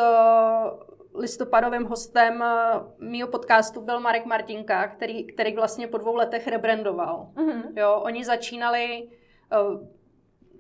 listopadovým 1.14 1.84
hostem 1.84 2.42
eh, 2.42 2.80
mýho 2.98 3.28
podcastu 3.28 3.80
byl 3.80 4.00
Marek 4.00 4.26
Martinka, 4.26 4.88
který, 4.88 5.26
který 5.26 5.54
vlastně 5.54 5.86
po 5.88 5.98
dvou 5.98 6.14
letech 6.14 6.46
rebrandoval. 6.46 7.30
Mm-hmm. 7.34 7.62
Jo, 7.76 8.00
oni 8.04 8.24
začínali, 8.24 9.10
eh, 9.52 9.86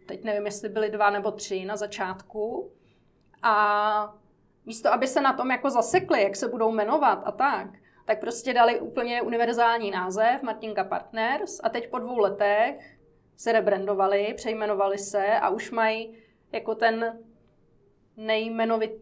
teď 0.06 0.24
nevím, 0.24 0.46
jestli 0.46 0.68
byli 0.68 0.90
dva 0.90 1.10
nebo 1.10 1.30
tři 1.30 1.64
na 1.64 1.76
začátku 1.76 2.72
a 3.42 4.14
místo, 4.66 4.92
aby 4.92 5.06
se 5.06 5.20
na 5.20 5.32
tom 5.32 5.50
jako 5.50 5.70
zasekli, 5.70 6.22
jak 6.22 6.36
se 6.36 6.48
budou 6.48 6.72
jmenovat 6.72 7.22
a 7.24 7.32
tak, 7.32 7.68
tak 8.06 8.20
prostě 8.20 8.54
dali 8.54 8.80
úplně 8.80 9.22
univerzální 9.22 9.90
název 9.90 10.42
Martinka 10.42 10.84
Partners 10.84 11.60
a 11.62 11.68
teď 11.68 11.90
po 11.90 11.98
dvou 11.98 12.18
letech 12.18 12.96
se 13.36 13.52
rebrandovali, 13.52 14.34
přejmenovali 14.36 14.98
se 14.98 15.38
a 15.38 15.48
už 15.48 15.70
mají 15.70 16.14
jako 16.52 16.74
ten 16.74 17.18
nejmenovit, 18.16 18.92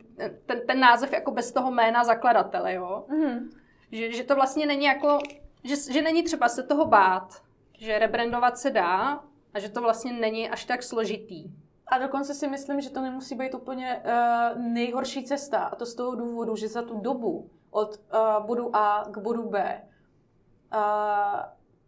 ten, 0.47 0.67
ten 0.67 0.81
název 0.81 1.13
jako 1.13 1.31
bez 1.31 1.53
toho 1.53 1.71
jména 1.71 2.05
zakladatele, 2.05 2.75
jo. 2.75 3.05
Mm-hmm. 3.09 3.51
Že, 3.93 4.13
že 4.13 4.25
to 4.25 4.35
vlastně 4.35 4.67
není 4.67 4.85
jako, 4.85 5.19
že, 5.65 5.93
že 5.93 6.03
není 6.03 6.23
třeba 6.23 6.49
se 6.49 6.63
toho 6.63 6.85
bát, 6.85 7.43
Že 7.79 7.99
rebrandovat 7.99 8.59
se 8.59 8.71
dá 8.71 9.25
a 9.55 9.59
že 9.59 9.69
to 9.69 9.81
vlastně 9.81 10.13
není 10.13 10.51
až 10.51 10.65
tak 10.65 10.83
složitý. 10.83 11.51
A 11.87 11.99
dokonce 11.99 12.35
si 12.35 12.49
myslím, 12.49 12.81
že 12.81 12.91
to 12.91 13.01
nemusí 13.01 13.35
být 13.35 13.55
úplně 13.55 14.03
uh, 14.05 14.63
nejhorší 14.63 15.25
cesta. 15.25 15.59
A 15.59 15.77
to 15.77 15.87
z 15.87 15.95
toho 15.95 16.15
důvodu, 16.15 16.57
že 16.57 16.69
za 16.69 16.83
tu 16.83 17.01
dobu 17.01 17.51
od 17.75 17.97
uh, 17.97 18.47
bodu 18.47 18.77
A 18.77 19.05
k 19.11 19.18
bodu 19.18 19.49
B 19.49 19.83
uh, 20.75 20.81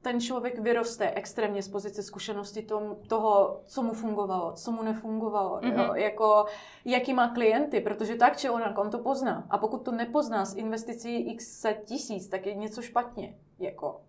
ten 0.02 0.20
člověk 0.20 0.58
vyroste 0.58 1.10
extrémně 1.10 1.62
z 1.62 1.68
pozice 1.68 2.02
zkušenosti 2.02 2.62
tom, 2.62 2.96
toho, 3.08 3.60
co 3.66 3.82
mu 3.82 3.94
fungovalo, 3.94 4.52
co 4.52 4.72
mu 4.72 4.82
nefungovalo, 4.82 5.60
mm-hmm. 5.60 5.78
jo? 5.78 5.84
Mhm. 5.84 5.96
jako 5.96 6.46
jaký 6.84 7.14
má 7.14 7.28
klienty, 7.28 7.80
protože 7.80 8.14
tak 8.14 8.36
či 8.36 8.50
onak 8.50 8.78
on 8.78 8.90
to 8.90 8.98
pozná. 8.98 9.46
A 9.50 9.58
pokud 9.58 9.78
to 9.78 9.92
nepozná 9.92 10.44
s 10.44 10.56
investicí 10.56 11.30
x 11.30 11.60
set 11.60 11.82
tisíc, 11.84 12.28
tak 12.28 12.46
je 12.46 12.54
něco 12.54 12.82
špatně. 12.82 13.34
Jako 13.58 14.00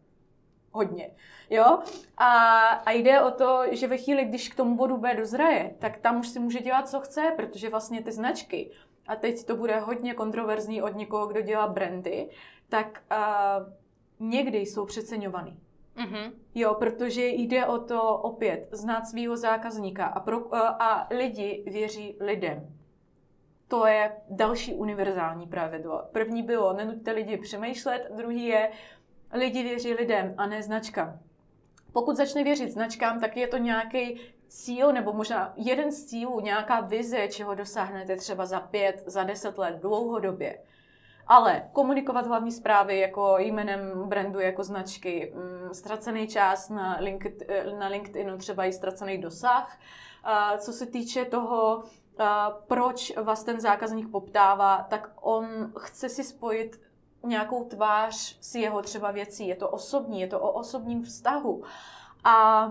hodně. 0.72 1.12
Jo? 1.50 1.80
A, 2.18 2.30
a 2.68 2.92
jde 2.92 3.22
o 3.22 3.32
to, 3.32 3.62
že 3.72 3.88
ve 3.88 3.98
chvíli, 3.98 4.26
když 4.26 4.50
k 4.50 4.56
tomu 4.56 4.76
bodu 4.76 4.98
B 4.98 5.16
dozraje, 5.16 5.76
tak 5.80 5.98
tam 5.98 6.20
už 6.20 6.28
si 6.28 6.40
může 6.40 6.60
dělat, 6.60 6.90
co 6.90 7.00
chce, 7.00 7.34
protože 7.36 7.70
vlastně 7.70 8.04
ty 8.04 8.12
značky, 8.12 8.72
a 9.08 9.16
teď 9.16 9.46
to 9.46 9.56
bude 9.56 9.80
hodně 9.80 10.14
kontroverzní 10.14 10.82
od 10.82 10.96
někoho, 10.96 11.28
kdo 11.28 11.42
dělá 11.42 11.68
brandy, 11.68 12.30
tak 12.70 13.04
uh, 13.12 14.28
někdy 14.30 14.58
jsou 14.58 14.86
přeceňovaný. 14.86 15.60
Mm-hmm. 15.98 16.32
Jo, 16.56 16.74
protože 16.74 17.28
jde 17.28 17.66
o 17.66 17.78
to 17.78 18.18
opět 18.18 18.70
znát 18.72 19.06
svého 19.06 19.38
zákazníka 19.38 20.06
a, 20.06 20.20
pro, 20.20 20.40
uh, 20.40 20.60
a 20.60 21.08
lidi 21.12 21.64
věří 21.68 22.18
lidem. 22.20 22.78
To 23.68 23.86
je 23.86 24.12
další 24.30 24.76
univerzální 24.76 25.48
pravidlo. 25.48 26.04
První 26.12 26.44
bylo, 26.44 26.74
nenuďte 26.74 27.12
lidi 27.12 27.38
přemýšlet, 27.38 28.12
druhý 28.16 28.46
je, 28.46 28.72
lidi 29.34 29.64
věří 29.64 29.94
lidem 29.94 30.34
a 30.38 30.48
ne 30.48 30.64
značkám. 30.64 31.20
Pokud 31.94 32.16
začne 32.16 32.44
věřit 32.44 32.72
značkám, 32.72 33.20
tak 33.20 33.38
je 33.38 33.48
to 33.48 33.58
nějaký 33.58 34.20
cíl, 34.48 34.94
nebo 34.94 35.14
možná 35.14 35.54
jeden 35.56 35.92
z 35.92 36.06
cílů, 36.06 36.40
nějaká 36.40 36.82
vize, 36.82 37.28
čeho 37.28 37.56
dosáhnete 37.56 38.16
třeba 38.16 38.46
za 38.46 38.60
pět, 38.60 39.04
za 39.06 39.24
deset 39.24 39.58
let, 39.58 39.76
dlouhodobě. 39.82 40.60
Ale 41.28 41.70
komunikovat 41.74 42.28
hlavní 42.28 42.52
zprávy 42.52 43.00
jako 43.00 43.38
jménem 43.38 44.10
brandu, 44.10 44.40
jako 44.40 44.64
značky, 44.64 45.34
mm, 45.36 45.74
ztracený 45.74 46.28
čas 46.28 46.70
na, 46.70 46.98
LinkedIn, 47.00 47.80
na 47.80 47.88
LinkedInu, 47.88 48.38
třeba 48.38 48.66
i 48.66 48.74
ztracený 48.74 49.18
dosah. 49.18 49.78
Co 50.58 50.74
se 50.74 50.86
týče 50.86 51.26
toho, 51.26 51.84
proč 52.68 53.18
vás 53.18 53.44
ten 53.44 53.60
zákazník 53.60 54.12
poptává, 54.12 54.88
tak 54.90 55.12
on 55.22 55.74
chce 55.80 56.10
si 56.10 56.24
spojit 56.24 56.82
nějakou 57.26 57.64
tvář 57.64 58.38
s 58.42 58.56
jeho 58.56 58.82
třeba 58.82 59.12
věcí. 59.12 59.48
Je 59.48 59.56
to 59.56 59.70
osobní, 59.70 60.22
je 60.22 60.28
to 60.28 60.40
o 60.40 60.52
osobním 60.52 61.04
vztahu. 61.04 61.64
A 62.24 62.68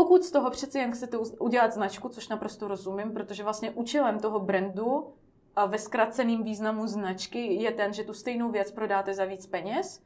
pokud 0.00 0.24
z 0.24 0.30
toho 0.30 0.50
přeci 0.50 0.78
jen 0.78 0.92
chcete 0.92 1.18
udělat 1.18 1.72
značku, 1.72 2.08
což 2.08 2.28
naprosto 2.28 2.68
rozumím, 2.68 3.12
protože 3.12 3.42
vlastně 3.42 3.70
účelem 3.70 4.20
toho 4.20 4.40
brandu 4.40 5.14
a 5.56 5.66
ve 5.66 5.78
zkraceném 5.78 6.42
významu 6.42 6.86
značky 6.86 7.54
je 7.54 7.72
ten, 7.72 7.92
že 7.92 8.04
tu 8.04 8.14
stejnou 8.14 8.50
věc 8.50 8.72
prodáte 8.72 9.14
za 9.14 9.24
víc 9.24 9.46
peněz, 9.46 10.02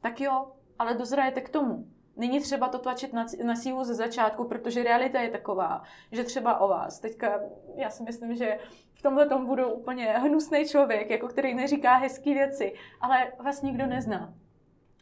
tak 0.00 0.20
jo, 0.20 0.46
ale 0.78 0.94
dozrajete 0.94 1.40
k 1.40 1.48
tomu. 1.48 1.86
Není 2.16 2.40
třeba 2.40 2.68
to 2.68 2.78
tlačit 2.78 3.12
na, 3.12 3.26
na 3.44 3.56
sílu 3.56 3.84
ze 3.84 3.94
začátku, 3.94 4.44
protože 4.44 4.82
realita 4.82 5.20
je 5.20 5.30
taková, 5.30 5.82
že 6.12 6.24
třeba 6.24 6.60
o 6.60 6.68
vás. 6.68 7.00
Teďka 7.00 7.40
já 7.76 7.90
si 7.90 8.02
myslím, 8.02 8.34
že 8.34 8.58
v 8.94 9.02
tomhle 9.02 9.28
tom 9.28 9.46
budu 9.46 9.68
úplně 9.68 10.06
hnusný 10.06 10.68
člověk, 10.68 11.10
jako 11.10 11.28
který 11.28 11.54
neříká 11.54 11.96
hezké 11.96 12.34
věci, 12.34 12.74
ale 13.00 13.32
vás 13.44 13.62
nikdo 13.62 13.86
nezná. 13.86 14.34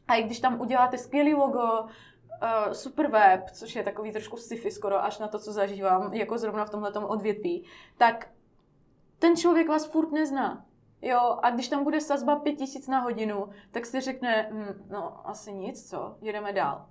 A 0.09 0.14
i 0.14 0.22
když 0.22 0.40
tam 0.40 0.61
uděláte 0.61 0.99
skvělý 0.99 1.34
logo, 1.34 1.86
uh, 2.43 2.72
super 2.72 3.11
web, 3.11 3.51
což 3.51 3.76
je 3.76 3.82
takový 3.82 4.12
trošku 4.12 4.37
sci-fi 4.37 4.70
skoro 4.70 5.05
až 5.05 5.18
na 5.18 5.28
to, 5.28 5.39
co 5.39 5.53
zažívám, 5.53 6.12
jako 6.12 6.39
zrovna 6.39 6.64
v 6.64 6.70
tomhle 6.70 6.93
odvětví, 6.93 7.64
tak 7.99 8.30
ten 9.18 9.37
člověk 9.37 9.68
vás 9.68 9.87
furt 9.87 10.12
nezná. 10.12 10.66
Jo, 11.03 11.39
a 11.43 11.51
když 11.51 11.68
tam 11.68 11.84
bude 11.84 12.01
sazba 12.01 12.37
5000 12.37 12.89
na 12.89 13.01
hodinu, 13.01 13.49
tak 13.70 13.87
si 13.87 14.01
řekne, 14.01 14.49
hm, 14.53 14.87
no 14.91 15.28
asi 15.28 15.53
nic, 15.53 15.91
co, 15.91 16.16
jedeme 16.20 16.53
dál. 16.53 16.87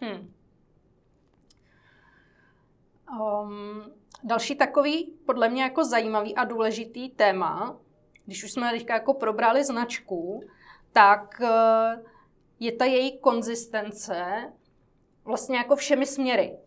Hmm. 0.00 0.32
Um, 3.20 3.92
další 4.24 4.56
takový, 4.56 5.18
podle 5.26 5.48
mě 5.48 5.62
jako 5.62 5.84
zajímavý 5.84 6.36
a 6.36 6.44
důležitý 6.44 7.10
téma, 7.10 7.76
když 8.24 8.44
už 8.44 8.52
jsme 8.52 8.70
teďka 8.70 8.94
jako 8.94 9.14
probrali 9.14 9.64
značku, 9.64 10.40
tak 10.92 11.40
uh, 11.40 12.06
je 12.60 12.72
ta 12.72 12.84
její 12.84 13.18
konzistence 13.18 14.52
vlastně 15.24 15.56
jako 15.56 15.76
všemi 15.76 16.06
směry. 16.06 16.58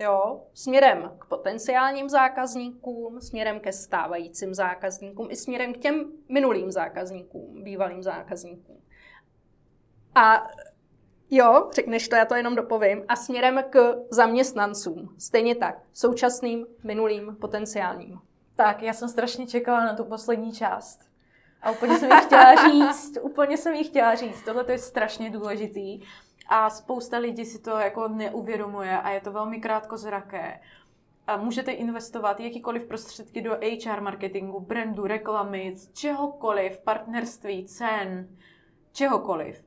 Jo, 0.00 0.46
směrem 0.54 1.12
k 1.18 1.24
potenciálním 1.24 2.08
zákazníkům, 2.08 3.20
směrem 3.20 3.60
ke 3.60 3.72
stávajícím 3.72 4.54
zákazníkům 4.54 5.28
i 5.30 5.36
směrem 5.36 5.74
k 5.74 5.78
těm 5.78 6.12
minulým 6.28 6.72
zákazníkům, 6.72 7.62
bývalým 7.62 8.02
zákazníkům. 8.02 8.82
A 10.14 10.46
Jo, 11.30 11.70
řekneš 11.72 12.08
to, 12.08 12.16
já 12.16 12.24
to 12.24 12.34
jenom 12.34 12.56
dopovím. 12.56 13.04
A 13.08 13.16
směrem 13.16 13.64
k 13.70 13.96
zaměstnancům. 14.10 15.14
Stejně 15.18 15.54
tak. 15.54 15.82
Současným, 15.92 16.66
minulým, 16.84 17.36
potenciálním. 17.40 18.18
Tak, 18.56 18.82
já 18.82 18.92
jsem 18.92 19.08
strašně 19.08 19.46
čekala 19.46 19.84
na 19.84 19.94
tu 19.94 20.04
poslední 20.04 20.52
část. 20.52 21.07
A 21.62 21.70
úplně 21.70 21.98
jsem 21.98 22.10
jí 22.10 22.18
chtěla 22.20 22.68
říct, 22.68 23.18
úplně 23.22 23.56
jsem 23.56 23.74
jí 23.74 23.84
chtěla 23.84 24.14
říct, 24.14 24.42
tohle 24.42 24.64
je 24.68 24.78
strašně 24.78 25.30
důležitý. 25.30 26.00
A 26.48 26.70
spousta 26.70 27.18
lidí 27.18 27.44
si 27.44 27.58
to 27.58 27.70
jako 27.70 28.08
neuvědomuje 28.08 29.00
a 29.00 29.10
je 29.10 29.20
to 29.20 29.32
velmi 29.32 29.60
krátkozraké. 29.60 30.60
A 31.26 31.36
můžete 31.36 31.72
investovat 31.72 32.40
jakýkoliv 32.40 32.86
prostředky 32.86 33.42
do 33.42 33.52
HR 33.52 34.00
marketingu, 34.00 34.60
brandu, 34.60 35.06
reklamy, 35.06 35.74
čehokoliv, 35.92 36.78
partnerství, 36.78 37.64
cen, 37.64 38.28
čehokoliv. 38.92 39.64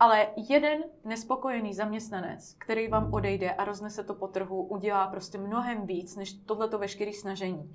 Ale 0.00 0.26
jeden 0.36 0.84
nespokojený 1.04 1.74
zaměstnanec, 1.74 2.54
který 2.58 2.88
vám 2.88 3.14
odejde 3.14 3.50
a 3.50 3.64
roznese 3.64 4.04
to 4.04 4.14
po 4.14 4.28
trhu, 4.28 4.62
udělá 4.62 5.06
prostě 5.06 5.38
mnohem 5.38 5.86
víc, 5.86 6.16
než 6.16 6.32
tohleto 6.32 6.78
veškeré 6.78 7.12
snažení. 7.12 7.74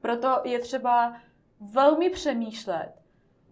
Proto 0.00 0.40
je 0.44 0.58
třeba 0.58 1.16
velmi 1.60 2.10
přemýšlet, 2.10 3.01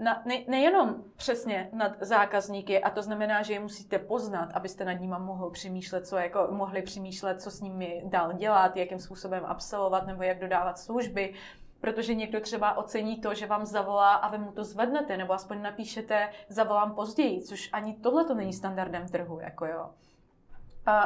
na, 0.01 0.23
ne, 0.25 0.35
nejenom 0.49 1.05
přesně 1.17 1.69
nad 1.73 1.93
zákazníky, 2.01 2.83
a 2.83 2.91
to 2.91 3.03
znamená, 3.03 3.43
že 3.43 3.53
je 3.53 3.61
musíte 3.61 3.99
poznat, 3.99 4.51
abyste 4.55 4.85
nad 4.85 4.93
nimi 4.93 5.15
mohli 5.19 5.51
přemýšlet, 5.51 6.07
co 6.07 6.17
jako, 6.17 6.49
mohli 6.51 6.83
přemýšlet, 6.83 7.43
co 7.43 7.51
s 7.51 7.61
nimi 7.61 8.03
dál 8.05 8.33
dělat, 8.33 8.77
jakým 8.77 8.99
způsobem 8.99 9.45
absolvovat 9.47 10.07
nebo 10.07 10.23
jak 10.23 10.39
dodávat 10.39 10.79
služby, 10.79 11.35
protože 11.81 12.15
někdo 12.15 12.41
třeba 12.41 12.77
ocení 12.77 13.21
to, 13.21 13.35
že 13.35 13.47
vám 13.47 13.67
zavolá 13.67 14.15
a 14.15 14.31
vy 14.31 14.39
mu 14.39 14.53
to 14.53 14.65
zvednete, 14.65 15.17
nebo 15.17 15.33
aspoň 15.33 15.63
napíšete 15.63 16.29
zavolám 16.49 16.95
později, 16.95 17.43
což 17.43 17.71
ani 17.73 17.95
tohle 17.95 18.25
to 18.25 18.35
není 18.35 18.53
standardem 18.53 19.09
trhu, 19.09 19.41
jako 19.41 19.67
jo. 19.67 19.91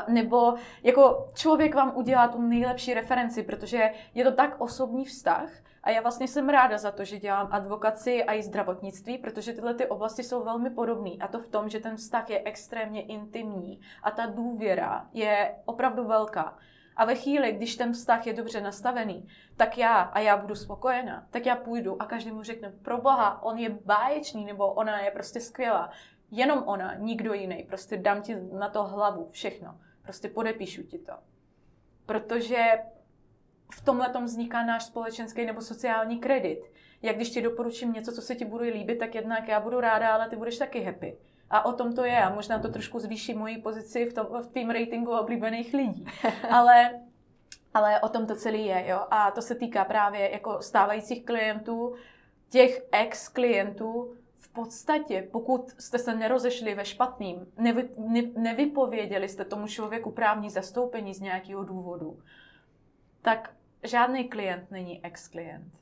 Nebo 0.08 0.54
jako 0.82 1.26
člověk 1.34 1.74
vám 1.74 1.92
udělá 1.96 2.28
tu 2.28 2.42
nejlepší 2.42 2.94
referenci, 2.94 3.42
protože 3.42 3.90
je 4.14 4.24
to 4.24 4.32
tak 4.32 4.60
osobní 4.60 5.04
vztah 5.04 5.48
a 5.84 5.90
já 5.90 6.00
vlastně 6.00 6.28
jsem 6.28 6.48
ráda 6.48 6.78
za 6.78 6.90
to, 6.90 7.04
že 7.04 7.18
dělám 7.18 7.48
advokaci 7.50 8.24
a 8.24 8.34
i 8.34 8.42
zdravotnictví, 8.42 9.18
protože 9.18 9.52
tyhle 9.52 9.74
ty 9.74 9.86
oblasti 9.86 10.22
jsou 10.22 10.44
velmi 10.44 10.70
podobné 10.70 11.10
a 11.20 11.28
to 11.28 11.38
v 11.38 11.48
tom, 11.48 11.68
že 11.68 11.80
ten 11.80 11.96
vztah 11.96 12.30
je 12.30 12.42
extrémně 12.44 13.02
intimní 13.02 13.80
a 14.02 14.10
ta 14.10 14.26
důvěra 14.26 15.06
je 15.12 15.54
opravdu 15.64 16.04
velká. 16.04 16.58
A 16.96 17.04
ve 17.04 17.14
chvíli, 17.14 17.52
když 17.52 17.76
ten 17.76 17.92
vztah 17.92 18.26
je 18.26 18.32
dobře 18.32 18.60
nastavený, 18.60 19.28
tak 19.56 19.78
já 19.78 19.94
a 19.94 20.18
já 20.18 20.36
budu 20.36 20.54
spokojená, 20.54 21.26
tak 21.30 21.46
já 21.46 21.56
půjdu 21.56 22.02
a 22.02 22.06
každý 22.06 22.32
mu 22.32 22.42
řekne, 22.42 22.72
pro 22.82 22.98
boha, 22.98 23.42
on 23.42 23.58
je 23.58 23.70
báječný 23.84 24.44
nebo 24.44 24.72
ona 24.72 25.00
je 25.00 25.10
prostě 25.10 25.40
skvělá. 25.40 25.90
Jenom 26.36 26.62
ona, 26.66 26.94
nikdo 26.94 27.32
jiný. 27.32 27.64
Prostě 27.68 27.96
dám 27.96 28.22
ti 28.22 28.36
na 28.52 28.68
to 28.68 28.84
hlavu, 28.84 29.28
všechno. 29.30 29.78
Prostě 30.02 30.28
podepíšu 30.28 30.82
ti 30.82 30.98
to. 30.98 31.12
Protože 32.06 32.64
v 33.74 33.84
tomhle 33.84 34.08
tom 34.08 34.24
vzniká 34.24 34.64
náš 34.64 34.84
společenský 34.84 35.46
nebo 35.46 35.60
sociální 35.60 36.18
kredit. 36.18 36.62
Jak 37.02 37.16
když 37.16 37.30
ti 37.30 37.42
doporučím 37.42 37.92
něco, 37.92 38.12
co 38.12 38.22
se 38.22 38.34
ti 38.34 38.44
bude 38.44 38.64
líbit, 38.64 38.98
tak 38.98 39.14
jednak 39.14 39.48
já 39.48 39.60
budu 39.60 39.80
ráda, 39.80 40.14
ale 40.14 40.28
ty 40.28 40.36
budeš 40.36 40.58
taky 40.58 40.82
happy. 40.82 41.18
A 41.50 41.66
o 41.66 41.72
tom 41.72 41.94
to 41.94 42.04
je. 42.04 42.22
A 42.22 42.34
možná 42.34 42.58
to 42.58 42.68
trošku 42.68 42.98
zvýší 42.98 43.34
moji 43.34 43.58
pozici 43.58 44.04
v, 44.04 44.14
tom, 44.14 44.26
v 44.42 44.46
tým 44.46 44.70
ratingu 44.70 45.18
oblíbených 45.18 45.74
lidí. 45.74 46.06
Ale, 46.50 47.00
ale 47.74 48.00
o 48.00 48.08
tom 48.08 48.26
to 48.26 48.36
celý 48.36 48.66
je. 48.66 48.84
Jo? 48.86 49.06
A 49.10 49.30
to 49.30 49.42
se 49.42 49.54
týká 49.54 49.84
právě 49.84 50.30
jako 50.30 50.62
stávajících 50.62 51.24
klientů, 51.24 51.94
těch 52.48 52.82
ex-klientů, 52.92 54.16
podstatě, 54.54 55.28
pokud 55.32 55.70
jste 55.78 55.98
se 55.98 56.14
nerozešli 56.14 56.74
ve 56.74 56.84
špatným, 56.84 57.52
nevy, 57.58 57.88
ne, 57.98 58.22
nevypověděli 58.36 59.28
jste 59.28 59.44
tomu 59.44 59.66
člověku 59.66 60.10
právní 60.10 60.50
zastoupení 60.50 61.14
z 61.14 61.20
nějakého 61.20 61.64
důvodu, 61.64 62.18
tak 63.22 63.54
žádný 63.82 64.28
klient 64.28 64.70
není 64.70 65.04
ex-klient. 65.04 65.72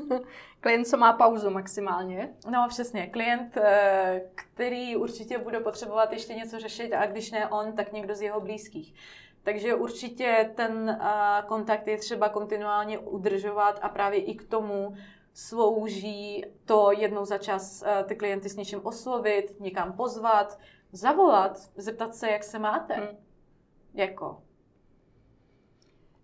klient, 0.60 0.84
co 0.84 0.96
má 0.96 1.12
pauzu 1.12 1.50
maximálně. 1.50 2.34
No, 2.50 2.66
přesně. 2.68 3.06
Klient, 3.06 3.56
eh, 3.56 4.22
který 4.34 4.96
určitě 4.96 5.38
bude 5.38 5.60
potřebovat 5.60 6.12
ještě 6.12 6.34
něco 6.34 6.58
řešit 6.58 6.92
a 6.92 7.06
když 7.06 7.30
ne 7.30 7.48
on, 7.48 7.72
tak 7.72 7.92
někdo 7.92 8.14
z 8.14 8.22
jeho 8.22 8.40
blízkých. 8.40 8.94
Takže 9.42 9.74
určitě 9.74 10.50
ten 10.54 10.90
eh, 10.90 11.42
kontakt 11.46 11.86
je 11.86 11.98
třeba 11.98 12.28
kontinuálně 12.28 12.98
udržovat 12.98 13.78
a 13.82 13.88
právě 13.88 14.20
i 14.20 14.34
k 14.34 14.48
tomu 14.48 14.94
slouží 15.34 16.44
to 16.64 16.92
jednou 16.92 17.24
za 17.24 17.38
čas 17.38 17.82
eh, 17.86 18.04
ty 18.04 18.16
klienty 18.16 18.48
s 18.48 18.56
něčím 18.56 18.80
oslovit, 18.86 19.60
někam 19.60 19.92
pozvat, 19.92 20.58
zavolat, 20.92 21.70
zeptat 21.76 22.14
se, 22.14 22.30
jak 22.30 22.44
se 22.44 22.58
máte. 22.58 22.94
Hmm. 22.94 23.08
Jako. 23.94 24.42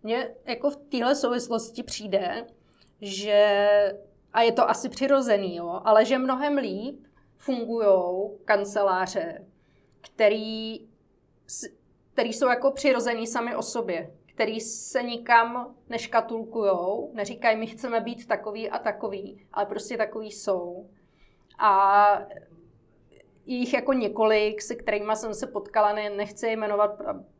Mně 0.02 0.34
jako 0.44 0.70
v 0.70 0.76
téhle 0.76 1.14
souvislosti 1.14 1.82
přijde, 1.82 2.46
že, 3.00 3.68
a 4.32 4.42
je 4.42 4.52
to 4.52 4.70
asi 4.70 4.88
přirozený, 4.88 5.56
jo, 5.56 5.80
ale 5.84 6.04
že 6.04 6.18
mnohem 6.18 6.56
líp 6.56 7.06
fungují 7.36 8.30
kanceláře, 8.44 9.46
který, 10.00 10.88
který 12.12 12.32
jsou 12.32 12.48
jako 12.48 12.70
přirozený 12.70 13.26
sami 13.26 13.56
o 13.56 13.62
sobě, 13.62 14.14
který 14.40 14.60
se 14.60 15.02
nikam 15.02 15.74
neškatulkujou, 15.88 17.10
neříkají, 17.14 17.56
my 17.56 17.66
chceme 17.66 18.00
být 18.00 18.26
takový 18.26 18.70
a 18.70 18.78
takový, 18.78 19.46
ale 19.52 19.66
prostě 19.66 19.96
takový 19.96 20.32
jsou. 20.32 20.90
A 21.58 22.22
jich 23.46 23.74
jako 23.74 23.92
několik, 23.92 24.62
se 24.62 24.74
kterými 24.74 25.16
jsem 25.16 25.34
se 25.34 25.46
potkala, 25.46 25.92
ne, 25.92 26.10
nechci 26.10 26.46
je 26.46 26.56
jmenovat, 26.56 26.90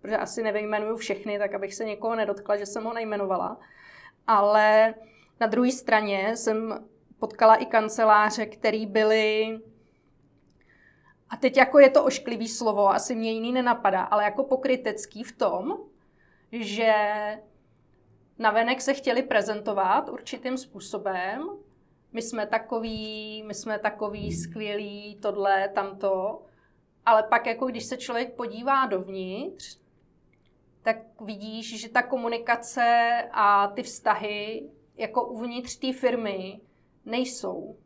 protože 0.00 0.16
asi 0.16 0.42
nevyjmenuju 0.42 0.96
všechny, 0.96 1.38
tak 1.38 1.54
abych 1.54 1.74
se 1.74 1.84
někoho 1.84 2.16
nedotkla, 2.16 2.56
že 2.56 2.66
jsem 2.66 2.84
ho 2.84 2.92
nejmenovala. 2.92 3.60
Ale 4.26 4.94
na 5.40 5.46
druhé 5.46 5.72
straně 5.72 6.36
jsem 6.36 6.84
potkala 7.18 7.54
i 7.54 7.66
kanceláře, 7.66 8.46
který 8.46 8.86
byly 8.86 9.58
a 11.30 11.36
teď 11.36 11.56
jako 11.56 11.78
je 11.78 11.90
to 11.90 12.04
ošklivý 12.04 12.48
slovo, 12.48 12.88
asi 12.88 13.14
mě 13.14 13.32
jiný 13.32 13.52
nenapadá, 13.52 14.02
ale 14.02 14.24
jako 14.24 14.44
pokrytecký 14.44 15.24
v 15.24 15.36
tom, 15.36 15.89
že 16.52 16.94
navenek 18.38 18.80
se 18.80 18.94
chtěli 18.94 19.22
prezentovat 19.22 20.08
určitým 20.08 20.56
způsobem, 20.56 21.48
my 22.12 22.22
jsme 22.22 22.46
takový, 22.46 23.42
my 23.46 23.54
jsme 23.54 23.78
takový 23.78 24.32
skvělí, 24.32 25.18
tohle, 25.22 25.68
tamto, 25.68 26.42
ale 27.06 27.22
pak 27.22 27.46
jako 27.46 27.66
když 27.66 27.84
se 27.84 27.96
člověk 27.96 28.34
podívá 28.34 28.86
dovnitř, 28.86 29.80
tak 30.82 30.96
vidíš, 31.20 31.80
že 31.80 31.88
ta 31.88 32.02
komunikace 32.02 33.10
a 33.32 33.68
ty 33.68 33.82
vztahy 33.82 34.70
jako 34.96 35.26
uvnitř 35.26 35.76
té 35.76 35.92
firmy 35.92 36.60
nejsou. 37.04 37.76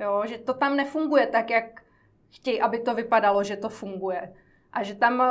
Jo, 0.00 0.22
že 0.26 0.38
to 0.38 0.54
tam 0.54 0.76
nefunguje 0.76 1.26
tak, 1.26 1.50
jak 1.50 1.84
chtějí, 2.30 2.60
aby 2.60 2.78
to 2.80 2.94
vypadalo, 2.94 3.44
že 3.44 3.56
to 3.56 3.68
funguje. 3.68 4.34
A 4.72 4.82
že 4.82 4.94
tam 4.94 5.22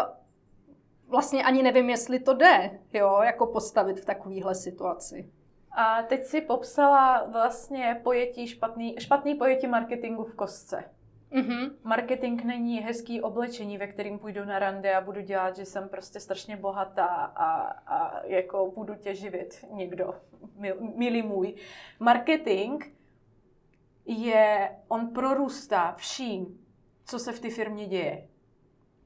vlastně 1.11 1.43
ani 1.43 1.63
nevím, 1.63 1.89
jestli 1.89 2.19
to 2.19 2.33
jde, 2.33 2.79
jo, 2.93 3.19
jako 3.23 3.45
postavit 3.45 3.99
v 3.99 4.05
takovéhle 4.05 4.55
situaci. 4.55 5.31
A 5.71 6.03
teď 6.03 6.23
si 6.23 6.41
popsala 6.41 7.23
vlastně 7.31 7.99
pojetí 8.03 8.47
špatný, 8.47 8.95
špatný 8.99 9.35
pojetí 9.35 9.67
marketingu 9.67 10.23
v 10.23 10.35
kostce. 10.35 10.83
Mm-hmm. 11.31 11.71
Marketing 11.83 12.43
není 12.43 12.79
hezký 12.79 13.21
oblečení, 13.21 13.77
ve 13.77 13.87
kterým 13.87 14.19
půjdu 14.19 14.45
na 14.45 14.59
rande 14.59 14.95
a 14.95 15.01
budu 15.01 15.21
dělat, 15.21 15.55
že 15.55 15.65
jsem 15.65 15.89
prostě 15.89 16.19
strašně 16.19 16.57
bohatá 16.57 17.05
a, 17.05 17.61
a 17.87 18.25
jako 18.25 18.71
budu 18.75 18.95
tě 18.95 19.15
živit 19.15 19.65
někdo, 19.71 20.15
mil, 20.55 20.77
milý 20.95 21.21
můj. 21.21 21.55
Marketing 21.99 22.83
je, 24.05 24.71
on 24.87 25.07
prorůstá 25.07 25.93
vším, 25.97 26.65
co 27.05 27.19
se 27.19 27.31
v 27.31 27.39
té 27.39 27.49
firmě 27.49 27.85
děje. 27.85 28.27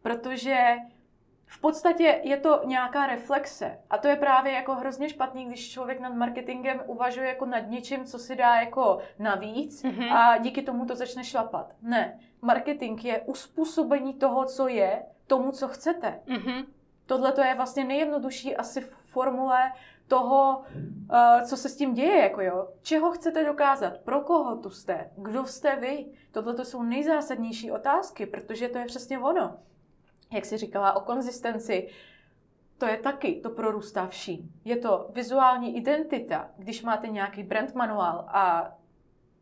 Protože 0.02 0.76
v 1.48 1.62
podstatě 1.62 2.22
je 2.24 2.38
to 2.38 2.62
nějaká 2.66 3.06
reflexe. 3.06 3.80
A 3.90 3.98
to 3.98 4.08
je 4.08 4.16
právě 4.16 4.54
jako 4.54 4.76
hrozně 4.76 5.10
špatný, 5.10 5.46
když 5.46 5.72
člověk 5.72 6.00
nad 6.00 6.14
marketingem 6.14 6.82
uvažuje 6.86 7.28
jako 7.28 7.46
nad 7.46 7.60
něčím, 7.60 8.06
co 8.06 8.20
si 8.20 8.36
dá 8.36 8.56
jako 8.56 8.98
navíc 9.20 9.84
mm-hmm. 9.84 10.14
a 10.14 10.38
díky 10.38 10.62
tomu 10.62 10.86
to 10.86 10.96
začne 10.96 11.24
šlapat. 11.24 11.76
Ne. 11.82 12.20
Marketing 12.42 13.06
je 13.06 13.22
uspůsobení 13.22 14.14
toho, 14.14 14.46
co 14.46 14.68
je, 14.68 15.04
tomu, 15.28 15.52
co 15.52 15.68
chcete. 15.68 16.20
Mm-hmm. 16.28 16.66
Tohle 17.06 17.32
to 17.32 17.42
je 17.42 17.56
vlastně 17.56 17.84
nejjednodušší 17.84 18.56
asi 18.56 18.82
formule 18.82 19.72
toho, 20.08 20.58
uh, 20.58 21.42
co 21.46 21.58
se 21.58 21.70
s 21.70 21.76
tím 21.76 21.94
děje, 21.94 22.22
jako 22.22 22.42
jo. 22.42 22.68
Čeho 22.82 23.12
chcete 23.12 23.46
dokázat? 23.46 23.98
Pro 23.98 24.22
koho 24.22 24.56
tu 24.56 24.70
jste? 24.70 25.12
Kdo 25.18 25.46
jste 25.46 25.76
vy? 25.76 26.06
Tohle 26.32 26.54
to 26.54 26.66
jsou 26.66 26.84
nejzásadnější 26.84 27.72
otázky, 27.72 28.26
protože 28.26 28.68
to 28.68 28.78
je 28.78 28.86
přesně 28.86 29.20
ono 29.20 29.58
jak 30.36 30.46
si 30.46 30.58
říkala 30.58 30.96
o 30.96 31.00
konzistenci, 31.00 31.90
to 32.78 32.86
je 32.86 32.98
taky, 32.98 33.36
to 33.36 33.50
prorůstá 33.50 34.08
vším. 34.08 34.52
Je 34.66 34.78
to 34.78 35.10
vizuální 35.14 35.78
identita, 35.78 36.50
když 36.58 36.84
máte 36.84 37.08
nějaký 37.08 37.44
brand 37.44 37.76
manuál 37.76 38.26
a 38.28 38.76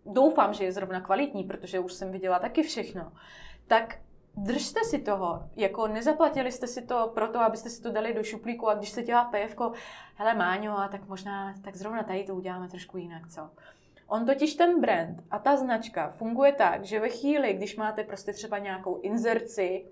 doufám, 0.05 0.53
že 0.53 0.63
je 0.63 0.71
zrovna 0.71 1.01
kvalitní, 1.01 1.43
protože 1.43 1.79
už 1.79 1.93
jsem 1.93 2.11
viděla 2.11 2.39
taky 2.39 2.63
všechno, 2.63 3.11
tak 3.67 3.97
držte 4.37 4.83
si 4.83 4.99
toho, 4.99 5.49
jako 5.55 5.87
nezaplatili 5.87 6.51
jste 6.51 6.67
si 6.67 6.81
to 6.81 7.11
proto, 7.13 7.39
abyste 7.39 7.69
si 7.69 7.81
to 7.81 7.91
dali 7.91 8.13
do 8.13 8.23
šuplíku 8.23 8.69
a 8.69 8.75
když 8.75 8.89
se 8.89 9.03
dělá 9.03 9.31
PFko, 9.31 9.71
hele 10.15 10.33
Máňo, 10.33 10.77
a 10.77 10.87
tak 10.87 11.07
možná, 11.07 11.53
tak 11.63 11.75
zrovna 11.75 12.03
tady 12.03 12.23
to 12.23 12.35
uděláme 12.35 12.67
trošku 12.67 12.97
jinak, 12.97 13.27
co? 13.27 13.49
On 14.07 14.25
totiž 14.25 14.55
ten 14.55 14.81
brand 14.81 15.23
a 15.31 15.39
ta 15.39 15.57
značka 15.57 16.09
funguje 16.09 16.53
tak, 16.53 16.85
že 16.85 16.99
ve 16.99 17.09
chvíli, 17.09 17.53
když 17.53 17.75
máte 17.75 18.03
prostě 18.03 18.33
třeba 18.33 18.57
nějakou 18.57 19.01
inzerci, 19.01 19.85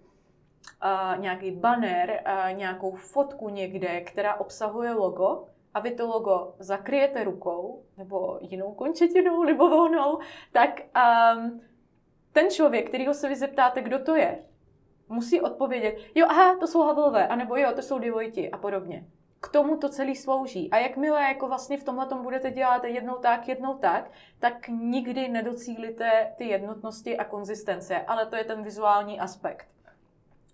nějaký 1.18 1.52
banner, 1.52 2.24
nějakou 2.52 2.92
fotku 2.96 3.50
někde, 3.50 4.02
která 4.02 4.36
obsahuje 4.36 4.94
logo, 4.94 5.46
a 5.74 5.80
vy 5.80 5.92
to 5.92 6.08
logo 6.08 6.54
zakryjete 6.60 7.24
rukou 7.24 7.84
nebo 7.98 8.38
jinou 8.42 8.74
končetinou 8.74 9.42
libovolnou, 9.42 10.20
tak 10.52 10.82
um, 11.36 11.62
ten 12.32 12.50
člověk, 12.50 12.88
kterýho 12.88 13.14
se 13.14 13.30
vy 13.30 13.36
zeptáte, 13.36 13.82
kdo 13.82 14.00
to 14.00 14.16
je, 14.16 14.44
musí 15.10 15.42
odpovědět, 15.42 15.98
jo, 16.16 16.26
aha, 16.30 16.58
to 16.58 16.68
jsou 16.68 16.82
Havlové, 16.82 17.28
anebo 17.28 17.56
jo, 17.56 17.72
to 17.76 17.82
jsou 17.82 18.00
Divojti 18.00 18.52
a 18.52 18.58
podobně. 18.58 19.06
K 19.40 19.48
tomu 19.48 19.78
to 19.78 19.90
celý 19.90 20.16
slouží. 20.16 20.72
A 20.72 20.78
jakmile 20.78 21.24
jako 21.24 21.48
vlastně 21.48 21.78
v 21.78 21.84
tomhle 21.84 22.08
budete 22.22 22.52
dělat 22.52 22.84
jednou 22.84 23.16
tak, 23.16 23.48
jednou 23.48 23.78
tak, 23.78 24.12
tak 24.40 24.68
nikdy 24.68 25.30
nedocílíte 25.30 26.34
ty 26.38 26.46
jednotnosti 26.46 27.18
a 27.18 27.24
konzistence. 27.24 28.02
Ale 28.02 28.26
to 28.26 28.36
je 28.36 28.44
ten 28.44 28.64
vizuální 28.64 29.20
aspekt 29.20 29.68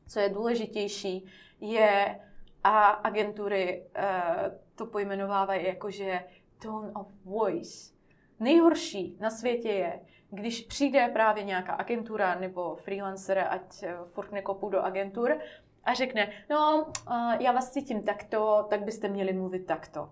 co 0.08 0.20
je 0.20 0.30
důležitější, 0.30 1.26
je, 1.60 2.20
a 2.64 2.80
agentury 2.88 3.86
uh, 3.98 4.58
to 4.76 4.86
pojmenovávají 4.86 5.66
jako, 5.66 5.92
že 5.92 6.24
tone 6.62 6.92
of 6.92 7.08
voice. 7.26 7.94
Nejhorší 8.40 9.18
na 9.20 9.30
světě 9.30 9.70
je, 9.70 10.00
když 10.30 10.62
přijde 10.62 11.08
právě 11.14 11.44
nějaká 11.44 11.74
agentura 11.74 12.36
nebo 12.36 12.76
freelancer, 12.76 13.48
ať 13.50 13.84
uh, 13.84 14.06
furt 14.06 14.32
nekopu 14.32 14.70
do 14.70 14.82
agentur, 14.82 15.40
a 15.84 15.94
řekne, 15.94 16.32
no, 16.50 16.86
uh, 16.86 17.34
já 17.40 17.52
vás 17.52 17.72
cítím 17.72 18.04
takto, 18.04 18.66
tak 18.70 18.84
byste 18.84 19.08
měli 19.10 19.34
mluvit 19.34 19.66
takto. 19.66 20.10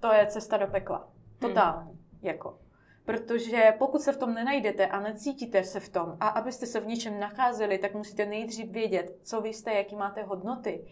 To 0.00 0.12
je 0.12 0.26
cesta 0.26 0.56
do 0.56 0.66
pekla. 0.66 1.08
Totální. 1.38 1.90
Hmm. 1.90 2.00
Jako. 2.22 2.63
Protože 3.04 3.74
pokud 3.78 4.00
se 4.00 4.12
v 4.12 4.16
tom 4.16 4.34
nenajdete 4.34 4.86
a 4.86 5.00
necítíte 5.00 5.64
se 5.64 5.80
v 5.80 5.88
tom 5.88 6.16
a 6.20 6.28
abyste 6.28 6.66
se 6.66 6.80
v 6.80 6.86
něčem 6.86 7.20
nacházeli, 7.20 7.78
tak 7.78 7.94
musíte 7.94 8.26
nejdřív 8.26 8.70
vědět, 8.70 9.18
co 9.22 9.40
vy 9.40 9.48
jste, 9.48 9.72
jaký 9.72 9.96
máte 9.96 10.22
hodnoty. 10.22 10.84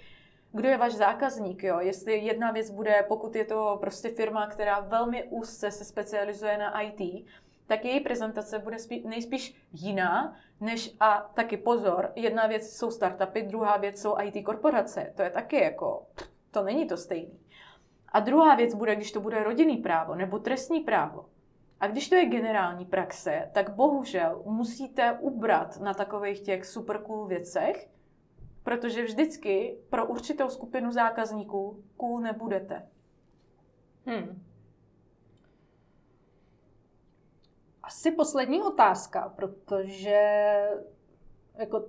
Kdo 0.52 0.68
je 0.68 0.76
váš 0.76 0.92
zákazník, 0.92 1.62
jo? 1.62 1.80
Jestli 1.80 2.18
jedna 2.18 2.50
věc 2.50 2.70
bude, 2.70 3.04
pokud 3.08 3.36
je 3.36 3.44
to 3.44 3.78
prostě 3.80 4.08
firma, 4.08 4.46
která 4.46 4.80
velmi 4.80 5.24
úzce 5.24 5.70
se 5.70 5.84
specializuje 5.84 6.58
na 6.58 6.80
IT, 6.80 7.26
tak 7.66 7.84
její 7.84 8.00
prezentace 8.00 8.58
bude 8.58 8.78
spí, 8.78 9.08
nejspíš 9.08 9.54
jiná, 9.72 10.36
než 10.60 10.96
a 11.00 11.30
taky 11.34 11.56
pozor, 11.56 12.12
jedna 12.16 12.46
věc 12.46 12.76
jsou 12.76 12.90
startupy, 12.90 13.42
druhá 13.42 13.76
věc 13.76 14.00
jsou 14.00 14.16
IT 14.22 14.44
korporace. 14.44 15.12
To 15.16 15.22
je 15.22 15.30
taky 15.30 15.56
jako, 15.56 16.06
to 16.50 16.62
není 16.62 16.86
to 16.86 16.96
stejný. 16.96 17.40
A 18.08 18.20
druhá 18.20 18.54
věc 18.54 18.74
bude, 18.74 18.96
když 18.96 19.12
to 19.12 19.20
bude 19.20 19.44
rodinný 19.44 19.76
právo 19.76 20.14
nebo 20.14 20.38
trestní 20.38 20.80
právo. 20.80 21.31
A 21.82 21.86
když 21.86 22.08
to 22.08 22.14
je 22.14 22.24
generální 22.24 22.84
praxe, 22.84 23.50
tak 23.52 23.74
bohužel 23.74 24.42
musíte 24.46 25.12
ubrat 25.12 25.80
na 25.80 25.94
takových 25.94 26.40
těch 26.40 26.66
super 26.66 27.02
cool 27.02 27.26
věcech, 27.26 27.90
protože 28.62 29.04
vždycky 29.04 29.78
pro 29.90 30.06
určitou 30.06 30.48
skupinu 30.48 30.92
zákazníků 30.92 31.84
cool 31.96 32.20
nebudete. 32.20 32.88
Hmm. 34.06 34.42
Asi 37.82 38.10
poslední 38.10 38.62
otázka, 38.62 39.32
protože 39.36 40.20
jako 41.58 41.84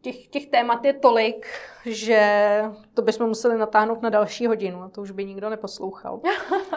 těch, 0.00 0.28
těch 0.28 0.46
témat 0.46 0.84
je 0.84 0.92
tolik, 0.92 1.46
že 1.86 2.62
to 2.94 3.02
bychom 3.02 3.28
museli 3.28 3.58
natáhnout 3.58 4.02
na 4.02 4.10
další 4.10 4.46
hodinu 4.46 4.82
a 4.82 4.88
to 4.88 5.00
už 5.00 5.10
by 5.10 5.24
nikdo 5.24 5.50
neposlouchal. 5.50 6.20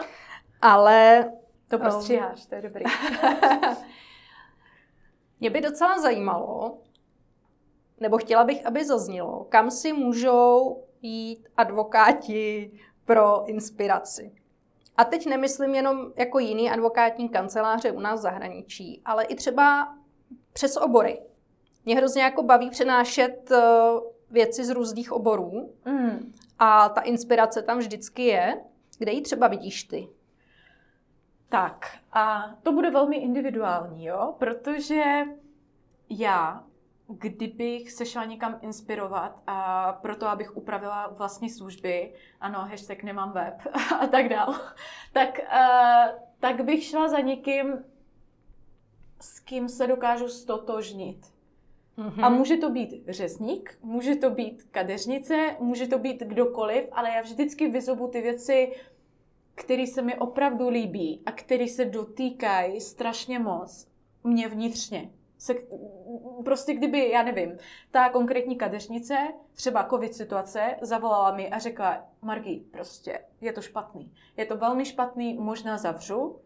Ale... 0.62 1.32
To 1.68 1.78
prostříháš, 1.78 2.46
to 2.46 2.54
je 2.54 2.62
dobrý. 2.62 2.84
Mě 5.40 5.50
by 5.50 5.60
docela 5.60 6.00
zajímalo, 6.00 6.78
nebo 8.00 8.18
chtěla 8.18 8.44
bych, 8.44 8.66
aby 8.66 8.84
zaznělo, 8.84 9.46
kam 9.48 9.70
si 9.70 9.92
můžou 9.92 10.82
jít 11.02 11.48
advokáti 11.56 12.70
pro 13.04 13.46
inspiraci. 13.46 14.32
A 14.96 15.04
teď 15.04 15.26
nemyslím 15.26 15.74
jenom 15.74 16.12
jako 16.16 16.38
jiný 16.38 16.70
advokátní 16.70 17.28
kanceláře 17.28 17.92
u 17.92 18.00
nás 18.00 18.20
v 18.20 18.22
zahraničí, 18.22 19.02
ale 19.04 19.24
i 19.24 19.34
třeba 19.34 19.94
přes 20.52 20.76
obory. 20.76 21.22
Mě 21.84 21.96
hrozně 21.96 22.22
jako 22.22 22.42
baví 22.42 22.70
přenášet 22.70 23.50
eh, 23.50 23.60
věci 24.30 24.64
z 24.64 24.70
různých 24.70 25.12
oborů 25.12 25.74
mm. 25.84 26.32
a 26.58 26.88
ta 26.88 27.00
inspirace 27.00 27.62
tam 27.62 27.78
vždycky 27.78 28.22
je. 28.22 28.60
Kde 28.98 29.12
ji 29.12 29.22
třeba 29.22 29.48
vidíš 29.48 29.84
ty? 29.84 30.08
Tak, 31.48 31.98
a 32.12 32.54
to 32.62 32.72
bude 32.72 32.90
velmi 32.90 33.16
individuální, 33.16 34.04
jo? 34.04 34.34
Protože 34.38 35.04
já, 36.10 36.64
kdybych 37.08 37.92
se 37.92 38.06
šla 38.06 38.24
někam 38.24 38.58
inspirovat 38.62 39.42
a 39.46 39.92
proto, 39.92 40.26
abych 40.26 40.56
upravila 40.56 41.06
vlastní 41.06 41.50
služby, 41.50 42.12
ano, 42.40 42.58
hashtag 42.58 43.02
nemám 43.02 43.32
web 43.32 43.54
a 44.00 44.06
tak 44.06 44.28
dál, 44.28 44.54
tak, 45.12 45.40
uh, 45.52 46.18
tak 46.40 46.64
bych 46.64 46.84
šla 46.84 47.08
za 47.08 47.20
někým, 47.20 47.84
s 49.20 49.40
kým 49.40 49.68
se 49.68 49.86
dokážu 49.86 50.28
stotožnit. 50.28 51.26
Mm-hmm. 51.98 52.24
A 52.24 52.28
může 52.28 52.56
to 52.56 52.70
být 52.70 53.04
řezník, 53.08 53.78
může 53.82 54.16
to 54.16 54.30
být 54.30 54.62
kadeřnice, 54.70 55.56
může 55.60 55.86
to 55.86 55.98
být 55.98 56.22
kdokoliv, 56.22 56.84
ale 56.92 57.10
já 57.10 57.22
vždycky 57.22 57.68
vyzobu 57.68 58.08
ty 58.08 58.20
věci, 58.20 58.72
které 59.56 59.86
se 59.86 60.02
mi 60.02 60.16
opravdu 60.18 60.68
líbí 60.68 61.22
a 61.26 61.32
které 61.32 61.68
se 61.68 61.84
dotýkají 61.84 62.80
strašně 62.80 63.38
moc 63.38 63.88
mě 64.24 64.48
vnitřně. 64.48 65.10
Se, 65.38 65.54
prostě 66.44 66.74
kdyby, 66.74 67.10
já 67.10 67.22
nevím, 67.22 67.58
ta 67.90 68.08
konkrétní 68.08 68.56
kadeřnice, 68.56 69.16
třeba 69.54 69.88
covid 69.90 70.14
situace, 70.14 70.76
zavolala 70.80 71.36
mi 71.36 71.50
a 71.50 71.58
řekla, 71.58 72.04
Margi, 72.22 72.64
prostě 72.70 73.20
je 73.40 73.52
to 73.52 73.62
špatný. 73.62 74.12
Je 74.36 74.46
to 74.46 74.56
velmi 74.56 74.84
špatný, 74.84 75.34
možná 75.34 75.78
zavřu, 75.78 76.40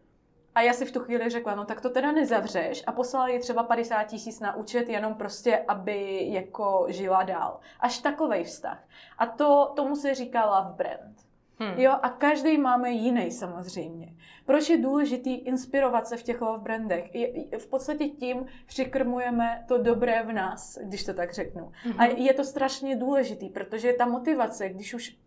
a 0.55 0.61
já 0.61 0.73
si 0.73 0.85
v 0.85 0.91
tu 0.91 0.99
chvíli 0.99 1.29
řekla, 1.29 1.55
no 1.55 1.65
tak 1.65 1.81
to 1.81 1.89
teda 1.89 2.11
nezavřeš 2.11 2.83
a 2.87 2.91
poslala 2.91 3.27
jí 3.27 3.39
třeba 3.39 3.63
50 3.63 4.03
tisíc 4.03 4.39
na 4.39 4.55
účet 4.55 4.89
jenom 4.89 5.13
prostě, 5.13 5.57
aby 5.57 6.27
jako 6.31 6.85
žila 6.89 7.23
dál. 7.23 7.59
Až 7.79 7.97
takový 7.97 8.43
vztah. 8.43 8.83
A 9.17 9.25
to, 9.25 9.71
tomu 9.75 9.95
se 9.95 10.15
říká 10.15 10.45
love 10.45 10.75
brand. 10.75 11.30
Hmm. 11.61 11.79
Jo, 11.79 11.91
a 12.01 12.09
každý 12.09 12.57
máme 12.57 12.91
jiný 12.91 13.31
samozřejmě. 13.31 14.15
Proč 14.45 14.69
je 14.69 14.77
důležitý 14.77 15.35
inspirovat 15.35 16.07
se 16.07 16.17
v 16.17 16.23
těch 16.23 16.41
love 16.41 16.63
brandech? 16.63 17.15
Je, 17.15 17.59
v 17.59 17.67
podstatě 17.67 18.07
tím 18.07 18.45
přikrmujeme 18.65 19.65
to 19.67 19.77
dobré 19.77 20.23
v 20.23 20.31
nás, 20.33 20.77
když 20.83 21.03
to 21.03 21.13
tak 21.13 21.33
řeknu. 21.33 21.71
Hmm. 21.75 21.99
A 21.99 22.05
je 22.05 22.33
to 22.33 22.43
strašně 22.43 22.95
důležitý, 22.95 23.49
protože 23.49 23.93
ta 23.93 24.05
motivace, 24.05 24.69
když 24.69 24.93
už 24.93 25.17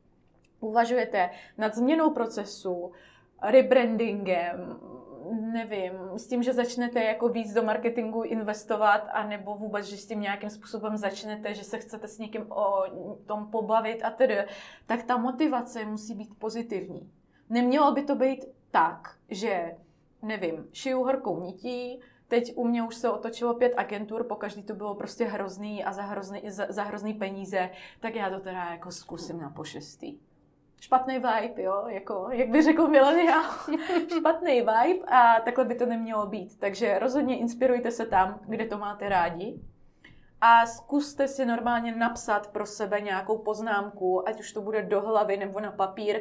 uvažujete 0.61 1.31
nad 1.59 1.75
změnou 1.75 2.11
procesu, 2.11 2.93
rebrandingem, 3.43 4.81
nevím, 5.33 5.93
s 6.17 6.27
tím, 6.27 6.43
že 6.43 6.53
začnete 6.53 7.05
jako 7.05 7.29
víc 7.29 7.53
do 7.53 7.63
marketingu 7.63 8.23
investovat, 8.23 9.09
anebo 9.13 9.55
vůbec, 9.55 9.87
že 9.87 9.97
s 9.97 10.07
tím 10.07 10.21
nějakým 10.21 10.51
způsobem 10.51 10.97
začnete, 10.97 11.55
že 11.55 11.65
se 11.65 11.79
chcete 11.79 12.09
s 12.09 12.19
někým 12.19 12.53
o 12.53 12.83
tom 13.27 13.47
pobavit 13.47 14.05
a 14.05 14.11
tedy, 14.11 14.39
tak 14.87 15.03
ta 15.03 15.17
motivace 15.17 15.85
musí 15.85 16.15
být 16.15 16.39
pozitivní. 16.39 17.11
Nemělo 17.51 17.93
by 17.93 18.03
to 18.03 18.15
být 18.15 18.45
tak, 18.71 19.17
že, 19.29 19.77
nevím, 20.23 20.67
šiju 20.73 21.05
horkou 21.05 21.41
nití, 21.41 22.01
teď 22.29 22.53
u 22.57 22.67
mě 22.67 22.83
už 22.83 22.95
se 22.95 23.11
otočilo 23.11 23.55
pět 23.55 23.75
agentur, 23.77 24.25
po 24.25 24.37
každý 24.37 24.63
to 24.63 24.75
bylo 24.75 24.95
prostě 24.95 25.25
hrozný 25.25 25.85
a 25.85 25.93
za 25.93 26.03
hrozný, 26.03 26.43
za, 26.47 26.67
za 26.69 26.83
hrozný 26.83 27.15
peníze, 27.15 27.71
tak 28.01 28.15
já 28.15 28.31
to 28.31 28.41
teda 28.41 28.65
jako 28.71 28.91
zkusím 28.91 29.41
na 29.41 29.51
pošestý 29.51 30.19
špatný 30.81 31.15
vibe, 31.15 31.63
jo, 31.63 31.85
jako, 31.89 32.29
jak 32.31 32.49
by 32.49 32.63
řekl 32.63 32.89
mileniál, 32.89 33.45
špatný 34.19 34.55
vibe 34.55 35.05
a 35.07 35.41
takhle 35.41 35.65
by 35.65 35.75
to 35.75 35.87
nemělo 35.87 36.27
být. 36.27 36.59
Takže 36.59 36.99
rozhodně 36.99 37.39
inspirujte 37.39 37.91
se 37.91 38.07
tam, 38.07 38.41
kde 38.47 38.67
to 38.67 38.79
máte 38.79 39.09
rádi 39.09 39.61
a 40.47 40.67
zkuste 40.67 41.29
si 41.29 41.47
normálně 41.47 41.97
napsat 41.97 42.47
pro 42.47 42.67
sebe 42.67 43.01
nějakou 43.01 43.39
poznámku, 43.39 44.29
ať 44.29 44.41
už 44.41 44.53
to 44.53 44.61
bude 44.61 44.83
do 44.83 45.01
hlavy 45.01 45.37
nebo 45.37 45.61
na 45.61 45.73
papír, 45.73 46.21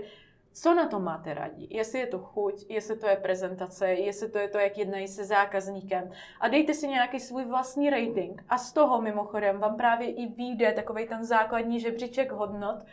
co 0.54 0.74
na 0.74 0.88
to 0.88 0.99
máte 0.99 1.34
rádi? 1.34 1.68
Jestli 1.70 1.99
je 1.99 2.08
to 2.08 2.20
chuť, 2.20 2.66
jestli 2.70 2.97
to 2.97 3.08
je 3.08 3.16
prezentace, 3.16 3.88
jestli 3.88 4.30
to 4.30 4.38
je 4.38 4.47
to, 4.47 4.58
jak 4.58 4.78
jednají 4.78 5.08
se 5.08 5.26
zákazníkem. 5.26 6.12
A 6.39 6.47
dejte 6.47 6.74
si 6.74 6.88
nějaký 6.88 7.20
svůj 7.20 7.45
vlastní 7.45 7.89
rating. 7.89 8.43
A 8.49 8.58
z 8.58 8.74
toho 8.74 9.01
mimochodem 9.01 9.60
vám 9.60 9.78
právě 9.78 10.12
i 10.12 10.28
vyjde 10.28 10.72
takový 10.72 11.08
ten 11.08 11.26
základní 11.26 11.80
žebříček 11.80 12.32
hodnot, 12.32 12.86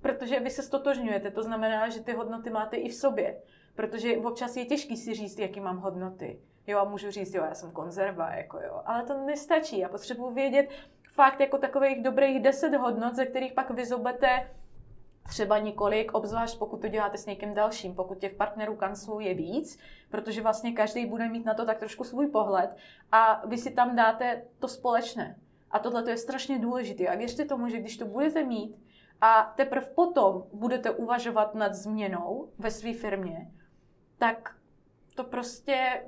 protože 0.00 0.40
vy 0.40 0.50
se 0.50 0.62
stotožňujete, 0.62 1.30
to 1.30 1.42
znamená, 1.42 1.88
že 1.88 2.00
ty 2.00 2.12
hodnoty 2.12 2.50
máte 2.50 2.76
i 2.76 2.88
v 2.88 2.94
sobě. 2.94 3.36
Protože 3.74 4.16
občas 4.16 4.56
je 4.56 4.64
těžký 4.64 4.96
si 4.96 5.14
říct, 5.14 5.38
jaký 5.38 5.60
mám 5.60 5.78
hodnoty. 5.78 6.40
Jo, 6.66 6.78
a 6.78 6.84
můžu 6.84 7.10
říct, 7.10 7.34
jo, 7.34 7.44
já 7.44 7.54
jsem 7.54 7.70
konzerva, 7.70 8.30
jako 8.30 8.60
jo. 8.60 8.80
Ale 8.84 9.02
to 9.02 9.26
nestačí. 9.26 9.78
Já 9.78 9.88
potřebuji 9.88 10.30
vědět 10.30 10.68
fakt 11.12 11.40
jako 11.40 11.58
takových 11.58 12.02
dobrých 12.02 12.42
deset 12.42 12.74
hodnot, 12.74 13.14
ze 13.14 13.26
kterých 13.26 13.52
pak 13.52 13.70
vyzobete 13.70 14.50
třeba 15.28 15.58
několik, 15.58 16.14
obzvlášť 16.14 16.58
pokud 16.58 16.80
to 16.80 16.88
děláte 16.88 17.18
s 17.18 17.26
někým 17.26 17.54
dalším, 17.54 17.94
pokud 17.94 18.18
těch 18.18 18.34
partnerů 18.34 18.76
kanclů 18.76 19.20
je 19.20 19.34
víc, 19.34 19.78
protože 20.10 20.42
vlastně 20.42 20.72
každý 20.72 21.06
bude 21.06 21.28
mít 21.28 21.44
na 21.44 21.54
to 21.54 21.66
tak 21.66 21.78
trošku 21.78 22.04
svůj 22.04 22.26
pohled 22.26 22.76
a 23.12 23.46
vy 23.46 23.58
si 23.58 23.70
tam 23.70 23.96
dáte 23.96 24.42
to 24.58 24.68
společné. 24.68 25.36
A 25.70 25.78
tohle 25.78 26.02
to 26.02 26.10
je 26.10 26.16
strašně 26.16 26.58
důležité. 26.58 27.06
A 27.06 27.16
věřte 27.16 27.44
tomu, 27.44 27.68
že 27.68 27.80
když 27.80 27.96
to 27.96 28.06
budete 28.06 28.44
mít, 28.44 28.76
a 29.20 29.52
teprve 29.56 29.86
potom 29.86 30.44
budete 30.52 30.90
uvažovat 30.90 31.54
nad 31.54 31.74
změnou 31.74 32.52
ve 32.58 32.70
své 32.70 32.92
firmě, 32.92 33.50
tak 34.18 34.56
to 35.14 35.24
prostě 35.24 36.06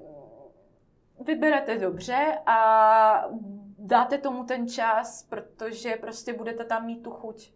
vyberete 1.20 1.78
dobře 1.78 2.38
a 2.46 3.24
dáte 3.78 4.18
tomu 4.18 4.44
ten 4.44 4.68
čas, 4.68 5.22
protože 5.22 5.96
prostě 5.96 6.32
budete 6.32 6.64
tam 6.64 6.86
mít 6.86 7.02
tu 7.02 7.10
chuť. 7.10 7.52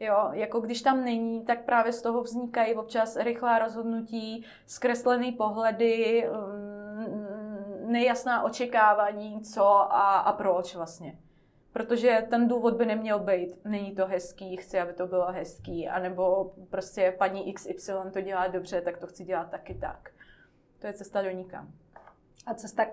Jo, 0.00 0.28
jako 0.32 0.60
když 0.60 0.82
tam 0.82 1.04
není, 1.04 1.44
tak 1.44 1.64
právě 1.64 1.92
z 1.92 2.02
toho 2.02 2.22
vznikají 2.22 2.74
občas 2.74 3.16
rychlá 3.16 3.58
rozhodnutí, 3.58 4.46
zkreslené 4.66 5.32
pohledy, 5.32 6.28
mm, 6.32 7.92
nejasná 7.92 8.42
očekávání, 8.42 9.40
co 9.40 9.64
a, 9.66 10.18
a 10.18 10.32
proč 10.32 10.74
vlastně 10.74 11.18
protože 11.76 12.26
ten 12.30 12.48
důvod 12.48 12.74
by 12.74 12.86
neměl 12.86 13.18
být, 13.18 13.64
není 13.64 13.94
to 13.94 14.06
hezký, 14.06 14.56
chci, 14.56 14.80
aby 14.80 14.92
to 14.92 15.06
bylo 15.06 15.32
hezký, 15.32 15.88
anebo 15.88 16.52
prostě 16.70 17.14
paní 17.18 17.52
XY 17.52 17.92
to 18.12 18.20
dělá 18.20 18.46
dobře, 18.46 18.80
tak 18.80 18.98
to 18.98 19.06
chci 19.06 19.24
dělat 19.24 19.50
taky 19.50 19.74
tak. 19.74 20.10
To 20.78 20.86
je 20.86 20.92
cesta 20.92 21.22
do 21.22 21.30
nikam. 21.30 21.68
A 22.46 22.54
cesta 22.54 22.86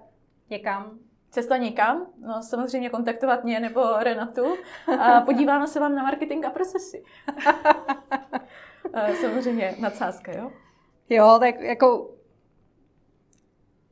někam? 0.49 0.99
Cesta 1.29 1.57
někam? 1.57 2.07
No 2.17 2.43
samozřejmě 2.43 2.89
kontaktovat 2.89 3.43
mě 3.43 3.59
nebo 3.59 3.81
Renatu 3.97 4.45
a 4.99 5.21
podíváme 5.21 5.67
se 5.67 5.79
vám 5.79 5.95
na 5.95 6.03
marketing 6.03 6.45
a 6.45 6.49
procesy. 6.49 7.03
samozřejmě 9.21 9.75
nadsázka, 9.79 10.31
jo? 10.31 10.51
Jo, 11.09 11.37
tak 11.39 11.59
jako 11.59 12.15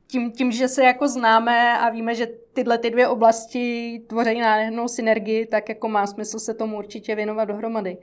tím, 0.06 0.32
tím, 0.32 0.52
že 0.52 0.68
se 0.68 0.84
jako 0.84 1.08
známe 1.08 1.78
a 1.78 1.90
víme, 1.90 2.14
že 2.14 2.41
tyhle 2.52 2.78
ty 2.78 2.90
dvě 2.90 3.08
oblasti 3.08 3.98
tvoří 4.08 4.40
nádhernou 4.40 4.88
synergii, 4.88 5.46
tak 5.46 5.68
jako 5.68 5.88
má 5.88 6.06
smysl 6.06 6.38
se 6.38 6.54
tomu 6.54 6.78
určitě 6.78 7.14
věnovat 7.14 7.44
dohromady. 7.44 7.98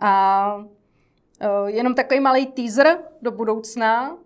A 0.00 0.54
uh, 0.56 1.66
jenom 1.66 1.94
takový 1.94 2.20
malý 2.20 2.46
teaser 2.46 2.98
do 3.22 3.30
budoucna. 3.30 4.12
Uh, 4.12 4.18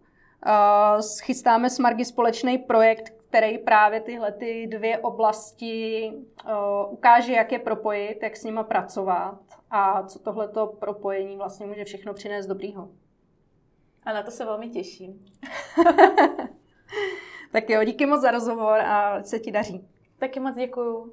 chystáme 1.22 1.70
s 1.70 1.78
Margy 1.78 2.04
společný 2.04 2.58
projekt, 2.58 3.12
který 3.28 3.58
právě 3.58 4.00
tyhle 4.00 4.32
ty 4.32 4.66
dvě 4.66 4.98
oblasti 4.98 6.12
uh, 6.12 6.92
ukáže, 6.92 7.32
jak 7.32 7.52
je 7.52 7.58
propojit, 7.58 8.22
jak 8.22 8.36
s 8.36 8.44
nima 8.44 8.62
pracovat 8.62 9.38
a 9.70 10.02
co 10.02 10.18
tohleto 10.18 10.66
propojení 10.66 11.36
vlastně 11.36 11.66
může 11.66 11.84
všechno 11.84 12.14
přinést 12.14 12.46
dobrýho. 12.46 12.88
A 14.02 14.12
na 14.12 14.22
to 14.22 14.30
se 14.30 14.44
velmi 14.44 14.68
těším. 14.68 15.24
tak 17.52 17.70
jo, 17.70 17.84
díky 17.84 18.06
moc 18.06 18.20
za 18.20 18.30
rozhovor 18.30 18.80
a 18.80 19.22
se 19.22 19.38
ti 19.38 19.52
daří. 19.52 19.88
Taky 20.18 20.40
moc 20.40 20.56
děkuju. 20.56 21.12